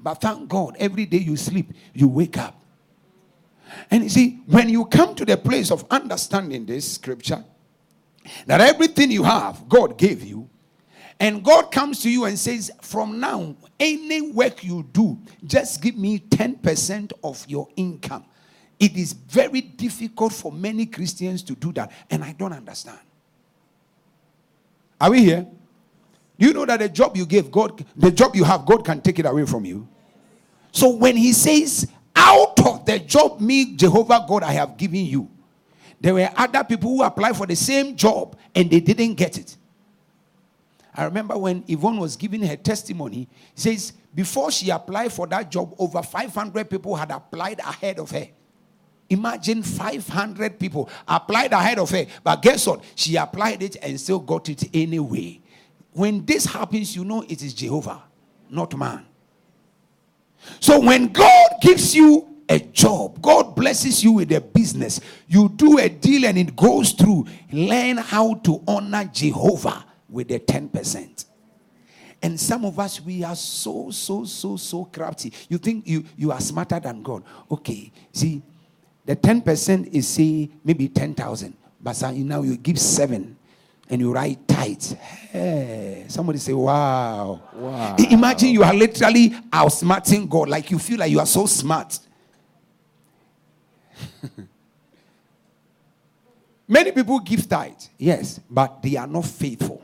But 0.00 0.14
thank 0.14 0.48
God, 0.48 0.76
every 0.78 1.06
day 1.06 1.18
you 1.18 1.36
sleep, 1.36 1.72
you 1.94 2.08
wake 2.08 2.38
up. 2.38 2.60
And 3.90 4.02
you 4.02 4.08
see, 4.08 4.40
when 4.46 4.68
you 4.68 4.84
come 4.86 5.14
to 5.14 5.24
the 5.24 5.36
place 5.36 5.70
of 5.70 5.84
understanding 5.90 6.66
this 6.66 6.94
scripture, 6.94 7.44
that 8.46 8.60
everything 8.60 9.12
you 9.12 9.22
have, 9.22 9.68
God 9.68 9.96
gave 9.96 10.24
you, 10.24 10.49
and 11.20 11.44
God 11.44 11.70
comes 11.70 12.00
to 12.00 12.10
you 12.10 12.24
and 12.24 12.38
says, 12.38 12.72
From 12.80 13.20
now, 13.20 13.54
any 13.78 14.32
work 14.32 14.64
you 14.64 14.88
do, 14.90 15.18
just 15.44 15.82
give 15.82 15.96
me 15.96 16.18
10% 16.18 17.12
of 17.22 17.44
your 17.46 17.68
income. 17.76 18.24
It 18.78 18.96
is 18.96 19.12
very 19.12 19.60
difficult 19.60 20.32
for 20.32 20.50
many 20.50 20.86
Christians 20.86 21.42
to 21.42 21.54
do 21.54 21.72
that, 21.74 21.92
and 22.10 22.24
I 22.24 22.32
don't 22.32 22.54
understand. 22.54 22.98
Are 24.98 25.10
we 25.10 25.24
here? 25.24 25.46
Do 26.38 26.46
you 26.46 26.54
know 26.54 26.64
that 26.64 26.80
the 26.80 26.88
job 26.88 27.14
you 27.14 27.26
gave, 27.26 27.50
God, 27.50 27.84
the 27.94 28.10
job 28.10 28.34
you 28.34 28.44
have, 28.44 28.64
God 28.64 28.82
can 28.82 29.02
take 29.02 29.18
it 29.18 29.26
away 29.26 29.44
from 29.44 29.66
you? 29.66 29.86
So 30.72 30.88
when 30.88 31.18
He 31.18 31.34
says, 31.34 31.86
out 32.16 32.58
of 32.66 32.86
the 32.86 32.98
job, 32.98 33.42
me, 33.42 33.76
Jehovah 33.76 34.24
God, 34.26 34.42
I 34.42 34.52
have 34.52 34.78
given 34.78 35.04
you, 35.04 35.30
there 36.00 36.14
were 36.14 36.30
other 36.34 36.64
people 36.64 36.88
who 36.88 37.02
applied 37.02 37.36
for 37.36 37.46
the 37.46 37.56
same 37.56 37.94
job 37.94 38.38
and 38.54 38.70
they 38.70 38.80
didn't 38.80 39.14
get 39.14 39.36
it. 39.36 39.58
I 41.00 41.04
remember 41.04 41.38
when 41.38 41.64
Yvonne 41.66 41.96
was 41.96 42.14
giving 42.14 42.42
her 42.42 42.56
testimony, 42.56 43.26
says, 43.54 43.94
before 44.14 44.50
she 44.50 44.68
applied 44.68 45.10
for 45.10 45.26
that 45.28 45.50
job, 45.50 45.74
over 45.78 46.02
500 46.02 46.68
people 46.68 46.94
had 46.94 47.10
applied 47.10 47.58
ahead 47.60 47.98
of 47.98 48.10
her. 48.10 48.28
Imagine 49.08 49.62
500 49.62 50.58
people 50.58 50.90
applied 51.08 51.54
ahead 51.54 51.78
of 51.78 51.88
her. 51.88 52.04
But 52.22 52.42
guess 52.42 52.66
what? 52.66 52.84
She 52.96 53.16
applied 53.16 53.62
it 53.62 53.76
and 53.82 53.98
still 53.98 54.18
got 54.18 54.50
it 54.50 54.64
anyway. 54.74 55.40
When 55.92 56.22
this 56.26 56.44
happens, 56.44 56.94
you 56.94 57.06
know 57.06 57.22
it 57.22 57.40
is 57.42 57.54
Jehovah, 57.54 58.02
not 58.50 58.76
man. 58.76 59.06
So 60.60 60.80
when 60.80 61.06
God 61.06 61.52
gives 61.62 61.94
you 61.94 62.28
a 62.46 62.58
job, 62.58 63.22
God 63.22 63.56
blesses 63.56 64.04
you 64.04 64.12
with 64.12 64.30
a 64.32 64.42
business, 64.42 65.00
you 65.26 65.48
do 65.48 65.78
a 65.78 65.88
deal 65.88 66.26
and 66.26 66.36
it 66.36 66.54
goes 66.54 66.92
through, 66.92 67.26
learn 67.52 67.96
how 67.96 68.34
to 68.34 68.62
honor 68.68 69.08
Jehovah 69.10 69.86
with 70.10 70.28
the 70.28 70.38
10%. 70.38 71.24
And 72.22 72.38
some 72.38 72.64
of 72.64 72.78
us, 72.78 73.00
we 73.00 73.24
are 73.24 73.34
so, 73.34 73.90
so, 73.90 74.24
so, 74.24 74.56
so 74.56 74.84
crafty. 74.84 75.32
You 75.48 75.58
think 75.58 75.86
you, 75.86 76.04
you 76.16 76.32
are 76.32 76.40
smarter 76.40 76.78
than 76.78 77.02
God. 77.02 77.24
Okay, 77.50 77.90
see, 78.12 78.42
the 79.06 79.16
10% 79.16 79.92
is, 79.92 80.06
say, 80.06 80.50
maybe 80.62 80.88
10,000. 80.88 81.56
But 81.80 82.00
now 82.14 82.42
you 82.42 82.58
give 82.58 82.78
seven 82.78 83.38
and 83.88 84.00
you 84.00 84.12
write 84.12 84.46
tithe. 84.46 84.82
Hey, 85.32 86.04
somebody 86.08 86.38
say, 86.38 86.52
wow. 86.52 87.40
Wow. 87.54 87.96
Imagine 87.98 88.50
you 88.50 88.62
are 88.62 88.74
literally 88.74 89.30
outsmarting 89.50 90.28
God. 90.28 90.50
Like 90.50 90.70
you 90.70 90.78
feel 90.78 90.98
like 90.98 91.10
you 91.10 91.18
are 91.20 91.26
so 91.26 91.46
smart. 91.46 91.98
Many 96.68 96.92
people 96.92 97.18
give 97.18 97.48
tithe, 97.48 97.72
yes, 97.98 98.38
but 98.48 98.80
they 98.82 98.96
are 98.96 99.08
not 99.08 99.24
faithful. 99.24 99.82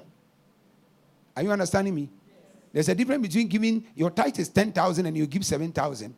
Are 1.36 1.42
you 1.42 1.52
understanding 1.52 1.94
me? 1.94 2.08
There's 2.72 2.88
a 2.88 2.94
difference 2.94 3.26
between 3.26 3.48
giving 3.48 3.84
your 3.94 4.10
tithe 4.10 4.38
is 4.38 4.48
10,000 4.48 5.06
and 5.06 5.16
you 5.16 5.26
give 5.26 5.44
7,000. 5.44 6.14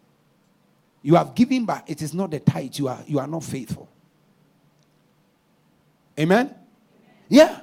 You 1.02 1.14
have 1.14 1.34
given, 1.34 1.64
but 1.64 1.84
it 1.86 2.02
is 2.02 2.14
not 2.14 2.30
the 2.30 2.40
tithe. 2.40 2.76
You 2.76 2.88
are, 2.88 2.98
you 3.06 3.18
are 3.18 3.26
not 3.26 3.44
faithful. 3.44 3.88
Amen? 6.18 6.54
Yeah. 7.28 7.60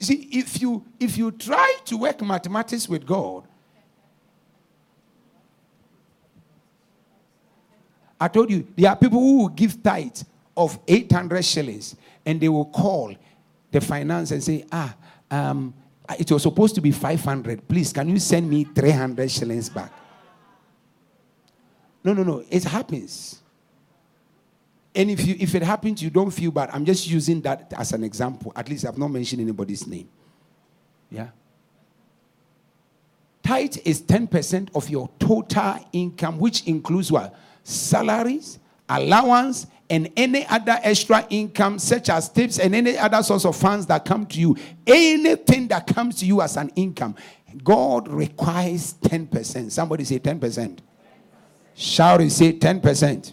See, 0.00 0.28
if 0.30 0.62
you 0.62 0.84
if 1.00 1.18
you 1.18 1.32
try 1.32 1.76
to 1.86 1.96
work 1.96 2.22
mathematics 2.22 2.88
with 2.88 3.04
God, 3.04 3.42
I 8.20 8.28
told 8.28 8.50
you 8.50 8.66
there 8.76 8.90
are 8.90 8.96
people 8.96 9.18
who 9.18 9.38
will 9.38 9.48
give 9.48 9.82
tithe 9.82 10.22
of 10.56 10.78
800 10.86 11.44
shillings 11.44 11.96
and 12.24 12.40
they 12.40 12.48
will 12.48 12.66
call 12.66 13.14
the 13.70 13.80
finance 13.80 14.30
and 14.30 14.42
say, 14.42 14.64
ah, 14.70 14.94
um, 15.30 15.74
it 16.18 16.30
was 16.30 16.42
supposed 16.42 16.74
to 16.76 16.80
be 16.80 16.90
500. 16.90 17.68
Please, 17.68 17.92
can 17.92 18.08
you 18.08 18.18
send 18.18 18.48
me 18.48 18.64
300 18.64 19.30
shillings 19.30 19.68
back? 19.68 19.92
No, 22.04 22.14
no, 22.14 22.22
no. 22.22 22.44
It 22.48 22.64
happens. 22.64 23.42
And 24.94 25.10
if 25.10 25.26
you 25.26 25.36
if 25.38 25.54
it 25.54 25.62
happens, 25.62 26.02
you 26.02 26.10
don't 26.10 26.30
feel 26.30 26.50
bad. 26.50 26.70
I'm 26.72 26.84
just 26.84 27.06
using 27.06 27.40
that 27.42 27.72
as 27.76 27.92
an 27.92 28.02
example. 28.02 28.52
At 28.56 28.68
least 28.68 28.86
I've 28.86 28.98
not 28.98 29.08
mentioned 29.08 29.42
anybody's 29.42 29.86
name. 29.86 30.08
Yeah. 31.10 31.28
Tithe 33.42 33.76
is 33.84 34.02
10% 34.02 34.68
of 34.74 34.90
your 34.90 35.08
total 35.18 35.78
income, 35.92 36.38
which 36.38 36.66
includes 36.66 37.10
what? 37.10 37.34
Salaries, 37.62 38.58
allowance, 38.88 39.66
and 39.90 40.10
any 40.16 40.46
other 40.46 40.78
extra 40.82 41.26
income, 41.30 41.78
such 41.78 42.10
as 42.10 42.28
tips 42.28 42.58
and 42.58 42.74
any 42.74 42.96
other 42.98 43.22
source 43.22 43.44
of 43.44 43.56
funds 43.56 43.86
that 43.86 44.04
come 44.04 44.26
to 44.26 44.38
you. 44.38 44.56
Anything 44.86 45.68
that 45.68 45.86
comes 45.86 46.16
to 46.16 46.26
you 46.26 46.42
as 46.42 46.56
an 46.56 46.70
income, 46.76 47.14
God 47.64 48.08
requires 48.08 48.94
10%. 48.94 49.70
Somebody 49.70 50.04
say 50.04 50.18
10%. 50.18 50.78
Shout 51.74 52.20
and 52.20 52.30
say 52.30 52.52
10%. 52.52 53.32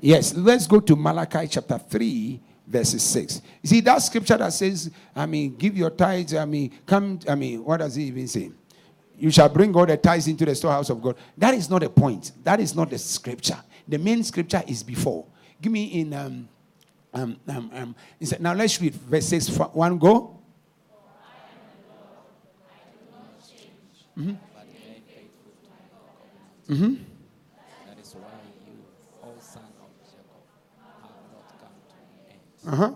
Yes, 0.00 0.34
let's 0.34 0.66
go 0.66 0.80
to 0.80 0.96
Malachi 0.96 1.46
chapter 1.46 1.78
3, 1.78 2.40
verses 2.66 3.02
6. 3.04 3.42
You 3.62 3.68
see, 3.68 3.80
that 3.80 3.98
scripture 3.98 4.36
that 4.36 4.52
says, 4.52 4.90
I 5.14 5.26
mean, 5.26 5.54
give 5.54 5.76
your 5.76 5.90
tithes, 5.90 6.34
I 6.34 6.44
mean, 6.44 6.72
come, 6.84 7.20
I 7.28 7.36
mean, 7.36 7.64
what 7.64 7.76
does 7.76 7.96
it 7.96 8.02
even 8.02 8.26
say? 8.26 8.50
You 9.16 9.30
shall 9.30 9.48
bring 9.48 9.76
all 9.76 9.86
the 9.86 9.96
tithes 9.96 10.26
into 10.26 10.44
the 10.44 10.54
storehouse 10.56 10.90
of 10.90 11.00
God. 11.00 11.16
That 11.38 11.54
is 11.54 11.70
not 11.70 11.82
the 11.82 11.90
point. 11.90 12.32
That 12.42 12.58
is 12.58 12.74
not 12.74 12.90
the 12.90 12.98
scripture. 12.98 13.58
The 13.86 13.98
main 13.98 14.24
scripture 14.24 14.64
is 14.66 14.82
before. 14.82 15.26
Give 15.62 15.70
me 15.70 15.84
in, 15.84 16.12
um, 16.12 16.48
um, 17.14 17.36
um, 17.46 17.70
um, 17.72 17.94
said- 18.20 18.40
now 18.42 18.52
let's 18.52 18.80
read 18.80 18.94
verse 18.94 19.26
6. 19.28 19.48
One 19.72 19.96
go. 19.96 20.40
but 24.14 24.26
remain 24.26 24.36
faithful 25.06 25.54
to 25.62 25.68
my 25.70 25.86
covenant. 26.68 27.06
That 27.86 27.98
is 28.00 28.14
why 28.14 28.28
you, 28.66 28.74
O 29.22 29.28
son 29.40 29.62
of 29.80 29.90
Jacob, 30.02 30.42
have 31.00 31.14
not 31.32 31.46
come 31.60 31.76
to 31.86 31.94
an 31.94 32.10
end. 32.28 32.40
Uh 32.66 32.76
huh. 32.76 32.92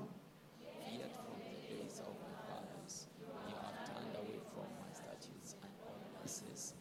Yet 0.60 1.12
from 1.14 1.38
the 1.38 1.46
days 1.70 2.00
of 2.00 2.12
my 2.18 2.34
fathers, 2.50 3.06
you 3.20 3.26
have 3.30 3.86
turned 3.86 4.14
away 4.16 4.38
from 4.52 4.66
my 4.76 4.90
statutes 4.92 5.54
and 5.62 5.70
ordinances, 5.86 6.74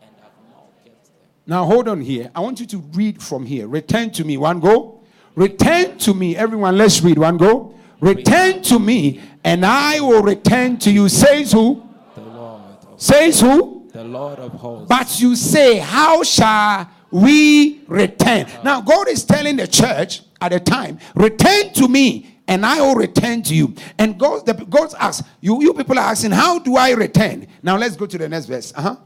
and 0.00 0.10
have 0.22 0.32
not 0.54 0.70
kept 0.84 1.04
them. 1.06 1.28
Now 1.46 1.64
hold 1.66 1.88
on 1.88 2.00
here. 2.00 2.30
I 2.32 2.40
want 2.40 2.60
you 2.60 2.66
to 2.66 2.78
read 2.78 3.20
from 3.20 3.44
here. 3.44 3.66
Return 3.66 4.10
to 4.12 4.24
me. 4.24 4.36
One 4.36 4.60
go. 4.60 5.01
Return 5.34 5.98
to 5.98 6.14
me. 6.14 6.36
Everyone, 6.36 6.76
let's 6.76 7.00
read. 7.02 7.18
One 7.18 7.36
go. 7.36 7.74
Return 8.00 8.62
to 8.62 8.78
me, 8.78 9.20
and 9.44 9.64
I 9.64 10.00
will 10.00 10.22
return 10.22 10.76
to 10.78 10.90
you. 10.90 11.08
Says 11.08 11.52
who? 11.52 11.88
The 12.14 12.20
Lord 12.22 12.62
Says 12.96 13.40
who? 13.40 13.88
the 13.92 14.04
Lord 14.04 14.38
of 14.38 14.52
hosts. 14.52 14.88
But 14.88 15.20
you 15.20 15.36
say, 15.36 15.78
How 15.78 16.22
shall 16.22 16.88
we 17.10 17.82
return? 17.86 18.46
Now, 18.64 18.80
God 18.80 19.08
is 19.08 19.24
telling 19.24 19.56
the 19.56 19.66
church 19.68 20.22
at 20.40 20.50
the 20.52 20.60
time, 20.60 20.98
Return 21.14 21.72
to 21.74 21.88
me, 21.88 22.38
and 22.48 22.64
I 22.66 22.80
will 22.80 22.94
return 22.94 23.42
to 23.44 23.54
you. 23.54 23.74
And 23.98 24.18
God, 24.18 24.46
the, 24.46 24.54
God 24.54 24.92
asks, 24.98 25.26
you, 25.40 25.62
you 25.62 25.74
people 25.74 25.98
are 25.98 26.10
asking, 26.10 26.30
How 26.32 26.58
do 26.58 26.76
I 26.76 26.90
return? 26.92 27.46
Now, 27.62 27.76
let's 27.76 27.96
go 27.96 28.06
to 28.06 28.18
the 28.18 28.28
next 28.28 28.46
verse. 28.46 28.72
Uh 28.74 28.82
huh. 28.82 28.96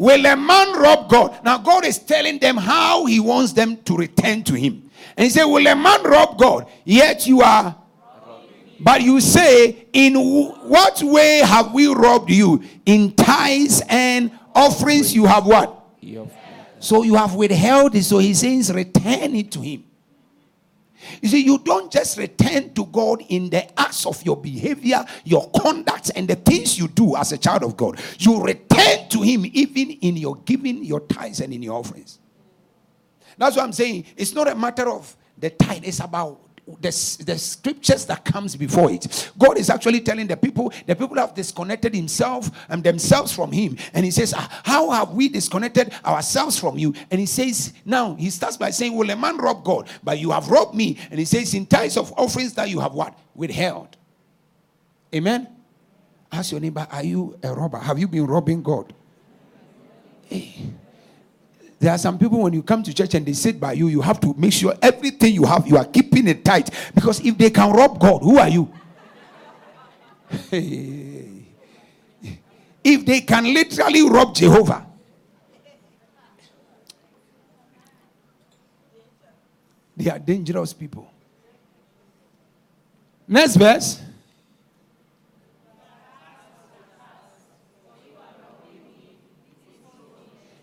Will 0.00 0.24
a 0.24 0.34
man 0.34 0.80
rob 0.80 1.10
God? 1.10 1.44
Now, 1.44 1.58
God 1.58 1.84
is 1.84 1.98
telling 1.98 2.38
them 2.38 2.56
how 2.56 3.04
He 3.04 3.20
wants 3.20 3.52
them 3.52 3.76
to 3.82 3.94
return 3.98 4.42
to 4.44 4.54
Him. 4.54 4.90
And 5.14 5.24
He 5.24 5.28
said, 5.30 5.44
Will 5.44 5.66
a 5.66 5.76
man 5.76 6.02
rob 6.04 6.38
God? 6.38 6.66
Yet 6.86 7.26
you 7.26 7.42
are. 7.42 7.76
But 8.80 9.02
you 9.02 9.20
say, 9.20 9.88
In 9.92 10.14
w- 10.14 10.52
what 10.62 11.02
way 11.02 11.40
have 11.40 11.74
we 11.74 11.86
robbed 11.88 12.30
you? 12.30 12.62
In 12.86 13.12
tithes 13.12 13.82
and 13.90 14.30
offerings, 14.54 15.14
you 15.14 15.26
have 15.26 15.44
what? 15.44 15.78
So 16.78 17.02
you 17.02 17.14
have 17.16 17.34
withheld 17.34 17.94
it. 17.94 18.04
So 18.04 18.16
He 18.20 18.32
says, 18.32 18.72
Return 18.72 19.36
it 19.36 19.50
to 19.52 19.60
Him. 19.60 19.84
You 21.22 21.28
see, 21.28 21.44
you 21.44 21.58
don't 21.58 21.92
just 21.92 22.18
return 22.18 22.72
to 22.74 22.86
God 22.86 23.22
in 23.28 23.50
the 23.50 23.80
acts 23.80 24.06
of 24.06 24.22
your 24.24 24.36
behavior, 24.36 25.04
your 25.24 25.50
conduct, 25.50 26.10
and 26.14 26.28
the 26.28 26.36
things 26.36 26.78
you 26.78 26.88
do 26.88 27.16
as 27.16 27.32
a 27.32 27.38
child 27.38 27.62
of 27.62 27.76
God. 27.76 28.00
You 28.18 28.42
return 28.42 29.08
to 29.10 29.22
Him 29.22 29.44
even 29.52 29.90
in 29.90 30.16
your 30.16 30.36
giving, 30.36 30.84
your 30.84 31.00
tithes, 31.00 31.40
and 31.40 31.52
in 31.52 31.62
your 31.62 31.74
offerings. 31.74 32.18
That's 33.38 33.56
what 33.56 33.64
I'm 33.64 33.72
saying. 33.72 34.04
It's 34.16 34.34
not 34.34 34.48
a 34.48 34.54
matter 34.54 34.90
of 34.90 35.16
the 35.38 35.50
tithe, 35.50 35.84
it's 35.84 36.00
about 36.00 36.38
the, 36.80 36.90
the 37.26 37.38
scriptures 37.38 38.06
that 38.06 38.24
comes 38.24 38.56
before 38.56 38.90
it. 38.90 39.30
God 39.38 39.58
is 39.58 39.70
actually 39.70 40.00
telling 40.00 40.26
the 40.26 40.36
people, 40.36 40.72
the 40.86 40.94
people 40.94 41.16
have 41.16 41.34
disconnected 41.34 41.94
himself 41.94 42.50
and 42.68 42.82
themselves 42.82 43.32
from 43.32 43.52
him. 43.52 43.76
And 43.94 44.04
he 44.04 44.10
says, 44.10 44.34
"Ah, 44.36 44.60
How 44.64 44.90
have 44.90 45.10
we 45.12 45.28
disconnected 45.28 45.92
ourselves 46.04 46.58
from 46.58 46.78
you? 46.78 46.94
And 47.10 47.20
he 47.20 47.26
says, 47.26 47.72
Now 47.84 48.14
he 48.14 48.30
starts 48.30 48.56
by 48.56 48.70
saying, 48.70 48.96
Will 48.96 49.10
a 49.10 49.16
man 49.16 49.36
rob 49.38 49.64
God? 49.64 49.88
But 50.02 50.18
you 50.18 50.30
have 50.30 50.48
robbed 50.48 50.74
me. 50.74 50.98
And 51.10 51.18
he 51.18 51.24
says, 51.24 51.54
In 51.54 51.66
tithes 51.66 51.96
of 51.96 52.12
offerings 52.18 52.54
that 52.54 52.68
you 52.68 52.80
have 52.80 52.92
what? 52.92 53.18
Withheld. 53.34 53.96
Amen. 55.14 55.48
Ask 56.32 56.52
your 56.52 56.60
neighbor, 56.60 56.86
Are 56.90 57.04
you 57.04 57.38
a 57.42 57.52
robber? 57.52 57.78
Have 57.78 57.98
you 57.98 58.08
been 58.08 58.26
robbing 58.26 58.62
God? 58.62 58.92
Hey. 60.26 60.70
There 61.80 61.90
are 61.90 61.98
some 61.98 62.18
people 62.18 62.42
when 62.42 62.52
you 62.52 62.62
come 62.62 62.82
to 62.82 62.92
church 62.92 63.14
and 63.14 63.24
they 63.24 63.32
sit 63.32 63.58
by 63.58 63.72
you, 63.72 63.88
you 63.88 64.02
have 64.02 64.20
to 64.20 64.34
make 64.36 64.52
sure 64.52 64.74
everything 64.82 65.32
you 65.32 65.46
have, 65.46 65.66
you 65.66 65.78
are 65.78 65.86
keeping 65.86 66.28
it 66.28 66.44
tight. 66.44 66.68
Because 66.94 67.24
if 67.24 67.38
they 67.38 67.48
can 67.48 67.72
rob 67.72 67.98
God, 67.98 68.20
who 68.20 68.38
are 68.38 68.50
you? 68.50 68.70
if 72.84 73.06
they 73.06 73.22
can 73.22 73.44
literally 73.44 74.06
rob 74.06 74.34
Jehovah, 74.34 74.86
they 79.96 80.10
are 80.10 80.18
dangerous 80.18 80.74
people. 80.74 81.10
Next 83.26 83.56
verse. 83.56 84.02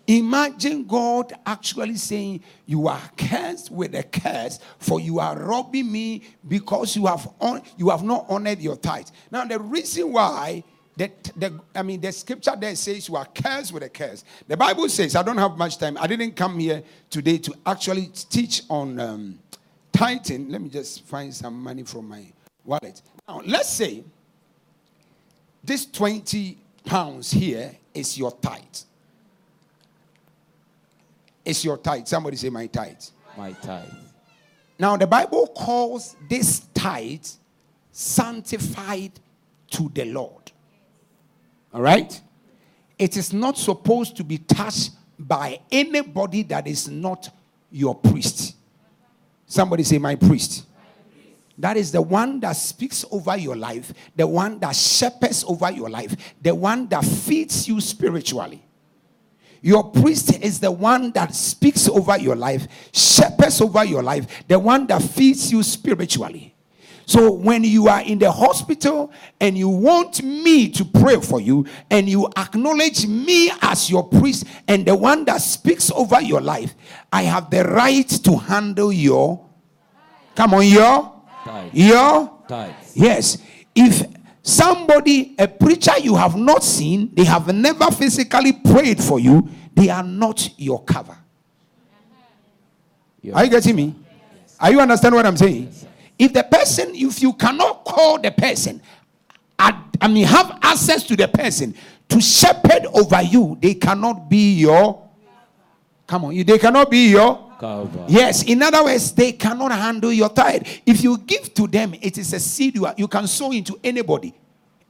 Imagine 0.08 0.84
God 0.84 1.34
actually 1.44 1.96
saying, 1.96 2.42
You 2.64 2.88
are 2.88 3.10
cursed 3.18 3.70
with 3.70 3.94
a 3.94 4.02
curse, 4.02 4.58
for 4.78 5.00
you 5.00 5.18
are 5.20 5.38
robbing 5.38 5.92
me 5.92 6.22
because 6.48 6.96
you 6.96 7.04
have 7.04 7.28
on, 7.38 7.60
you 7.76 7.90
have 7.90 8.02
not 8.02 8.24
honored 8.30 8.58
your 8.58 8.76
tithe. 8.76 9.08
Now, 9.30 9.44
the 9.44 9.60
reason 9.60 10.10
why 10.10 10.64
that 10.96 11.24
the 11.36 11.60
I 11.74 11.82
mean 11.82 12.00
the 12.00 12.10
scripture 12.10 12.54
there 12.58 12.74
says 12.74 13.06
you 13.06 13.16
are 13.16 13.26
cursed 13.26 13.70
with 13.70 13.82
a 13.82 13.90
curse. 13.90 14.24
The 14.48 14.56
Bible 14.56 14.88
says, 14.88 15.14
I 15.14 15.22
don't 15.22 15.36
have 15.36 15.58
much 15.58 15.76
time. 15.76 15.98
I 16.00 16.06
didn't 16.06 16.34
come 16.34 16.58
here 16.58 16.82
today 17.10 17.36
to 17.38 17.54
actually 17.66 18.06
teach 18.30 18.62
on 18.70 18.98
um, 18.98 19.38
tithing. 19.92 20.48
Let 20.48 20.62
me 20.62 20.70
just 20.70 21.04
find 21.04 21.34
some 21.34 21.62
money 21.62 21.82
from 21.82 22.08
my 22.08 22.24
wallet. 22.64 23.02
Now, 23.28 23.42
let's 23.44 23.68
say 23.68 24.04
this 25.62 25.84
20 25.84 26.56
pounds 26.86 27.30
here 27.30 27.76
is 27.92 28.16
your 28.16 28.32
tithe. 28.32 28.62
It's 31.48 31.64
your 31.64 31.78
tithe. 31.78 32.06
Somebody 32.06 32.36
say 32.36 32.50
my 32.50 32.66
tithe. 32.66 33.00
my 33.34 33.52
tithe. 33.52 33.88
Now 34.78 34.98
the 34.98 35.06
Bible 35.06 35.46
calls 35.46 36.14
this 36.28 36.60
tithe 36.74 37.24
sanctified 37.90 39.12
to 39.70 39.90
the 39.94 40.04
Lord. 40.04 40.52
All 41.72 41.80
right? 41.80 42.20
It 42.98 43.16
is 43.16 43.32
not 43.32 43.56
supposed 43.56 44.14
to 44.18 44.24
be 44.24 44.36
touched 44.36 44.90
by 45.18 45.60
anybody 45.72 46.42
that 46.42 46.66
is 46.66 46.86
not 46.86 47.30
your 47.70 47.94
priest. 47.94 48.54
Somebody 49.46 49.84
say, 49.84 49.96
My 49.96 50.16
priest. 50.16 50.66
That 51.56 51.78
is 51.78 51.90
the 51.90 52.02
one 52.02 52.40
that 52.40 52.52
speaks 52.52 53.06
over 53.10 53.38
your 53.38 53.56
life, 53.56 53.94
the 54.14 54.26
one 54.26 54.58
that 54.60 54.76
shepherds 54.76 55.44
over 55.44 55.70
your 55.72 55.88
life, 55.88 56.14
the 56.42 56.54
one 56.54 56.88
that 56.88 57.04
feeds 57.04 57.66
you 57.66 57.80
spiritually. 57.80 58.62
Your 59.60 59.84
priest 59.90 60.40
is 60.40 60.60
the 60.60 60.70
one 60.70 61.10
that 61.12 61.34
speaks 61.34 61.88
over 61.88 62.16
your 62.18 62.36
life, 62.36 62.66
shepherds 62.92 63.60
over 63.60 63.84
your 63.84 64.02
life, 64.02 64.26
the 64.46 64.58
one 64.58 64.86
that 64.86 65.02
feeds 65.02 65.50
you 65.50 65.62
spiritually. 65.62 66.54
So 67.08 67.32
when 67.32 67.64
you 67.64 67.88
are 67.88 68.02
in 68.02 68.18
the 68.18 68.30
hospital 68.30 69.10
and 69.40 69.56
you 69.56 69.70
want 69.70 70.22
me 70.22 70.68
to 70.68 70.84
pray 70.84 71.18
for 71.18 71.40
you 71.40 71.64
and 71.90 72.06
you 72.06 72.28
acknowledge 72.36 73.06
me 73.06 73.50
as 73.62 73.88
your 73.88 74.06
priest 74.06 74.44
and 74.68 74.84
the 74.84 74.94
one 74.94 75.24
that 75.24 75.40
speaks 75.40 75.90
over 75.90 76.20
your 76.20 76.42
life, 76.42 76.74
I 77.10 77.22
have 77.22 77.48
the 77.48 77.64
right 77.64 78.06
to 78.06 78.36
handle 78.36 78.92
your 78.92 79.42
come 80.34 80.52
on 80.52 80.66
your 80.66 81.22
Tithe. 81.46 81.70
your 81.72 82.42
yes. 82.94 83.38
If 83.74 84.06
somebody 84.48 85.34
a 85.38 85.46
preacher 85.46 85.98
you 86.00 86.16
have 86.16 86.36
not 86.36 86.64
seen, 86.64 87.10
they 87.14 87.24
have 87.24 87.52
never 87.54 87.90
physically 87.90 88.52
prayed 88.52 89.02
for 89.02 89.20
you, 89.20 89.48
they 89.74 89.88
are 89.90 90.02
not 90.02 90.50
your 90.58 90.82
cover. 90.84 91.16
Are 93.34 93.44
you 93.44 93.50
getting 93.50 93.76
me? 93.76 93.94
Are 94.58 94.70
you 94.72 94.80
understand 94.80 95.14
what 95.14 95.26
I'm 95.26 95.36
saying? 95.36 95.72
If 96.18 96.32
the 96.32 96.42
person, 96.42 96.92
if 96.94 97.20
you 97.22 97.32
cannot 97.34 97.84
call 97.84 98.18
the 98.18 98.30
person, 98.30 98.80
I, 99.58 99.80
I 100.00 100.08
mean, 100.08 100.24
have 100.26 100.58
access 100.62 101.02
to 101.04 101.16
the 101.16 101.28
person 101.28 101.74
to 102.08 102.20
shepherd 102.20 102.86
over 102.94 103.22
you, 103.22 103.58
they 103.60 103.74
cannot 103.74 104.28
be 104.30 104.54
your. 104.54 105.06
Come 106.06 106.24
on, 106.26 106.34
you- 106.34 106.44
they 106.44 106.58
cannot 106.58 106.90
be 106.90 107.10
your. 107.10 107.47
Yes, 108.08 108.42
in 108.44 108.62
other 108.62 108.84
words, 108.84 109.12
they 109.12 109.32
cannot 109.32 109.72
handle 109.72 110.12
your 110.12 110.28
tithe. 110.28 110.66
If 110.86 111.02
you 111.02 111.18
give 111.18 111.52
to 111.54 111.66
them, 111.66 111.94
it 112.00 112.18
is 112.18 112.32
a 112.32 112.40
seed 112.40 112.76
you, 112.76 112.86
are, 112.86 112.94
you 112.96 113.08
can 113.08 113.26
sow 113.26 113.52
into 113.52 113.78
anybody. 113.82 114.34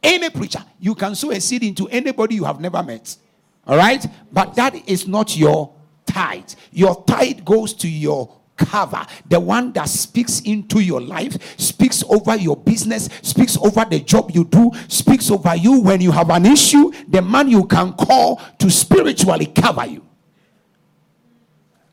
Any 0.02 0.30
preacher, 0.30 0.64
you 0.78 0.94
can 0.94 1.14
sow 1.14 1.30
a 1.30 1.40
seed 1.40 1.62
into 1.62 1.88
anybody 1.88 2.36
you 2.36 2.44
have 2.44 2.60
never 2.60 2.82
met. 2.82 3.16
All 3.66 3.76
right? 3.76 4.04
But 4.32 4.54
that 4.56 4.88
is 4.88 5.08
not 5.08 5.36
your 5.36 5.72
tithe. 6.06 6.52
Your 6.72 7.04
tithe 7.04 7.44
goes 7.44 7.74
to 7.74 7.88
your 7.88 8.38
cover, 8.56 9.06
the 9.28 9.38
one 9.38 9.72
that 9.72 9.88
speaks 9.88 10.40
into 10.40 10.80
your 10.80 11.00
life, 11.00 11.58
speaks 11.58 12.02
over 12.08 12.36
your 12.36 12.56
business, 12.56 13.08
speaks 13.22 13.56
over 13.56 13.84
the 13.84 14.00
job 14.00 14.30
you 14.32 14.44
do, 14.44 14.70
speaks 14.88 15.30
over 15.30 15.54
you 15.56 15.80
when 15.80 16.00
you 16.00 16.10
have 16.10 16.28
an 16.30 16.44
issue, 16.44 16.90
the 17.08 17.22
man 17.22 17.48
you 17.48 17.64
can 17.64 17.92
call 17.92 18.42
to 18.58 18.70
spiritually 18.70 19.46
cover 19.46 19.86
you. 19.86 20.07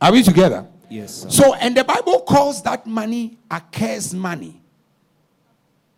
Are 0.02 0.12
we 0.12 0.24
together? 0.24 0.68
Yes, 0.90 1.14
sir. 1.16 1.30
So, 1.30 1.54
and 1.56 1.76
the 1.76 1.84
Bible 1.84 2.22
calls 2.22 2.62
that 2.64 2.86
money 2.86 3.38
a 3.50 3.60
cursed 3.60 4.14
money. 4.14 4.62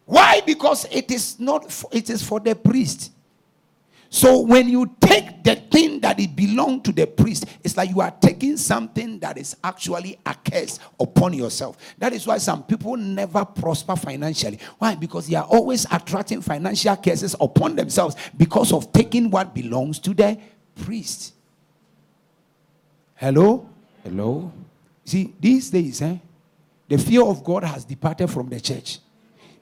Why? 0.06 0.42
Because 0.46 0.86
it 0.90 1.12
is 1.12 1.40
not, 1.40 1.72
for, 1.72 1.90
it 1.92 2.10
is 2.10 2.24
for 2.24 2.40
the 2.40 2.56
priest. 2.56 3.12
So, 4.10 4.40
when 4.40 4.70
you 4.70 4.96
take 5.02 5.44
the 5.44 5.56
thing 5.56 6.00
that 6.00 6.18
it 6.20 6.34
belonged 6.34 6.86
to 6.86 6.94
the 6.94 7.06
priest, 7.06 7.46
it's 7.62 7.76
like 7.76 7.90
you 7.90 8.00
are 8.00 8.12
taking 8.12 8.56
something 8.56 9.20
that 9.20 9.38
is 9.38 9.58
actually 9.62 10.18
a 10.26 10.34
curse 10.34 10.80
upon 10.98 11.34
yourself. 11.34 11.78
That 11.98 12.14
is 12.14 12.26
why 12.26 12.38
some 12.38 12.64
people 12.64 12.96
never 12.96 13.44
prosper 13.44 13.98
financially. 13.98 14.60
Why? 14.78 14.96
Because 14.96 15.28
they 15.28 15.36
are 15.36 15.44
always 15.44 15.86
attracting 15.92 16.42
financial 16.42 16.96
curses 16.96 17.36
upon 17.42 17.76
themselves 17.76 18.16
because 18.38 18.72
of 18.72 18.94
taking 18.94 19.30
what 19.30 19.54
belongs 19.54 20.00
to 20.00 20.14
the 20.14 20.40
priest. 20.76 21.34
Hello? 23.16 23.68
Hello? 24.08 24.54
See, 25.04 25.34
these 25.38 25.70
days, 25.70 26.02
eh, 26.02 26.18
the 26.88 26.98
fear 26.98 27.24
of 27.24 27.44
God 27.44 27.66
has 27.66 27.84
departed 27.84 28.30
from 28.30 28.48
the 28.48 28.58
church. 28.62 29.00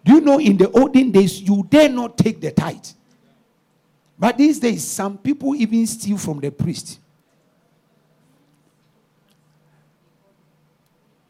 Do 0.03 0.13
you 0.13 0.21
know 0.21 0.39
in 0.39 0.55
the 0.55 0.69
olden 0.69 1.09
days, 1.09 1.41
you 1.41 1.65
dare 1.67 1.89
not 1.89 2.15
take 2.15 2.39
the 2.39 2.51
tithe? 2.51 2.85
But 4.19 4.37
these 4.37 4.59
days, 4.59 4.83
some 4.83 5.17
people 5.17 5.55
even 5.55 5.87
steal 5.87 6.19
from 6.19 6.39
the 6.39 6.51
priest. 6.51 6.99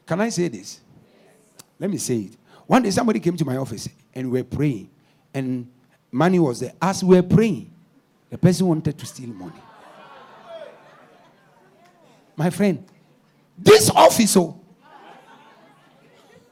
Can 0.05 0.19
I 0.19 0.27
say 0.27 0.49
this? 0.49 0.81
Let 1.79 1.89
me 1.89 1.97
say 1.97 2.17
it. 2.17 2.37
One 2.67 2.83
day, 2.83 2.91
somebody 2.91 3.21
came 3.21 3.37
to 3.37 3.45
my 3.45 3.55
office 3.55 3.87
and 4.13 4.29
we 4.29 4.41
were 4.41 4.45
praying, 4.45 4.89
and 5.33 5.71
money 6.11 6.39
was 6.39 6.59
there. 6.59 6.73
As 6.81 7.01
we 7.01 7.15
were 7.15 7.23
praying, 7.23 7.71
the 8.29 8.37
person 8.37 8.67
wanted 8.67 8.97
to 8.97 9.05
steal 9.05 9.29
money. 9.29 9.61
My 12.35 12.49
friend, 12.49 12.85
this 13.57 13.89
officer, 13.89 14.39
oh. 14.39 14.59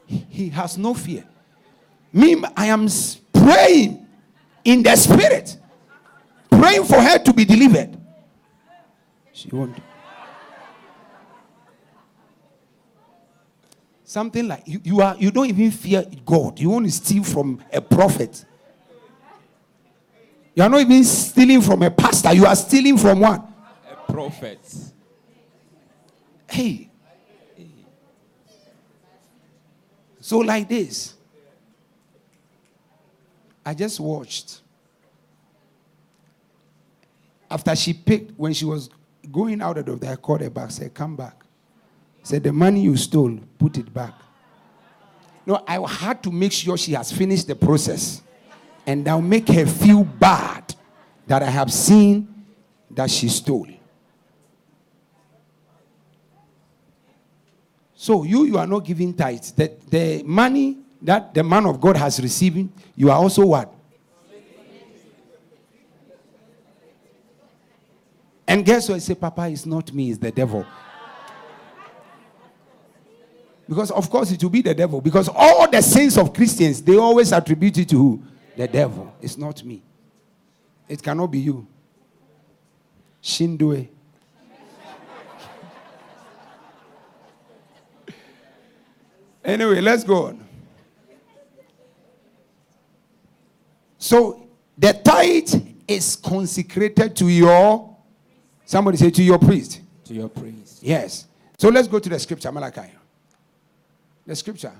he 0.08 0.50
has 0.50 0.78
no 0.78 0.94
fear. 0.94 1.26
Me, 2.12 2.42
I 2.56 2.68
am 2.68 2.88
praying 3.34 4.08
in 4.64 4.84
the 4.84 4.96
spirit, 4.96 5.58
praying 6.50 6.86
for 6.86 7.02
her 7.02 7.18
to 7.20 7.34
be 7.34 7.44
delivered. 7.44 7.98
She 9.32 9.50
won't. 9.50 9.78
Something 14.04 14.48
like 14.48 14.68
you, 14.68 14.80
you 14.84 15.02
are 15.02 15.16
you 15.18 15.32
don't 15.32 15.48
even 15.48 15.72
fear 15.72 16.06
God. 16.24 16.60
You 16.60 16.70
want 16.70 16.86
to 16.86 16.92
steal 16.92 17.24
from 17.24 17.64
a 17.72 17.82
prophet. 17.82 18.46
You 20.54 20.62
are 20.62 20.70
not 20.70 20.82
even 20.82 21.04
stealing 21.04 21.62
from 21.62 21.82
a 21.82 21.90
pastor. 21.90 22.32
You 22.32 22.46
are 22.46 22.56
stealing 22.56 22.98
from 22.98 23.22
what? 23.22 23.44
A 23.90 24.12
prophet. 24.12 24.60
Hey. 26.48 26.92
So, 30.24 30.38
like 30.38 30.70
this, 30.70 31.16
I 33.66 33.74
just 33.74 34.00
watched. 34.00 34.62
After 37.52 37.76
she 37.76 37.92
picked, 37.92 38.40
when 38.40 38.54
she 38.54 38.64
was 38.64 38.90
going 39.30 39.62
out 39.62 39.78
of 39.80 40.00
there, 40.00 40.14
I 40.14 40.16
called 40.16 40.40
her 40.40 40.50
back, 40.50 40.72
said, 40.72 40.94
Come 40.94 41.18
back. 41.18 41.44
Said, 42.24 42.44
The 42.44 42.54
money 42.54 42.84
you 42.84 42.96
stole, 42.96 43.38
put 43.60 43.78
it 43.78 43.94
back. 43.94 44.14
No, 45.46 45.62
I 45.68 45.86
had 45.92 46.24
to 46.24 46.32
make 46.32 46.54
sure 46.54 46.78
she 46.78 46.94
has 46.94 47.12
finished 47.12 47.48
the 47.48 47.56
process. 47.56 48.22
And 48.88 49.06
I'll 49.10 49.22
make 49.22 49.50
her 49.50 49.66
feel 49.66 50.06
bad 50.06 50.74
that 51.28 51.44
I 51.44 51.50
have 51.50 51.70
seen 51.70 52.46
that 52.92 53.12
she 53.12 53.28
stole. 53.28 53.68
So 58.04 58.24
you 58.24 58.44
you 58.44 58.58
are 58.58 58.68
not 58.68 58.84
giving 58.84 59.14
tithes. 59.14 59.54
The, 59.54 59.72
the 59.90 60.24
money 60.26 60.78
that 61.02 61.34
the 61.34 61.42
man 61.42 61.66
of 61.66 61.80
God 61.80 61.96
has 61.96 62.20
received, 62.20 62.68
you 62.98 63.10
are 63.10 63.16
also 63.18 63.46
what? 63.46 63.74
And 68.46 68.66
guess 68.66 68.90
what? 68.90 68.96
I 68.96 68.98
say, 68.98 69.16
Papa, 69.16 69.48
it's 69.48 69.66
not 69.66 69.94
me, 69.94 70.10
it's 70.10 70.20
the 70.20 70.34
devil. 70.34 70.66
Because 73.70 73.90
of 73.90 74.10
course 74.10 74.32
it 74.32 74.44
will 74.44 74.50
be 74.50 74.62
the 74.62 74.76
devil. 74.76 75.00
Because 75.00 75.30
all 75.30 75.72
the 75.72 75.82
sins 75.82 76.18
of 76.18 76.34
Christians, 76.34 76.82
they 76.82 76.98
always 76.98 77.32
attribute 77.32 77.78
it 77.78 77.88
to 77.88 77.96
who? 77.96 78.24
The 78.58 78.68
devil. 78.68 79.16
It's 79.22 79.38
not 79.38 79.64
me. 79.64 79.82
It 80.90 81.02
cannot 81.02 81.28
be 81.28 81.40
you. 81.40 81.66
Shindue. 83.24 83.88
Anyway, 89.44 89.82
let's 89.82 90.04
go 90.04 90.28
on. 90.28 90.44
So 93.98 94.48
the 94.78 94.94
tithe 94.94 95.62
is 95.88 96.16
consecrated 96.16 97.16
to 97.18 97.28
your 97.28 97.96
somebody 98.66 98.98
say 98.98 99.10
to 99.12 99.24
your 99.24 99.40
priest. 99.40 99.82
To 100.06 100.14
your 100.14 100.30
priest. 100.30 100.82
Yes. 100.82 101.28
So 101.58 101.70
let's 101.70 101.88
go 101.88 102.00
to 102.00 102.10
the 102.10 102.20
scripture, 102.20 102.52
Malachi. 102.52 102.92
The 104.26 104.36
scripture. 104.36 104.74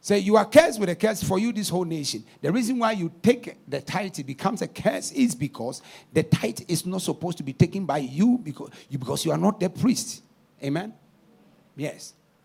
Say, 0.00 0.18
you 0.18 0.36
are 0.36 0.44
cursed 0.44 0.78
with 0.78 0.90
a 0.90 0.94
curse 0.94 1.22
for 1.22 1.38
you, 1.38 1.50
this 1.50 1.70
whole 1.70 1.86
nation. 1.86 2.24
The 2.42 2.52
reason 2.52 2.78
why 2.78 2.92
you 2.92 3.10
take 3.22 3.56
the 3.66 3.80
tithe, 3.80 4.18
it 4.18 4.26
becomes 4.26 4.60
a 4.60 4.68
curse, 4.68 5.12
is 5.12 5.34
because 5.34 5.80
the 6.12 6.22
tithe 6.22 6.60
is 6.68 6.84
not 6.84 7.00
supposed 7.00 7.38
to 7.38 7.42
be 7.42 7.54
taken 7.54 7.86
by 7.86 7.98
you 7.98 8.38
because 8.42 8.68
you, 8.90 8.98
because 8.98 9.24
you 9.24 9.32
are 9.32 9.38
not 9.38 9.58
the 9.58 9.70
priest. 9.70 10.22
Amen? 10.62 10.92
Yes. 11.74 12.12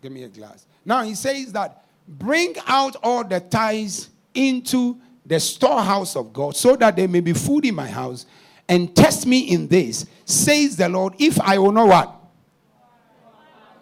Give 0.00 0.12
me 0.12 0.24
a 0.24 0.28
glass. 0.28 0.66
Now, 0.84 1.02
he 1.02 1.14
says 1.14 1.52
that 1.52 1.84
bring 2.06 2.54
out 2.66 2.96
all 3.02 3.24
the 3.24 3.40
tithes 3.40 4.10
into 4.34 5.00
the 5.26 5.38
storehouse 5.38 6.16
of 6.16 6.32
God 6.32 6.56
so 6.56 6.76
that 6.76 6.96
there 6.96 7.08
may 7.08 7.20
be 7.20 7.32
food 7.32 7.64
in 7.64 7.74
my 7.74 7.88
house 7.88 8.26
and 8.68 8.94
test 8.94 9.26
me 9.26 9.40
in 9.40 9.66
this, 9.68 10.06
says 10.24 10.76
the 10.76 10.88
Lord, 10.88 11.14
if 11.18 11.40
I 11.40 11.58
will 11.58 11.72
know 11.72 11.86
what? 11.86 12.14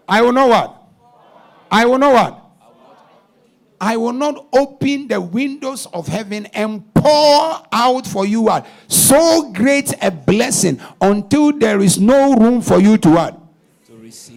I 0.08 0.22
will 0.22 0.32
know 0.32 0.46
what? 0.46 0.82
I 1.70 1.84
will 1.84 1.98
know 1.98 2.10
what? 2.10 2.42
I 3.80 3.96
will 3.96 4.12
not 4.12 4.46
open 4.52 5.08
the 5.08 5.20
windows 5.20 5.86
of 5.86 6.06
heaven 6.06 6.46
and 6.46 6.94
pour 6.94 7.62
out 7.72 8.06
for 8.06 8.24
you 8.24 8.42
what? 8.42 8.66
So 8.88 9.52
great 9.52 9.92
a 10.02 10.10
blessing 10.10 10.80
until 11.00 11.52
there 11.52 11.80
is 11.80 11.98
no 11.98 12.34
room 12.34 12.62
for 12.62 12.80
you 12.80 12.96
to 12.98 13.10
what? 13.10 13.45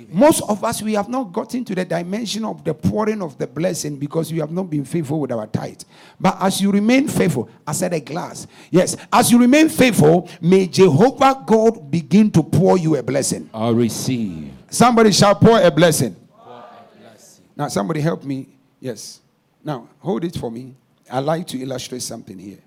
To 0.10 0.16
receive 0.16 0.24
it. 0.24 0.30
Most 0.30 0.49
of 0.49 0.64
us, 0.64 0.82
we 0.82 0.93
have 0.93 1.10
not 1.10 1.32
gotten 1.32 1.64
to 1.66 1.76
the 1.76 1.86
dimension 1.86 2.45
of 2.45 2.64
the 2.64 2.74
pouring 2.74 3.22
of 3.22 3.38
the 3.38 3.47
blessing 3.47 3.97
because 3.97 4.32
we 4.32 4.39
have 4.39 4.51
not 4.51 4.70
been 4.70 4.86
faithful 4.86 5.20
with 5.20 5.32
our 5.32 5.47
tithe. 5.47 5.82
But 6.20 6.38
as 6.41 6.62
you 6.62 6.72
remain 6.72 7.07
faithful, 7.07 7.49
I 7.66 7.74
said 7.74 7.93
a 7.93 7.99
glass. 7.99 8.47
Yes, 8.72 8.97
as 9.12 9.32
you 9.32 9.39
remain 9.39 9.70
faithful, 9.70 10.30
may 10.41 10.68
Jehovah 10.68 11.43
God 11.45 11.89
begin 11.89 12.32
to 12.32 12.43
pour 12.43 12.78
you 12.78 12.95
a 12.95 13.03
blessing. 13.03 13.49
I 13.53 13.70
receive. 13.70 14.51
Somebody 14.70 15.12
shall 15.12 15.36
pour 15.36 15.62
a 15.62 15.72
blessing. 15.72 16.16
Pour 16.38 16.53
a 16.53 16.99
blessing. 16.99 17.43
Now, 17.55 17.68
somebody 17.68 18.01
help 18.01 18.24
me. 18.24 18.47
Yes. 18.80 19.22
Now, 19.64 19.89
hold 19.99 20.24
it 20.24 20.36
for 20.36 20.49
me. 20.51 20.76
I 21.12 21.20
like 21.20 21.47
to 21.47 21.62
illustrate 21.62 22.01
something 22.01 22.38
here. 22.38 22.60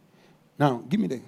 Now, 0.59 0.83
give 0.89 1.01
me 1.01 1.09
the. 1.09 1.21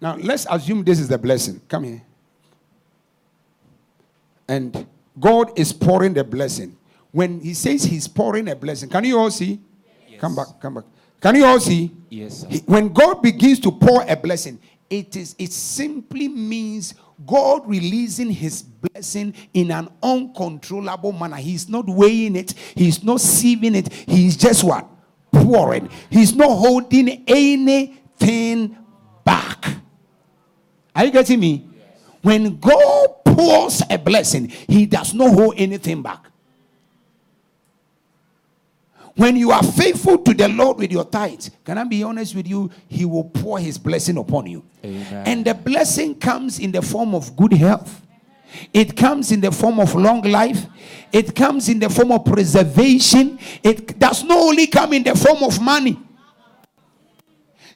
Now, 0.00 0.16
let's 0.16 0.46
assume 0.50 0.84
this 0.84 0.98
is 1.00 1.08
the 1.08 1.18
blessing. 1.18 1.60
Come 1.68 1.84
here. 1.84 2.02
And 4.48 4.86
God 5.18 5.58
is 5.58 5.72
pouring 5.72 6.14
the 6.14 6.24
blessing. 6.24 6.76
When 7.12 7.40
He 7.40 7.54
says 7.54 7.84
He's 7.84 8.08
pouring 8.08 8.48
a 8.48 8.56
blessing, 8.56 8.88
can 8.88 9.04
you 9.04 9.18
all 9.18 9.30
see? 9.30 9.60
Yes. 10.08 10.20
Come 10.20 10.34
back, 10.36 10.46
come 10.60 10.74
back. 10.74 10.84
Can 11.20 11.36
you 11.36 11.46
all 11.46 11.60
see? 11.60 11.90
Yes, 12.10 12.40
sir. 12.40 12.48
He- 12.50 12.58
when 12.66 12.88
God 12.92 13.22
begins 13.22 13.58
to 13.60 13.72
pour 13.72 14.04
a 14.06 14.16
blessing, 14.16 14.58
it 14.90 15.16
is 15.16 15.34
it 15.38 15.52
simply 15.52 16.28
means 16.28 16.94
God 17.26 17.66
releasing 17.66 18.30
his 18.30 18.62
blessing 18.62 19.32
in 19.54 19.70
an 19.70 19.88
uncontrollable 20.02 21.12
manner. 21.12 21.36
He's 21.36 21.68
not 21.68 21.86
weighing 21.88 22.36
it, 22.36 22.52
he's 22.74 23.02
not 23.02 23.18
sieving 23.18 23.74
it, 23.74 23.90
he's 23.92 24.36
just 24.36 24.62
what? 24.62 24.86
Pouring. 25.32 25.88
He's 26.10 26.34
not 26.34 26.50
holding 26.50 27.24
anything. 27.26 28.76
Are 30.94 31.04
you 31.04 31.10
getting 31.10 31.40
me? 31.40 31.68
When 32.22 32.58
God 32.58 33.24
pours 33.24 33.82
a 33.90 33.98
blessing, 33.98 34.48
he 34.48 34.86
does 34.86 35.12
not 35.12 35.32
hold 35.34 35.54
anything 35.56 36.02
back. 36.02 36.30
When 39.16 39.36
you 39.36 39.52
are 39.52 39.62
faithful 39.62 40.18
to 40.18 40.34
the 40.34 40.48
Lord 40.48 40.78
with 40.78 40.90
your 40.90 41.04
tithes, 41.04 41.50
can 41.64 41.78
I 41.78 41.84
be 41.84 42.02
honest 42.02 42.34
with 42.34 42.48
you? 42.48 42.70
He 42.88 43.04
will 43.04 43.24
pour 43.24 43.60
his 43.60 43.78
blessing 43.78 44.16
upon 44.16 44.46
you. 44.46 44.64
Amen. 44.84 45.26
And 45.26 45.44
the 45.44 45.54
blessing 45.54 46.16
comes 46.16 46.58
in 46.58 46.72
the 46.72 46.82
form 46.82 47.14
of 47.14 47.36
good 47.36 47.52
health. 47.52 48.02
It 48.72 48.96
comes 48.96 49.30
in 49.30 49.40
the 49.40 49.52
form 49.52 49.78
of 49.78 49.94
long 49.94 50.22
life. 50.22 50.66
It 51.12 51.34
comes 51.34 51.68
in 51.68 51.78
the 51.78 51.90
form 51.90 52.10
of 52.12 52.24
preservation. 52.24 53.38
It 53.62 53.98
does 53.98 54.24
not 54.24 54.38
only 54.38 54.66
come 54.66 54.92
in 54.92 55.04
the 55.04 55.14
form 55.14 55.42
of 55.44 55.60
money. 55.60 55.98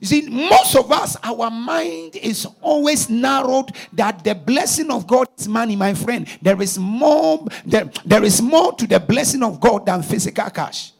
You 0.01 0.07
see, 0.07 0.28
most 0.28 0.76
of 0.76 0.92
us, 0.92 1.16
our 1.22 1.51
mind 1.51 2.16
is 2.16 2.46
always 2.61 3.11
narrowed 3.11 3.72
that 3.92 4.22
the 4.22 4.34
blessing 4.34 4.90
of 4.90 5.07
God 5.07 5.28
is 5.36 5.49
money, 5.49 5.74
my 5.74 5.94
friend. 5.94 6.26
There 6.40 6.61
is 6.62 6.78
more, 6.78 7.46
there, 7.66 7.90
there 8.05 8.22
is 8.22 8.40
more 8.40 8.72
to 8.74 8.86
the 8.86 9.01
blessing 9.01 9.42
of 9.42 9.59
God 9.59 9.86
than 9.86 10.03
physical 10.03 10.49
cash. 10.51 10.92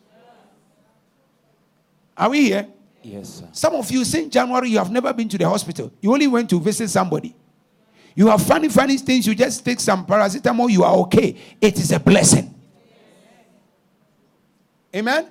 Are 2.17 2.31
we 2.31 2.47
here? 2.47 2.67
Yes, 3.03 3.35
sir. 3.35 3.49
Some 3.53 3.77
of 3.77 3.89
you, 3.91 4.05
since 4.05 4.33
January, 4.33 4.71
you 4.71 4.79
have 4.79 4.91
never 4.91 5.13
been 5.13 5.29
to 5.29 5.39
the 5.39 5.49
hospital. 5.49 5.93
You 6.01 6.13
only 6.13 6.27
went 6.27 6.51
to 6.51 6.59
visit 6.59 6.89
somebody. 6.89 7.37
You 8.17 8.27
have 8.27 8.43
funny, 8.43 8.69
funny 8.69 8.99
things. 8.99 9.29
You 9.29 9.35
just 9.37 9.65
take 9.65 9.79
some 9.79 10.05
paracetamol, 10.05 10.69
you 10.71 10.83
are 10.83 10.97
okay. 10.97 11.37
It 11.61 11.79
is 11.79 11.93
a 11.93 12.01
blessing. 12.01 12.53
Amen. 14.95 15.29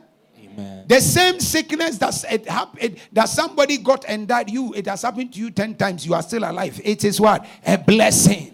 Amen. 0.57 0.85
The 0.87 0.99
same 1.01 1.39
sickness 1.39 1.97
that's 1.97 2.23
it 2.23 2.47
hap- 2.49 2.81
it, 2.81 2.97
that 3.13 3.29
somebody 3.29 3.77
got 3.77 4.05
and 4.07 4.27
died, 4.27 4.49
you 4.49 4.73
it 4.73 4.87
has 4.87 5.03
happened 5.03 5.33
to 5.33 5.39
you 5.39 5.51
ten 5.51 5.75
times. 5.75 6.05
You 6.05 6.13
are 6.15 6.21
still 6.23 6.43
alive. 6.43 6.79
It 6.83 7.03
is 7.03 7.21
what 7.21 7.45
a 7.65 7.77
blessing. 7.77 8.53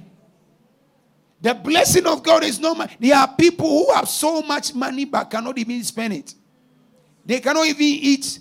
The 1.41 1.53
blessing 1.53 2.05
of 2.05 2.23
God 2.23 2.43
is 2.43 2.59
no. 2.59 2.73
ma- 2.75 2.87
There 2.99 3.15
are 3.15 3.33
people 3.35 3.67
who 3.67 3.93
have 3.93 4.07
so 4.09 4.41
much 4.41 4.73
money 4.73 5.05
but 5.05 5.25
cannot 5.29 5.57
even 5.57 5.83
spend 5.83 6.13
it. 6.13 6.35
They 7.25 7.39
cannot 7.39 7.67
even 7.67 7.81
eat 7.81 8.39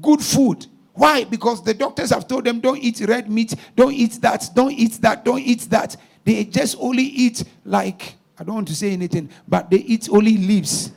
good 0.00 0.20
food. 0.22 0.66
Why? 0.94 1.24
Because 1.24 1.62
the 1.64 1.72
doctors 1.72 2.10
have 2.10 2.28
told 2.28 2.44
them 2.44 2.60
don't 2.60 2.78
eat 2.78 3.00
red 3.00 3.30
meat, 3.30 3.54
don't 3.74 3.92
eat 3.94 4.12
that, 4.20 4.50
don't 4.54 4.72
eat 4.72 4.92
that, 5.00 5.24
don't 5.24 5.40
eat 5.40 5.60
that. 5.70 5.96
They 6.24 6.44
just 6.44 6.76
only 6.78 7.04
eat 7.04 7.44
like 7.64 8.14
I 8.38 8.44
don't 8.44 8.54
want 8.56 8.68
to 8.68 8.74
say 8.76 8.92
anything, 8.92 9.30
but 9.48 9.70
they 9.70 9.78
eat 9.78 10.08
only 10.10 10.36
leaves 10.36 10.92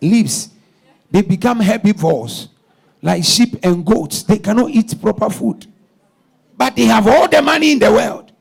leaves. 0.00 0.50
They 1.10 1.22
become 1.22 1.60
herbivores 1.60 2.48
like 3.02 3.24
sheep 3.24 3.56
and 3.62 3.84
goats. 3.84 4.22
They 4.22 4.38
cannot 4.38 4.70
eat 4.70 5.00
proper 5.00 5.30
food. 5.30 5.66
But 6.56 6.76
they 6.76 6.84
have 6.84 7.06
all 7.06 7.28
the 7.28 7.40
money 7.40 7.72
in 7.72 7.78
the 7.78 7.90
world. 7.90 8.32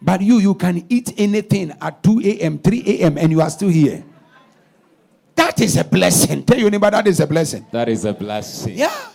But 0.00 0.20
you, 0.20 0.38
you 0.38 0.54
can 0.54 0.86
eat 0.88 1.12
anything 1.18 1.72
at 1.80 2.02
2 2.02 2.20
a.m., 2.24 2.58
3 2.58 2.84
a.m., 2.86 3.18
and 3.18 3.32
you 3.32 3.40
are 3.40 3.50
still 3.50 3.68
here. 3.68 4.04
That 5.34 5.60
is 5.60 5.76
a 5.76 5.84
blessing. 5.84 6.44
Tell 6.44 6.58
your 6.58 6.70
neighbor 6.70 6.90
that 6.90 7.06
is 7.06 7.20
a 7.20 7.26
blessing. 7.26 7.66
That 7.72 7.88
is 7.88 8.04
a 8.04 8.12
blessing. 8.12 8.76
Yeah, 8.76 9.10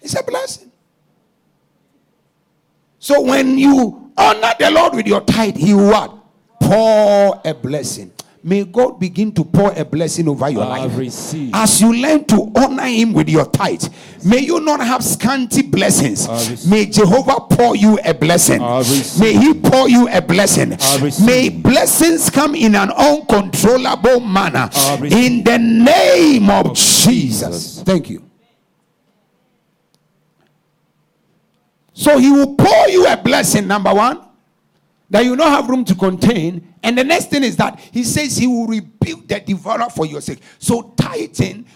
it's 0.00 0.18
a 0.18 0.22
blessing. 0.22 0.70
So 2.98 3.20
when 3.22 3.56
you 3.56 4.12
honor 4.16 4.52
the 4.58 4.70
Lord 4.70 4.94
with 4.94 5.06
your 5.06 5.22
tithe, 5.22 5.56
He 5.56 5.74
will 5.74 5.90
what? 5.90 6.16
Pour 6.60 7.40
a 7.44 7.54
blessing. 7.54 8.12
May 8.42 8.64
God 8.64 8.98
begin 8.98 9.32
to 9.32 9.44
pour 9.44 9.72
a 9.76 9.84
blessing 9.84 10.26
over 10.28 10.48
your 10.48 10.64
I 10.64 10.86
life. 10.86 10.96
receive. 10.96 11.50
As 11.54 11.80
you 11.80 11.92
learn 11.92 12.24
to 12.26 12.50
honor 12.56 12.86
Him 12.86 13.12
with 13.12 13.28
your 13.28 13.44
tithe, 13.44 13.84
may 14.24 14.38
you 14.38 14.60
not 14.60 14.80
have 14.80 15.04
scanty 15.04 15.62
blessings. 15.62 16.26
May 16.66 16.86
Jehovah 16.86 17.40
pour 17.50 17.76
you 17.76 17.98
a 18.04 18.14
blessing. 18.14 18.60
May 19.20 19.34
He 19.34 19.54
pour 19.54 19.88
you 19.88 20.08
a 20.08 20.22
blessing. 20.22 20.70
May 21.24 21.50
blessings 21.50 22.30
come 22.30 22.54
in 22.54 22.74
an 22.74 22.90
uncontrollable 22.90 24.20
manner. 24.20 24.70
In 25.02 25.44
the 25.44 25.58
name 25.58 26.48
of 26.48 26.74
Jesus. 26.74 27.10
Jesus. 27.10 27.82
Thank 27.82 28.10
you. 28.10 28.22
So 31.92 32.18
he 32.18 32.30
will 32.30 32.54
pour 32.56 32.88
you 32.88 33.06
a 33.06 33.16
blessing, 33.16 33.66
number 33.66 33.92
one, 33.92 34.20
that 35.10 35.24
you 35.24 35.36
don't 35.36 35.50
have 35.50 35.68
room 35.68 35.84
to 35.84 35.94
contain. 35.94 36.74
And 36.82 36.96
the 36.96 37.04
next 37.04 37.30
thing 37.30 37.44
is 37.44 37.56
that 37.56 37.78
he 37.92 38.04
says 38.04 38.36
he 38.36 38.46
will 38.46 38.66
rebuke 38.66 39.28
the 39.28 39.40
devourer 39.40 39.90
for 39.90 40.06
your 40.06 40.20
sake. 40.20 40.40
So 40.58 40.94
tithing 40.96 41.66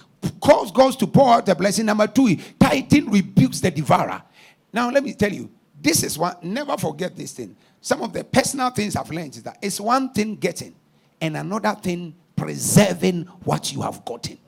calls 0.40 0.70
God 0.70 0.98
to 0.98 1.06
pour 1.06 1.34
out 1.34 1.46
the 1.46 1.54
blessing. 1.54 1.86
Number 1.86 2.06
two, 2.06 2.36
tithing 2.58 3.10
rebukes 3.10 3.60
the 3.60 3.70
devourer. 3.70 4.22
Now, 4.72 4.90
let 4.90 5.04
me 5.04 5.14
tell 5.14 5.32
you, 5.32 5.50
this 5.80 6.02
is 6.02 6.16
one, 6.16 6.36
never 6.42 6.76
forget 6.76 7.14
this 7.14 7.32
thing. 7.32 7.56
Some 7.80 8.02
of 8.02 8.12
the 8.12 8.24
personal 8.24 8.70
things 8.70 8.96
I've 8.96 9.10
learned 9.10 9.36
is 9.36 9.42
that 9.42 9.58
it's 9.60 9.78
one 9.78 10.10
thing 10.12 10.36
getting 10.36 10.74
and 11.20 11.36
another 11.36 11.74
thing 11.74 12.14
preserving 12.36 13.24
what 13.44 13.72
you 13.72 13.82
have 13.82 14.04
gotten. 14.04 14.38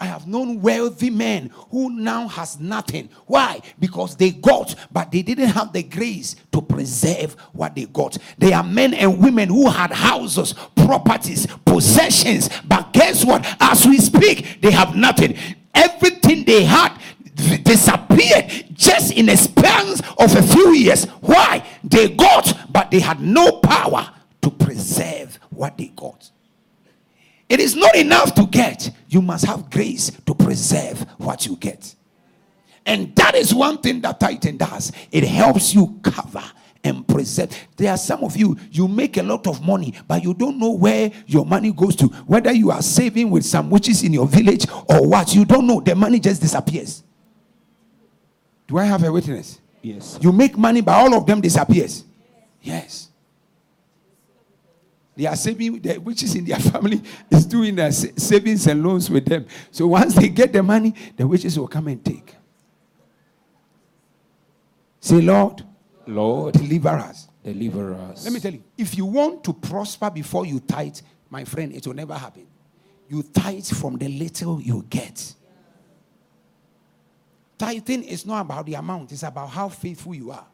I 0.00 0.06
have 0.06 0.26
known 0.28 0.62
wealthy 0.62 1.10
men 1.10 1.50
who 1.70 1.90
now 1.90 2.28
has 2.28 2.60
nothing. 2.60 3.08
Why? 3.26 3.60
Because 3.80 4.16
they 4.16 4.30
got, 4.30 4.74
but 4.92 5.10
they 5.10 5.22
didn't 5.22 5.48
have 5.48 5.72
the 5.72 5.82
grace 5.82 6.36
to 6.52 6.62
preserve 6.62 7.34
what 7.52 7.74
they 7.74 7.86
got. 7.86 8.16
There 8.38 8.54
are 8.56 8.62
men 8.62 8.94
and 8.94 9.18
women 9.18 9.48
who 9.48 9.68
had 9.68 9.90
houses, 9.90 10.54
properties, 10.76 11.46
possessions, 11.64 12.48
but 12.64 12.92
guess 12.92 13.24
what? 13.24 13.44
As 13.60 13.86
we 13.86 13.98
speak, 13.98 14.60
they 14.60 14.70
have 14.70 14.94
nothing. 14.94 15.36
Everything 15.74 16.44
they 16.44 16.64
had 16.64 16.96
disappeared 17.64 18.66
just 18.72 19.12
in 19.12 19.28
a 19.28 19.36
span 19.36 19.96
of 20.18 20.34
a 20.36 20.42
few 20.42 20.74
years. 20.74 21.06
Why? 21.20 21.66
They 21.82 22.10
got, 22.10 22.72
but 22.72 22.90
they 22.90 23.00
had 23.00 23.20
no 23.20 23.60
power 23.60 24.10
to 24.42 24.50
preserve 24.50 25.38
what 25.50 25.76
they 25.76 25.88
got. 25.88 26.30
It 27.48 27.60
is 27.60 27.74
not 27.74 27.96
enough 27.96 28.34
to 28.34 28.46
get. 28.46 28.90
You 29.08 29.22
must 29.22 29.46
have 29.46 29.70
grace 29.70 30.10
to 30.26 30.34
preserve 30.34 31.00
what 31.18 31.46
you 31.46 31.56
get. 31.56 31.94
And 32.84 33.14
that 33.16 33.34
is 33.34 33.54
one 33.54 33.78
thing 33.78 34.00
that 34.02 34.20
tithing 34.20 34.58
does. 34.58 34.92
It 35.10 35.24
helps 35.24 35.74
you 35.74 35.98
cover 36.02 36.44
and 36.84 37.06
preserve. 37.06 37.50
There 37.76 37.90
are 37.90 37.96
some 37.96 38.22
of 38.22 38.36
you, 38.36 38.56
you 38.70 38.86
make 38.86 39.16
a 39.16 39.22
lot 39.22 39.46
of 39.46 39.64
money, 39.64 39.94
but 40.06 40.22
you 40.22 40.34
don't 40.34 40.58
know 40.58 40.72
where 40.72 41.10
your 41.26 41.44
money 41.44 41.72
goes 41.72 41.96
to. 41.96 42.06
Whether 42.26 42.52
you 42.52 42.70
are 42.70 42.82
saving 42.82 43.30
with 43.30 43.44
some 43.44 43.70
witches 43.70 44.02
in 44.02 44.12
your 44.12 44.26
village 44.26 44.66
or 44.88 45.06
what, 45.06 45.34
you 45.34 45.44
don't 45.44 45.66
know. 45.66 45.80
The 45.80 45.94
money 45.94 46.20
just 46.20 46.40
disappears. 46.40 47.02
Do 48.66 48.78
I 48.78 48.84
have 48.84 49.02
a 49.02 49.10
witness? 49.10 49.60
Yes. 49.82 50.18
You 50.20 50.32
make 50.32 50.56
money, 50.56 50.80
but 50.80 50.92
all 50.92 51.14
of 51.14 51.26
them 51.26 51.40
disappears. 51.40 52.04
Yes. 52.60 53.07
They 55.18 55.26
are 55.26 55.34
saving, 55.34 55.80
the 55.80 55.98
witches 55.98 56.36
in 56.36 56.44
their 56.44 56.60
family 56.60 57.02
is 57.28 57.44
doing 57.44 57.74
their 57.74 57.90
savings 57.90 58.68
and 58.68 58.80
loans 58.80 59.10
with 59.10 59.26
them. 59.26 59.46
So 59.72 59.88
once 59.88 60.14
they 60.14 60.28
get 60.28 60.52
the 60.52 60.62
money, 60.62 60.94
the 61.16 61.26
witches 61.26 61.58
will 61.58 61.66
come 61.66 61.88
and 61.88 62.04
take. 62.04 62.36
Say, 65.00 65.20
Lord, 65.20 65.64
Lord, 66.06 66.54
deliver 66.54 66.90
us. 66.90 67.26
deliver 67.42 67.94
us. 67.94 68.22
Let 68.22 68.32
me 68.32 68.38
tell 68.38 68.52
you, 68.52 68.62
if 68.76 68.96
you 68.96 69.06
want 69.06 69.42
to 69.42 69.52
prosper 69.52 70.08
before 70.08 70.46
you 70.46 70.60
tithe, 70.60 70.98
my 71.28 71.42
friend, 71.42 71.74
it 71.74 71.84
will 71.84 71.94
never 71.94 72.14
happen. 72.14 72.46
You 73.08 73.24
tithe 73.24 73.66
from 73.66 73.98
the 73.98 74.06
little 74.06 74.60
you 74.60 74.86
get. 74.88 75.34
Tithing 77.58 78.04
is 78.04 78.24
not 78.24 78.42
about 78.42 78.66
the 78.66 78.74
amount, 78.74 79.10
it's 79.10 79.24
about 79.24 79.50
how 79.50 79.68
faithful 79.68 80.14
you 80.14 80.30
are. 80.30 80.46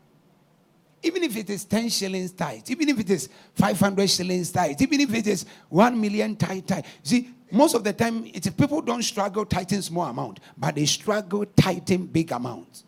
Even 1.05 1.22
if 1.22 1.36
it 1.36 1.50
is 1.50 1.64
10 1.66 1.90
shillings 1.90 2.32
tithe, 2.32 2.62
even 2.68 2.88
if 2.88 2.98
it 2.98 3.11
is 3.11 3.28
500 3.55 4.09
shillings 4.09 4.50
tithe, 4.50 4.80
even 4.80 5.00
if 5.02 5.14
it 5.14 5.26
is 5.26 5.44
1 5.68 6.00
million 6.00 6.34
tithe, 6.34 6.66
tithe. 6.66 6.84
See, 7.02 7.28
most 7.52 7.74
of 7.74 7.84
the 7.84 7.92
time, 7.92 8.24
it's 8.32 8.48
people 8.50 8.80
don't 8.80 9.02
struggle 9.02 9.44
tithing 9.44 9.82
small 9.82 10.07
amount, 10.07 10.40
but 10.57 10.74
they 10.74 10.86
struggle 10.86 11.44
tithing 11.44 12.07
big 12.07 12.32
amounts. 12.32 12.84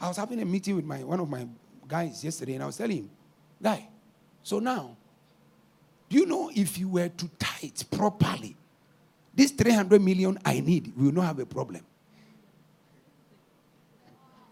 I 0.00 0.08
was 0.08 0.16
having 0.16 0.42
a 0.42 0.44
meeting 0.44 0.74
with 0.74 0.84
my 0.84 1.04
one 1.04 1.20
of 1.20 1.30
my 1.30 1.46
guys 1.86 2.24
yesterday, 2.24 2.54
and 2.54 2.64
I 2.64 2.66
was 2.66 2.76
telling 2.76 2.96
him, 2.96 3.10
guy, 3.62 3.88
so 4.42 4.58
now, 4.58 4.96
do 6.08 6.18
you 6.18 6.26
know 6.26 6.50
if 6.52 6.76
you 6.76 6.88
were 6.88 7.08
to 7.08 7.30
tithe 7.38 7.80
properly, 7.90 8.56
this 9.32 9.52
300 9.52 10.02
million 10.02 10.38
I 10.44 10.58
need, 10.58 10.92
we 10.96 11.06
will 11.06 11.14
not 11.14 11.26
have 11.26 11.38
a 11.38 11.46
problem. 11.46 11.86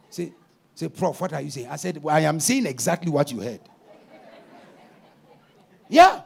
Say, 0.08 0.32
say, 0.80 0.88
Prof, 0.88 1.20
what 1.20 1.32
are 1.32 1.42
you 1.42 1.50
saying? 1.50 1.68
I 1.68 1.76
said, 1.76 2.02
well, 2.02 2.16
I 2.16 2.20
am 2.20 2.40
saying 2.40 2.66
exactly 2.66 3.10
what 3.10 3.30
you 3.30 3.40
heard. 3.40 3.60
yeah. 5.88 6.22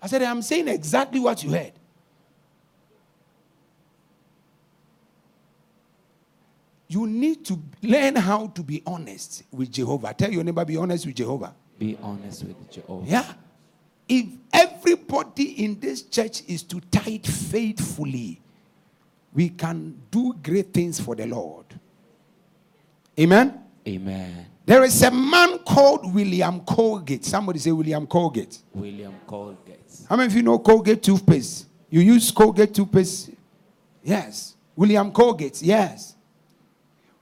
I 0.00 0.06
said, 0.06 0.22
I'm 0.22 0.42
saying 0.42 0.68
exactly 0.68 1.18
what 1.18 1.42
you 1.42 1.50
heard. 1.50 1.72
You 6.88 7.08
need 7.08 7.44
to 7.46 7.60
learn 7.82 8.14
how 8.14 8.46
to 8.46 8.62
be 8.62 8.80
honest 8.86 9.42
with 9.50 9.72
Jehovah. 9.72 10.14
Tell 10.14 10.30
your 10.30 10.44
neighbor, 10.44 10.64
be 10.64 10.76
honest 10.76 11.04
with 11.04 11.16
Jehovah. 11.16 11.52
Be 11.76 11.98
honest 12.00 12.44
with 12.44 12.70
Jehovah. 12.70 13.10
Yeah. 13.10 13.32
If 14.08 14.26
everybody 14.52 15.64
in 15.64 15.80
this 15.80 16.02
church 16.02 16.44
is 16.46 16.62
to 16.62 16.80
tithe 16.92 17.26
faithfully, 17.26 18.40
we 19.34 19.48
can 19.48 20.00
do 20.12 20.32
great 20.40 20.72
things 20.72 21.00
for 21.00 21.16
the 21.16 21.26
Lord. 21.26 21.66
Amen. 23.18 23.60
Amen. 23.86 24.46
There 24.64 24.82
is 24.82 25.00
a 25.02 25.10
man 25.10 25.58
called 25.60 26.12
William 26.12 26.60
Colgate. 26.60 27.24
Somebody 27.24 27.60
say 27.60 27.72
William 27.72 28.06
Colgate. 28.06 28.58
William 28.74 29.14
Colgate. 29.26 29.78
How 30.08 30.16
many 30.16 30.26
of 30.26 30.34
you 30.34 30.42
know 30.42 30.58
Colgate 30.58 31.02
toothpaste? 31.02 31.66
You 31.88 32.00
use 32.00 32.30
Colgate 32.30 32.74
toothpaste? 32.74 33.30
Yes. 34.02 34.56
William 34.74 35.10
Colgate, 35.12 35.62
yes. 35.62 36.16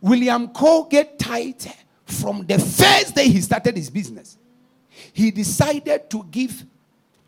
William 0.00 0.48
Colgate 0.48 1.18
tithe 1.18 1.66
from 2.04 2.44
the 2.46 2.58
first 2.58 3.14
day 3.14 3.28
he 3.28 3.40
started 3.40 3.76
his 3.76 3.90
business. 3.90 4.38
He 5.12 5.30
decided 5.30 6.10
to 6.10 6.26
give 6.30 6.64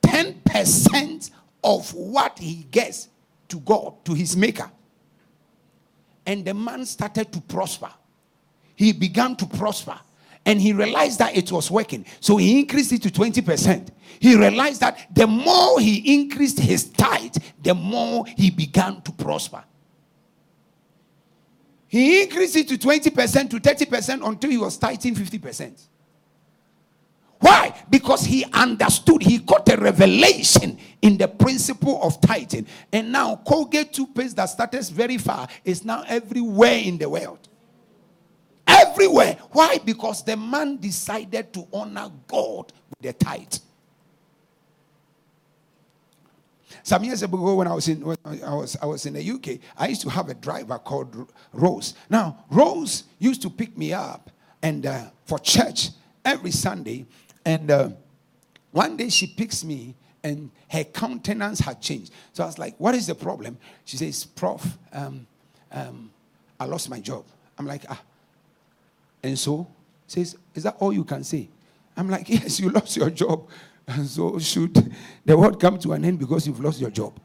10% 0.02 1.30
of 1.62 1.92
what 1.94 2.38
he 2.38 2.66
gets 2.70 3.08
to 3.48 3.60
God, 3.60 4.04
to 4.04 4.14
his 4.14 4.36
maker. 4.36 4.70
And 6.24 6.44
the 6.44 6.54
man 6.54 6.84
started 6.86 7.32
to 7.32 7.40
prosper. 7.40 7.90
He 8.76 8.92
began 8.92 9.34
to 9.36 9.46
prosper. 9.46 9.98
And 10.44 10.60
he 10.60 10.72
realized 10.72 11.18
that 11.18 11.36
it 11.36 11.50
was 11.50 11.70
working. 11.72 12.06
So 12.20 12.36
he 12.36 12.60
increased 12.60 12.92
it 12.92 13.02
to 13.02 13.10
20%. 13.10 13.88
He 14.20 14.36
realized 14.36 14.80
that 14.80 15.08
the 15.12 15.26
more 15.26 15.80
he 15.80 16.22
increased 16.22 16.60
his 16.60 16.88
tithe, 16.90 17.36
the 17.60 17.74
more 17.74 18.24
he 18.26 18.50
began 18.50 19.02
to 19.02 19.12
prosper. 19.12 19.64
He 21.88 22.22
increased 22.22 22.56
it 22.56 22.68
to 22.68 22.78
20% 22.78 23.50
to 23.50 23.60
30% 23.60 24.26
until 24.26 24.50
he 24.50 24.58
was 24.58 24.76
tithing 24.76 25.16
50%. 25.16 25.82
Why? 27.38 27.74
Because 27.90 28.24
he 28.24 28.44
understood, 28.52 29.22
he 29.22 29.38
got 29.38 29.68
a 29.68 29.76
revelation 29.76 30.78
in 31.02 31.16
the 31.16 31.28
principle 31.28 32.02
of 32.02 32.20
tithing. 32.20 32.66
And 32.92 33.12
now 33.12 33.36
Colgate 33.36 33.92
toothpaste 33.92 34.36
that 34.36 34.46
started 34.46 34.84
very 34.88 35.18
far 35.18 35.48
is 35.64 35.84
now 35.84 36.04
everywhere 36.06 36.78
in 36.78 36.98
the 36.98 37.08
world. 37.08 37.48
Everywhere. 38.96 39.36
Why? 39.52 39.76
Because 39.84 40.24
the 40.24 40.38
man 40.38 40.78
decided 40.78 41.52
to 41.52 41.68
honor 41.70 42.10
God 42.26 42.72
with 42.88 43.00
the 43.00 43.12
tithe. 43.12 43.52
Some 46.82 47.04
years 47.04 47.22
ago, 47.22 47.56
when 47.56 47.66
I 47.68 47.74
was 47.74 47.88
in 47.88 48.00
when 48.00 48.16
I 48.24 48.54
was 48.54 48.74
I 48.80 48.86
was 48.86 49.04
in 49.04 49.12
the 49.12 49.30
UK, 49.30 49.58
I 49.76 49.88
used 49.88 50.00
to 50.00 50.08
have 50.08 50.30
a 50.30 50.34
driver 50.34 50.78
called 50.78 51.30
Rose. 51.52 51.92
Now, 52.08 52.46
Rose 52.50 53.04
used 53.18 53.42
to 53.42 53.50
pick 53.50 53.76
me 53.76 53.92
up 53.92 54.30
and 54.62 54.86
uh, 54.86 55.10
for 55.26 55.38
church 55.40 55.90
every 56.24 56.50
Sunday, 56.50 57.04
and 57.44 57.70
uh, 57.70 57.90
one 58.70 58.96
day 58.96 59.10
she 59.10 59.26
picks 59.26 59.62
me, 59.62 59.94
and 60.24 60.50
her 60.70 60.84
countenance 60.84 61.60
had 61.60 61.82
changed. 61.82 62.12
So 62.32 62.44
I 62.44 62.46
was 62.46 62.58
like, 62.58 62.74
"What 62.78 62.94
is 62.94 63.08
the 63.08 63.14
problem?" 63.14 63.58
She 63.84 63.98
says, 63.98 64.24
"Prof, 64.24 64.78
um, 64.94 65.26
um, 65.70 66.10
I 66.58 66.64
lost 66.64 66.88
my 66.88 67.00
job." 67.00 67.26
I'm 67.58 67.66
like, 67.66 67.84
"Ah." 67.90 68.00
And 69.22 69.38
so 69.38 69.66
says, 70.06 70.36
Is 70.54 70.62
that 70.64 70.76
all 70.78 70.92
you 70.92 71.04
can 71.04 71.24
say? 71.24 71.48
I'm 71.96 72.08
like, 72.08 72.28
Yes, 72.28 72.60
you 72.60 72.70
lost 72.70 72.96
your 72.96 73.10
job. 73.10 73.48
And 73.88 74.06
so 74.06 74.38
should 74.38 74.92
the 75.24 75.36
world 75.36 75.60
come 75.60 75.78
to 75.78 75.92
an 75.92 76.04
end 76.04 76.18
because 76.18 76.46
you've 76.46 76.60
lost 76.60 76.80
your 76.80 76.90
job? 76.90 77.18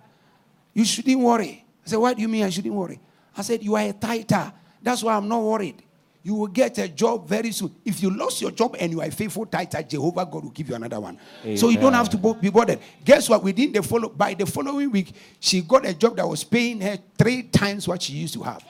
You 0.74 0.86
shouldn't 0.86 1.20
worry. 1.20 1.66
I 1.86 1.89
said, 1.89 1.98
What 1.98 2.16
do 2.16 2.22
you 2.22 2.28
mean 2.28 2.44
I 2.44 2.50
shouldn't 2.50 2.74
worry? 2.74 3.00
I 3.36 3.42
said, 3.42 3.64
You 3.64 3.76
are 3.76 3.84
a 3.84 3.94
tither. 3.94 4.54
That's 4.82 5.04
why 5.04 5.16
I'm 5.16 5.28
not 5.28 5.42
worried. 5.42 5.84
You 6.24 6.36
will 6.36 6.48
get 6.48 6.78
a 6.78 6.88
job 6.88 7.28
very 7.28 7.52
soon. 7.52 7.74
If 7.84 8.02
you 8.04 8.12
lost 8.12 8.42
your 8.42 8.52
job 8.52 8.76
and 8.80 8.92
you 8.92 9.02
are 9.02 9.08
a 9.08 9.12
faithful 9.12 9.46
tither, 9.48 9.82
Jehovah 9.82 10.24
God 10.26 10.44
will 10.44 10.52
give 10.52 10.70
you 10.70 10.76
another 10.76 11.00
one. 11.00 11.18
So 11.56 11.70
you 11.70 11.78
don't 11.80 11.94
have 11.94 12.10
to 12.12 12.36
be 12.36 12.50
bothered. 12.52 12.80
Guess 13.04 13.28
what? 13.28 13.44
Within 13.44 13.72
the 13.72 13.82
follow 13.82 14.10
by 14.10 14.36
the 14.36 14.46
following 14.46 14.92
week, 14.92 15.14
she 15.39 15.62
got 15.62 15.84
a 15.84 15.96
job 15.96 16.18
that 16.18 16.28
was 16.28 16.44
paying 16.44 16.80
her 16.82 17.00
three 17.18 17.44
times 17.44 17.88
what 17.88 18.04
she 18.04 18.14
used 18.14 18.36
to 18.36 18.44
have. 18.44 18.64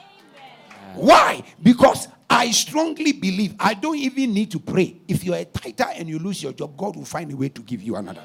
Why? 0.94 1.42
Because 1.62 2.08
I 2.34 2.50
strongly 2.50 3.12
believe 3.12 3.54
I 3.60 3.74
don't 3.74 3.98
even 3.98 4.32
need 4.32 4.50
to 4.52 4.58
pray. 4.58 4.96
If 5.06 5.22
you're 5.22 5.36
a 5.36 5.44
tither 5.44 5.90
and 5.94 6.08
you 6.08 6.18
lose 6.18 6.42
your 6.42 6.54
job, 6.54 6.78
God 6.78 6.96
will 6.96 7.04
find 7.04 7.30
a 7.30 7.36
way 7.36 7.50
to 7.50 7.60
give 7.60 7.82
you 7.82 7.94
another. 7.94 8.24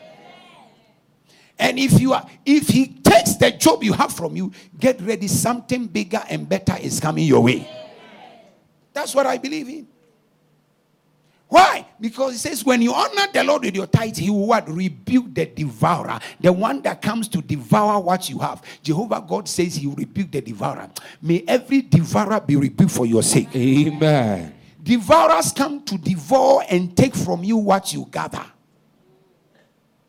And 1.60 1.78
if 1.78 2.00
you 2.00 2.14
are, 2.14 2.26
if 2.46 2.70
he 2.70 2.88
takes 2.88 3.36
the 3.36 3.52
job 3.52 3.84
you 3.84 3.92
have 3.92 4.14
from 4.14 4.38
you, 4.38 4.54
get 4.80 5.02
ready, 5.02 5.28
something 5.28 5.88
bigger 5.88 6.24
and 6.30 6.48
better 6.48 6.78
is 6.80 7.02
coming 7.02 7.26
your 7.26 7.44
way. 7.44 7.70
That's 8.94 9.14
what 9.14 9.26
I 9.26 9.40
believe 9.40 9.68
in. 9.68 9.88
Why? 11.50 11.88
Because 12.00 12.36
it 12.36 12.40
says, 12.40 12.66
when 12.66 12.82
you 12.82 12.94
honor 12.94 13.28
the 13.34 13.44
Lord 13.44 13.64
with 13.64 13.76
your 13.76 13.88
tithe, 13.88 14.18
he 14.18 14.30
will 14.30 14.48
what? 14.48 14.68
Rebuke 14.70 15.34
the 15.34 15.46
devourer, 15.46 16.20
the 16.42 16.52
one 16.52 16.82
that 16.82 17.02
comes 17.02 17.28
to 17.30 17.42
devour 17.42 18.02
what 18.02 18.30
you 18.30 18.40
have. 18.40 18.62
Jehovah 18.84 19.24
God 19.26 19.48
says 19.48 19.76
he 19.76 19.88
will 19.88 19.96
rebuke 19.96 20.32
the 20.32 20.42
devourer. 20.42 20.90
May 21.22 21.44
every 21.48 21.82
devourer 21.84 22.42
be 22.42 22.58
rebuked 22.58 22.92
for 22.92 23.06
your 23.06 23.24
sake. 23.24 23.48
Amen. 23.56 24.54
Devourers 24.84 25.54
come 25.54 25.84
to 25.86 25.98
devour 25.98 26.64
and 26.70 26.96
take 26.96 27.16
from 27.16 27.44
you 27.44 27.58
what 27.58 27.94
you 27.94 28.08
gather. 28.12 28.46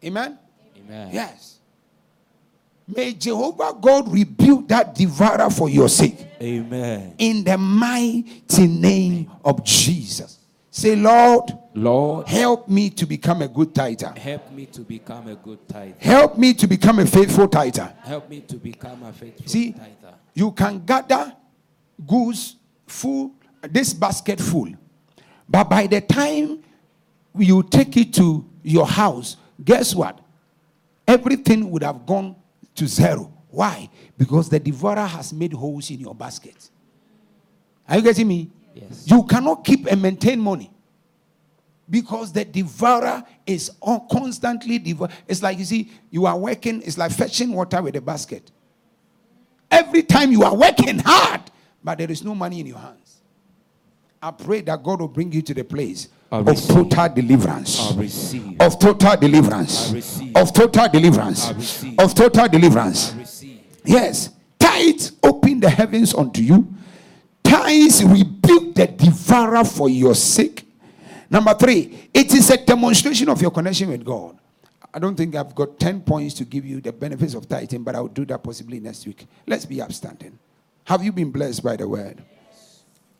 Amen? 0.04 0.38
Amen. 0.76 1.10
Yes. 1.12 1.58
May 2.86 3.12
Jehovah 3.12 3.76
God 3.80 4.12
rebuke 4.12 4.66
that 4.68 4.94
devourer 4.94 5.50
for 5.50 5.68
your 5.68 5.88
sake. 5.88 6.26
Amen. 6.40 7.14
In 7.18 7.44
the 7.44 7.58
mighty 7.58 8.66
name 8.66 9.30
of 9.44 9.62
Jesus. 9.64 10.37
Say, 10.78 10.94
Lord, 10.94 11.58
Lord, 11.74 12.28
help 12.28 12.68
me 12.68 12.88
to 12.90 13.04
become 13.04 13.42
a 13.42 13.48
good 13.48 13.74
tither. 13.74 14.10
help 14.16 14.52
me 14.52 14.64
to 14.66 14.82
become 14.82 15.26
a 15.26 15.34
good 15.34 15.68
tither. 15.68 15.96
Help 15.98 16.38
me 16.38 16.54
to 16.54 16.68
become 16.68 17.00
a 17.00 17.06
faithful 17.06 17.48
tither. 17.48 17.92
Help 18.04 18.30
me 18.30 18.42
to 18.42 18.54
become 18.58 19.02
a 19.02 19.12
faithful 19.12 19.44
See, 19.48 19.74
you 20.34 20.52
can 20.52 20.78
gather 20.86 21.34
goods 22.06 22.54
full, 22.86 23.32
this 23.62 23.92
basket 23.92 24.38
full, 24.38 24.72
but 25.48 25.64
by 25.64 25.88
the 25.88 26.00
time 26.00 26.62
you 27.36 27.64
take 27.64 27.96
it 27.96 28.14
to 28.14 28.48
your 28.62 28.86
house, 28.86 29.36
guess 29.64 29.96
what? 29.96 30.20
Everything 31.08 31.68
would 31.72 31.82
have 31.82 32.06
gone 32.06 32.36
to 32.76 32.86
zero. 32.86 33.32
Why? 33.50 33.90
Because 34.16 34.48
the 34.48 34.60
devourer 34.60 35.06
has 35.06 35.32
made 35.32 35.54
holes 35.54 35.90
in 35.90 35.98
your 35.98 36.14
basket. 36.14 36.70
Are 37.88 37.96
you 37.96 38.02
getting 38.02 38.28
me? 38.28 38.52
Yes. 38.80 39.04
You 39.06 39.24
cannot 39.24 39.64
keep 39.64 39.86
and 39.86 40.00
maintain 40.00 40.38
money 40.38 40.70
because 41.90 42.32
the 42.32 42.44
devourer 42.44 43.24
is 43.46 43.70
on 43.80 44.06
constantly 44.10 44.78
devour. 44.78 45.08
It's 45.26 45.42
like 45.42 45.58
you 45.58 45.64
see, 45.64 45.90
you 46.10 46.26
are 46.26 46.38
working, 46.38 46.82
it's 46.82 46.98
like 46.98 47.12
fetching 47.12 47.52
water 47.52 47.82
with 47.82 47.96
a 47.96 48.00
basket. 48.00 48.50
Every 49.70 50.02
time 50.02 50.32
you 50.32 50.44
are 50.44 50.54
working 50.54 50.98
hard, 51.04 51.42
but 51.82 51.98
there 51.98 52.10
is 52.10 52.24
no 52.24 52.34
money 52.34 52.60
in 52.60 52.66
your 52.66 52.78
hands. 52.78 53.20
I 54.22 54.30
pray 54.32 54.60
that 54.62 54.82
God 54.82 55.00
will 55.00 55.08
bring 55.08 55.30
you 55.32 55.42
to 55.42 55.54
the 55.54 55.64
place 55.64 56.08
of 56.30 56.46
total 56.66 57.08
deliverance. 57.08 57.92
Of 58.60 58.78
total 58.78 59.16
deliverance. 59.16 59.92
Of 60.34 60.52
total 60.52 60.88
deliverance. 60.88 61.84
Of 61.98 62.14
total 62.14 62.48
deliverance. 62.48 63.14
Yes. 63.84 64.30
Tithes 64.58 65.12
open 65.22 65.60
the 65.60 65.70
heavens 65.70 66.14
unto 66.14 66.42
you. 66.42 66.74
Tithes 67.48 68.04
rebuke 68.04 68.74
the 68.74 68.86
devourer 68.86 69.64
for 69.64 69.88
your 69.88 70.14
sake. 70.14 70.64
Number 71.30 71.54
three, 71.54 72.10
it 72.12 72.32
is 72.34 72.50
a 72.50 72.56
demonstration 72.56 73.28
of 73.28 73.40
your 73.40 73.50
connection 73.50 73.88
with 73.90 74.04
God. 74.04 74.38
I 74.92 74.98
don't 74.98 75.16
think 75.16 75.34
I've 75.34 75.54
got 75.54 75.78
10 75.78 76.00
points 76.02 76.34
to 76.34 76.44
give 76.44 76.64
you 76.64 76.80
the 76.80 76.92
benefits 76.92 77.34
of 77.34 77.48
tithing, 77.48 77.82
but 77.82 77.94
I'll 77.94 78.08
do 78.08 78.24
that 78.26 78.42
possibly 78.42 78.80
next 78.80 79.06
week. 79.06 79.26
Let's 79.46 79.66
be 79.66 79.80
upstanding. 79.80 80.38
Have 80.84 81.02
you 81.04 81.12
been 81.12 81.30
blessed 81.30 81.62
by 81.62 81.76
the 81.76 81.86
word? 81.86 82.22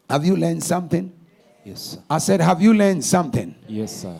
Have 0.09 0.25
you 0.25 0.37
learned 0.37 0.65
something? 0.65 1.13
Yes, 1.65 1.81
sir. 1.83 1.99
I 2.09 2.19
said, 2.19 2.41
Have 2.41 2.63
you 2.63 2.73
learned 2.73 3.05
something? 3.05 3.55
Yes, 3.67 3.95
sir. 3.95 4.17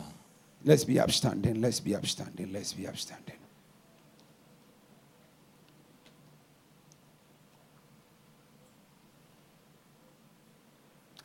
Let's 0.63 0.83
be 0.83 0.99
upstanding. 0.99 1.59
Let's 1.59 1.79
be 1.79 1.95
upstanding. 1.95 2.53
Let's 2.53 2.73
be 2.73 2.87
upstanding. 2.87 3.38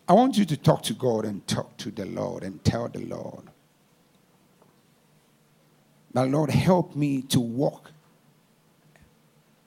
I 0.06 0.12
want 0.12 0.36
you 0.36 0.44
to 0.44 0.56
talk 0.56 0.82
to 0.84 0.92
God 0.92 1.24
and 1.24 1.46
talk 1.46 1.76
to 1.78 1.90
the 1.90 2.04
Lord 2.04 2.42
and 2.42 2.62
tell 2.62 2.88
the 2.88 3.00
Lord 3.00 3.44
that, 6.12 6.28
Lord, 6.28 6.50
help 6.50 6.94
me 6.94 7.22
to 7.22 7.40
walk 7.40 7.90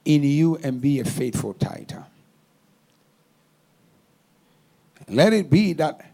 in 0.04 0.22
you 0.22 0.56
and 0.62 0.80
be 0.80 1.00
a 1.00 1.04
faithful 1.04 1.54
tither. 1.54 2.04
Let 5.08 5.32
it 5.32 5.50
be 5.50 5.72
that 5.74 6.12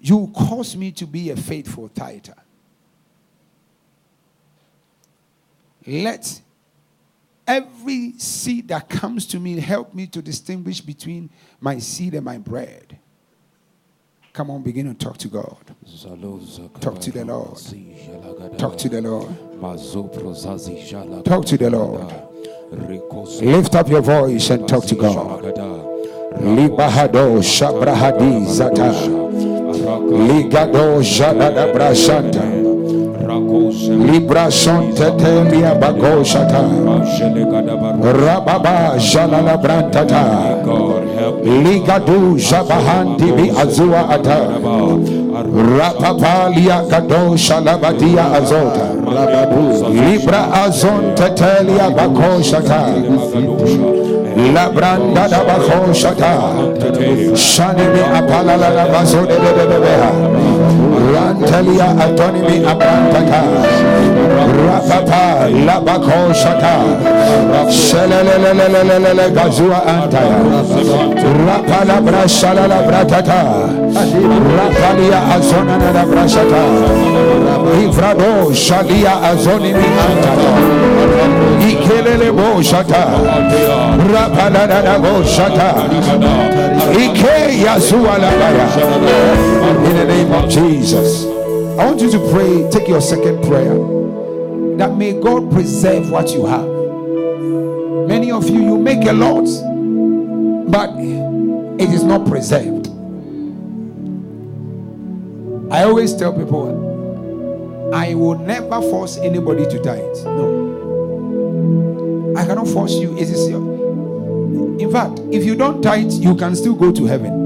you 0.00 0.32
cause 0.34 0.76
me 0.76 0.92
to 0.92 1.06
be 1.06 1.30
a 1.30 1.36
faithful 1.36 1.88
tither. 1.88 2.34
Let 5.86 6.40
every 7.46 8.12
seed 8.18 8.68
that 8.68 8.88
comes 8.88 9.26
to 9.26 9.38
me 9.38 9.60
help 9.60 9.94
me 9.94 10.06
to 10.08 10.22
distinguish 10.22 10.80
between 10.80 11.30
my 11.60 11.78
seed 11.78 12.14
and 12.14 12.24
my 12.24 12.38
bread. 12.38 12.98
Come 14.36 14.50
on, 14.50 14.62
begin 14.62 14.84
to 14.86 14.92
talk 14.92 15.16
to 15.16 15.28
God. 15.28 15.56
Talk 16.78 17.00
to 17.00 17.10
the 17.10 17.24
Lord. 17.24 17.58
Talk 18.58 18.76
to 18.76 18.88
the 18.90 19.00
Lord. 19.00 19.28
Talk 21.24 21.46
to 21.46 21.56
the 21.56 21.70
Lord. 21.70 22.12
Lift 23.42 23.74
up 23.74 23.88
your 23.88 24.02
voice 24.02 24.50
and 24.50 24.68
talk 24.68 24.84
to 24.88 24.94
God. 24.94 25.42
Libahado 26.42 27.40
shabrahadi 27.40 28.44
zata. 28.44 28.92
Ligado 30.28 31.00
jadada 31.00 31.72
brashanta. 31.72 32.65
Libra 33.46 34.50
sontetelia 34.50 35.74
bagoshata. 35.74 36.62
Rababa 38.02 38.98
jalala 38.98 39.56
brantata. 39.56 40.24
Ligadu 41.44 42.36
jabahandi 42.38 43.32
bi 43.32 43.50
azua 43.50 44.08
ata. 44.10 44.58
Rapapalia 45.78 46.82
kado 46.90 47.36
shalabadia 47.36 48.32
azota. 48.34 48.86
Libra 49.92 50.52
azon 50.64 51.14
tetelia 51.14 51.90
bakoshata. 51.90 52.82
La 54.54 54.68
branda 54.68 55.28
da 55.28 55.40
bakoshata. 55.44 56.34
Shanimi 57.36 58.02
apalala 58.12 58.68
la 58.74 58.86
bazode 58.92 59.38
de 59.38 59.50
de 59.54 59.64
de 59.70 59.78
beha. 59.80 60.45
Rantelia 61.14 61.88
atonimi 62.04 62.66
abrantata. 62.66 63.42
Rapapa 64.66 65.48
la 65.66 65.80
bakoshata. 65.80 66.74
Shelelelelelelele 67.70 69.30
gazua 69.30 69.82
antaya. 69.86 70.38
Rapala 71.46 72.00
brashala 72.00 72.66
la 72.66 72.82
bratata. 72.82 73.40
Rapalia 74.56 75.20
azona 75.34 75.76
na 75.78 75.92
la 75.92 76.04
brashata. 76.04 76.62
Ivrado 77.82 78.54
shalia 78.54 79.22
azoni 79.22 79.72
mi 79.72 79.88
antaya. 80.06 80.52
Ikelele 81.70 82.32
bo 82.32 82.62
shata. 82.62 83.06
Rapala 84.12 84.98
bo 84.98 85.22
shata. 85.24 85.74
Ike 86.96 87.62
yazua 87.64 88.18
Labaya. 88.18 88.66
In 89.86 89.94
the 89.96 90.04
name 90.04 90.32
of 90.32 90.50
Jesus. 90.56 91.26
I 91.78 91.84
want 91.84 92.00
you 92.00 92.10
to 92.12 92.18
pray. 92.32 92.66
Take 92.70 92.88
your 92.88 93.02
second 93.02 93.44
prayer. 93.44 93.76
That 94.78 94.96
may 94.96 95.12
God 95.12 95.52
preserve 95.52 96.10
what 96.10 96.30
you 96.30 96.46
have. 96.46 96.66
Many 98.08 98.32
of 98.32 98.48
you, 98.48 98.62
you 98.62 98.78
make 98.78 99.06
a 99.06 99.12
lot, 99.12 99.44
but 100.70 100.98
it 100.98 101.90
is 101.90 102.02
not 102.04 102.26
preserved. 102.26 102.88
I 105.70 105.82
always 105.82 106.16
tell 106.16 106.32
people, 106.32 107.92
I 107.94 108.14
will 108.14 108.38
never 108.38 108.80
force 108.80 109.18
anybody 109.18 109.66
to 109.66 109.78
tithe. 109.82 110.24
No. 110.24 112.32
I 112.34 112.46
cannot 112.46 112.68
force 112.68 112.94
you. 112.94 113.14
It 113.18 113.28
is 113.28 113.46
your. 113.50 113.60
In 114.80 114.90
fact, 114.90 115.20
if 115.30 115.44
you 115.44 115.54
don't 115.54 115.82
tithe, 115.82 116.12
you 116.12 116.34
can 116.34 116.56
still 116.56 116.74
go 116.74 116.90
to 116.92 117.04
heaven. 117.04 117.45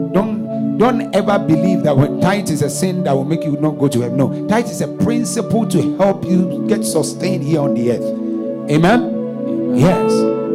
Don't 0.81 1.15
ever 1.15 1.39
believe 1.39 1.83
that 1.83 1.95
when 1.95 2.23
tithe 2.23 2.49
is 2.49 2.63
a 2.63 2.71
sin 2.71 3.05
that 3.05 3.13
will 3.13 3.27
make 3.27 3.45
you 3.45 3.53
not 3.59 3.73
go 3.73 3.87
to 3.87 4.01
heaven. 4.01 4.17
No, 4.17 4.49
tithe 4.49 4.65
is 4.65 4.81
a 4.81 4.89
principle 4.89 5.69
to 5.69 5.99
help 5.99 6.25
you 6.25 6.67
get 6.69 6.87
sustained 6.87 7.45
here 7.45 7.61
on 7.61 7.75
the 7.75 7.93
earth. 7.93 8.71
Amen. 8.71 9.77
Yes, 9.77 10.11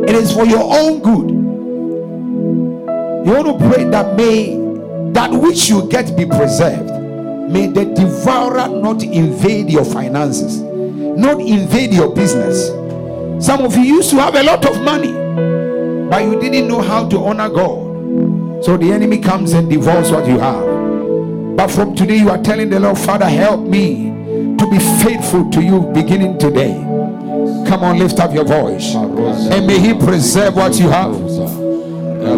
it 0.10 0.16
is 0.16 0.34
for 0.34 0.44
your 0.44 0.64
own 0.64 1.00
good. 1.04 1.30
You 3.28 3.34
want 3.36 3.60
to 3.60 3.70
pray 3.70 3.84
that 3.84 4.16
may 4.16 4.56
that 5.12 5.30
which 5.32 5.70
you 5.70 5.88
get 5.90 6.18
be 6.18 6.26
preserved. 6.26 6.90
May 7.52 7.68
the 7.68 7.86
devourer 7.86 8.68
not 8.68 9.04
invade 9.04 9.70
your 9.70 9.86
finances, 9.86 10.60
not 10.60 11.40
invade 11.40 11.94
your 11.94 12.16
business. 12.16 12.70
Some 13.46 13.62
of 13.62 13.78
you 13.78 13.84
used 13.84 14.10
to 14.10 14.16
have 14.16 14.34
a 14.34 14.42
lot 14.42 14.66
of 14.66 14.82
money, 14.82 15.14
but 16.10 16.24
you 16.24 16.40
didn't 16.42 16.68
know 16.68 16.82
how 16.82 17.08
to 17.10 17.20
honor 17.20 17.48
God. 17.48 17.85
So 18.66 18.78
the 18.78 18.92
enemy 18.92 19.20
comes 19.20 19.54
and 19.54 19.70
devours 19.70 20.10
what 20.10 20.28
you 20.28 20.40
have. 20.40 21.56
But 21.56 21.68
from 21.68 21.96
today, 21.96 22.18
you 22.18 22.32
are 22.32 22.42
telling 22.42 22.72
the 22.72 22.80
Lord, 22.80 22.98
Father, 22.98 23.30
help 23.30 23.62
me 23.62 24.06
to 24.58 24.68
be 24.72 24.80
faithful 25.04 25.52
to 25.52 25.62
you 25.62 25.82
beginning 25.94 26.40
today. 26.40 26.74
Come 27.68 27.84
on, 27.84 28.00
lift 28.00 28.20
up 28.20 28.34
your 28.34 28.44
voice. 28.44 28.96
And 28.96 29.68
may 29.68 29.78
He 29.78 29.94
preserve 29.94 30.56
what 30.56 30.80
you 30.80 30.90
have. 30.90 31.12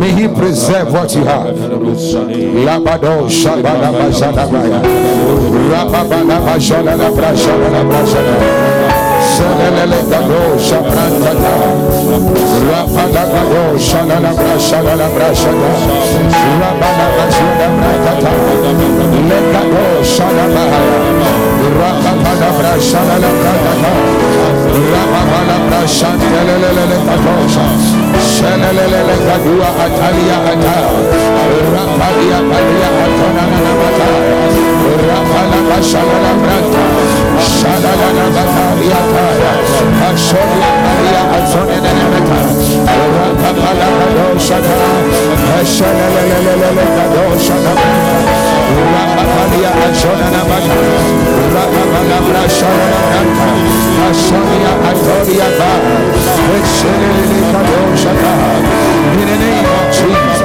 May 0.02 0.12
He 0.12 0.28
preserve 0.28 0.92
what 0.92 1.16
you 1.16 1.24
have. 1.24 1.56
Selelele 9.38 10.02
gado 10.10 10.58
shabrantata. 10.58 11.54
Rapada 12.70 13.24
gado 13.34 13.78
shalala 13.78 14.32
brashada 14.34 14.96
la 14.96 15.08
brashada. 15.14 15.70
Rabada 16.60 17.08
bajada 17.18 17.68
brantata. 17.78 18.32
Legado 19.30 19.86
shalabahaya. 20.14 21.00
Rapada 21.80 22.50
brashada 22.58 23.16
la 23.24 23.32
brantata. 23.40 23.92
Rababada 24.92 25.58
brashantelelele 25.68 26.98
Shalalalalala 28.18 29.16
gadua 29.28 29.70
atalia 29.86 30.38
ata. 30.52 30.78
Rapalia 31.74 32.40
palia 32.50 32.90
atona 33.06 33.44
nanamata. 33.52 34.10
Rapala 35.08 35.60
bashalala 35.70 36.32
branta. 36.42 36.84
Shalalala 37.38 38.26
batalia 38.36 39.02
taya. 39.14 39.54
Asholia 40.10 40.72
palia 40.84 41.24
atone 41.38 41.78
nanamata. 41.86 42.40
Rapapala 43.18 43.88
gadosha 44.00 44.60
ta. 44.68 44.78
Shalalalalala 45.76 46.86
gadosha 46.98 47.56
In 59.18 59.26
the 59.28 59.38
name 59.40 59.66
of 59.66 59.84
Jesus. 59.96 60.42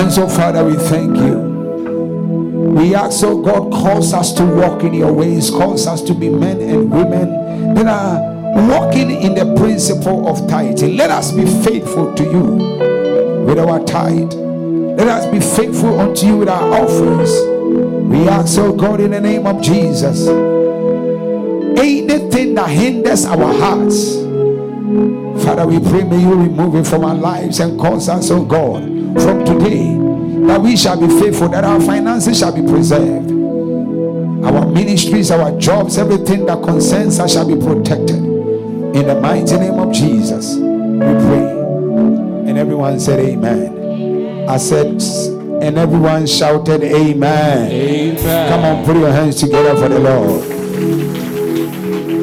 And 0.00 0.12
so, 0.12 0.28
Father, 0.28 0.64
we 0.64 0.74
thank 0.76 1.16
you. 1.16 1.50
We 2.74 2.94
ask, 2.94 3.24
oh 3.24 3.42
God, 3.42 3.72
cause 3.72 4.14
us 4.14 4.32
to 4.34 4.44
walk 4.44 4.84
in 4.84 4.94
your 4.94 5.12
ways, 5.12 5.50
cause 5.50 5.86
us 5.86 6.00
to 6.02 6.14
be 6.14 6.28
men 6.28 6.60
and 6.60 6.90
women 6.90 7.74
that 7.74 7.86
are 7.86 8.20
walking 8.68 9.10
in 9.10 9.34
the 9.34 9.54
principle 9.56 10.28
of 10.28 10.48
tithing. 10.48 10.96
Let 10.96 11.10
us 11.10 11.32
be 11.32 11.44
faithful 11.64 12.14
to 12.14 12.22
you. 12.22 12.80
with 13.50 13.58
our 13.58 13.84
tithe. 13.84 14.49
Let 15.00 15.08
us 15.08 15.26
be 15.32 15.40
faithful 15.40 15.98
unto 15.98 16.26
you 16.26 16.36
with 16.36 16.50
our 16.50 16.74
offerings. 16.74 17.30
We 18.06 18.28
ask, 18.28 18.58
oh 18.58 18.74
God, 18.74 19.00
in 19.00 19.12
the 19.12 19.20
name 19.20 19.46
of 19.46 19.62
Jesus, 19.62 20.28
anything 21.78 22.54
that 22.54 22.68
hinders 22.68 23.24
our 23.24 23.50
hearts, 23.50 24.16
Father, 25.42 25.66
we 25.66 25.80
pray 25.80 26.04
may 26.04 26.20
you 26.20 26.34
remove 26.34 26.74
it 26.74 26.86
from 26.86 27.06
our 27.06 27.14
lives 27.14 27.60
and 27.60 27.80
cause 27.80 28.10
us, 28.10 28.30
oh 28.30 28.44
God, 28.44 28.82
from 29.22 29.42
today 29.46 29.96
that 30.46 30.60
we 30.60 30.76
shall 30.76 31.00
be 31.00 31.08
faithful, 31.18 31.48
that 31.48 31.64
our 31.64 31.80
finances 31.80 32.38
shall 32.38 32.52
be 32.54 32.60
preserved, 32.70 33.30
our 34.44 34.66
ministries, 34.66 35.30
our 35.30 35.58
jobs, 35.58 35.96
everything 35.96 36.44
that 36.44 36.62
concerns 36.62 37.18
us 37.18 37.32
shall 37.32 37.48
be 37.48 37.56
protected. 37.56 38.18
In 38.18 39.06
the 39.06 39.18
mighty 39.18 39.56
name 39.56 39.78
of 39.78 39.94
Jesus, 39.94 40.56
we 40.56 40.98
pray. 40.98 41.56
And 42.50 42.58
everyone 42.58 43.00
said, 43.00 43.20
Amen. 43.20 43.79
I 44.50 44.56
said, 44.56 45.00
and 45.62 45.78
everyone 45.78 46.26
shouted, 46.26 46.82
Amen. 46.82 47.70
Amen. 47.70 48.48
Come 48.48 48.64
on, 48.64 48.84
put 48.84 48.96
your 48.96 49.12
hands 49.12 49.36
together 49.36 49.76
for 49.80 49.88
the 49.88 50.00
Lord. 50.00 50.49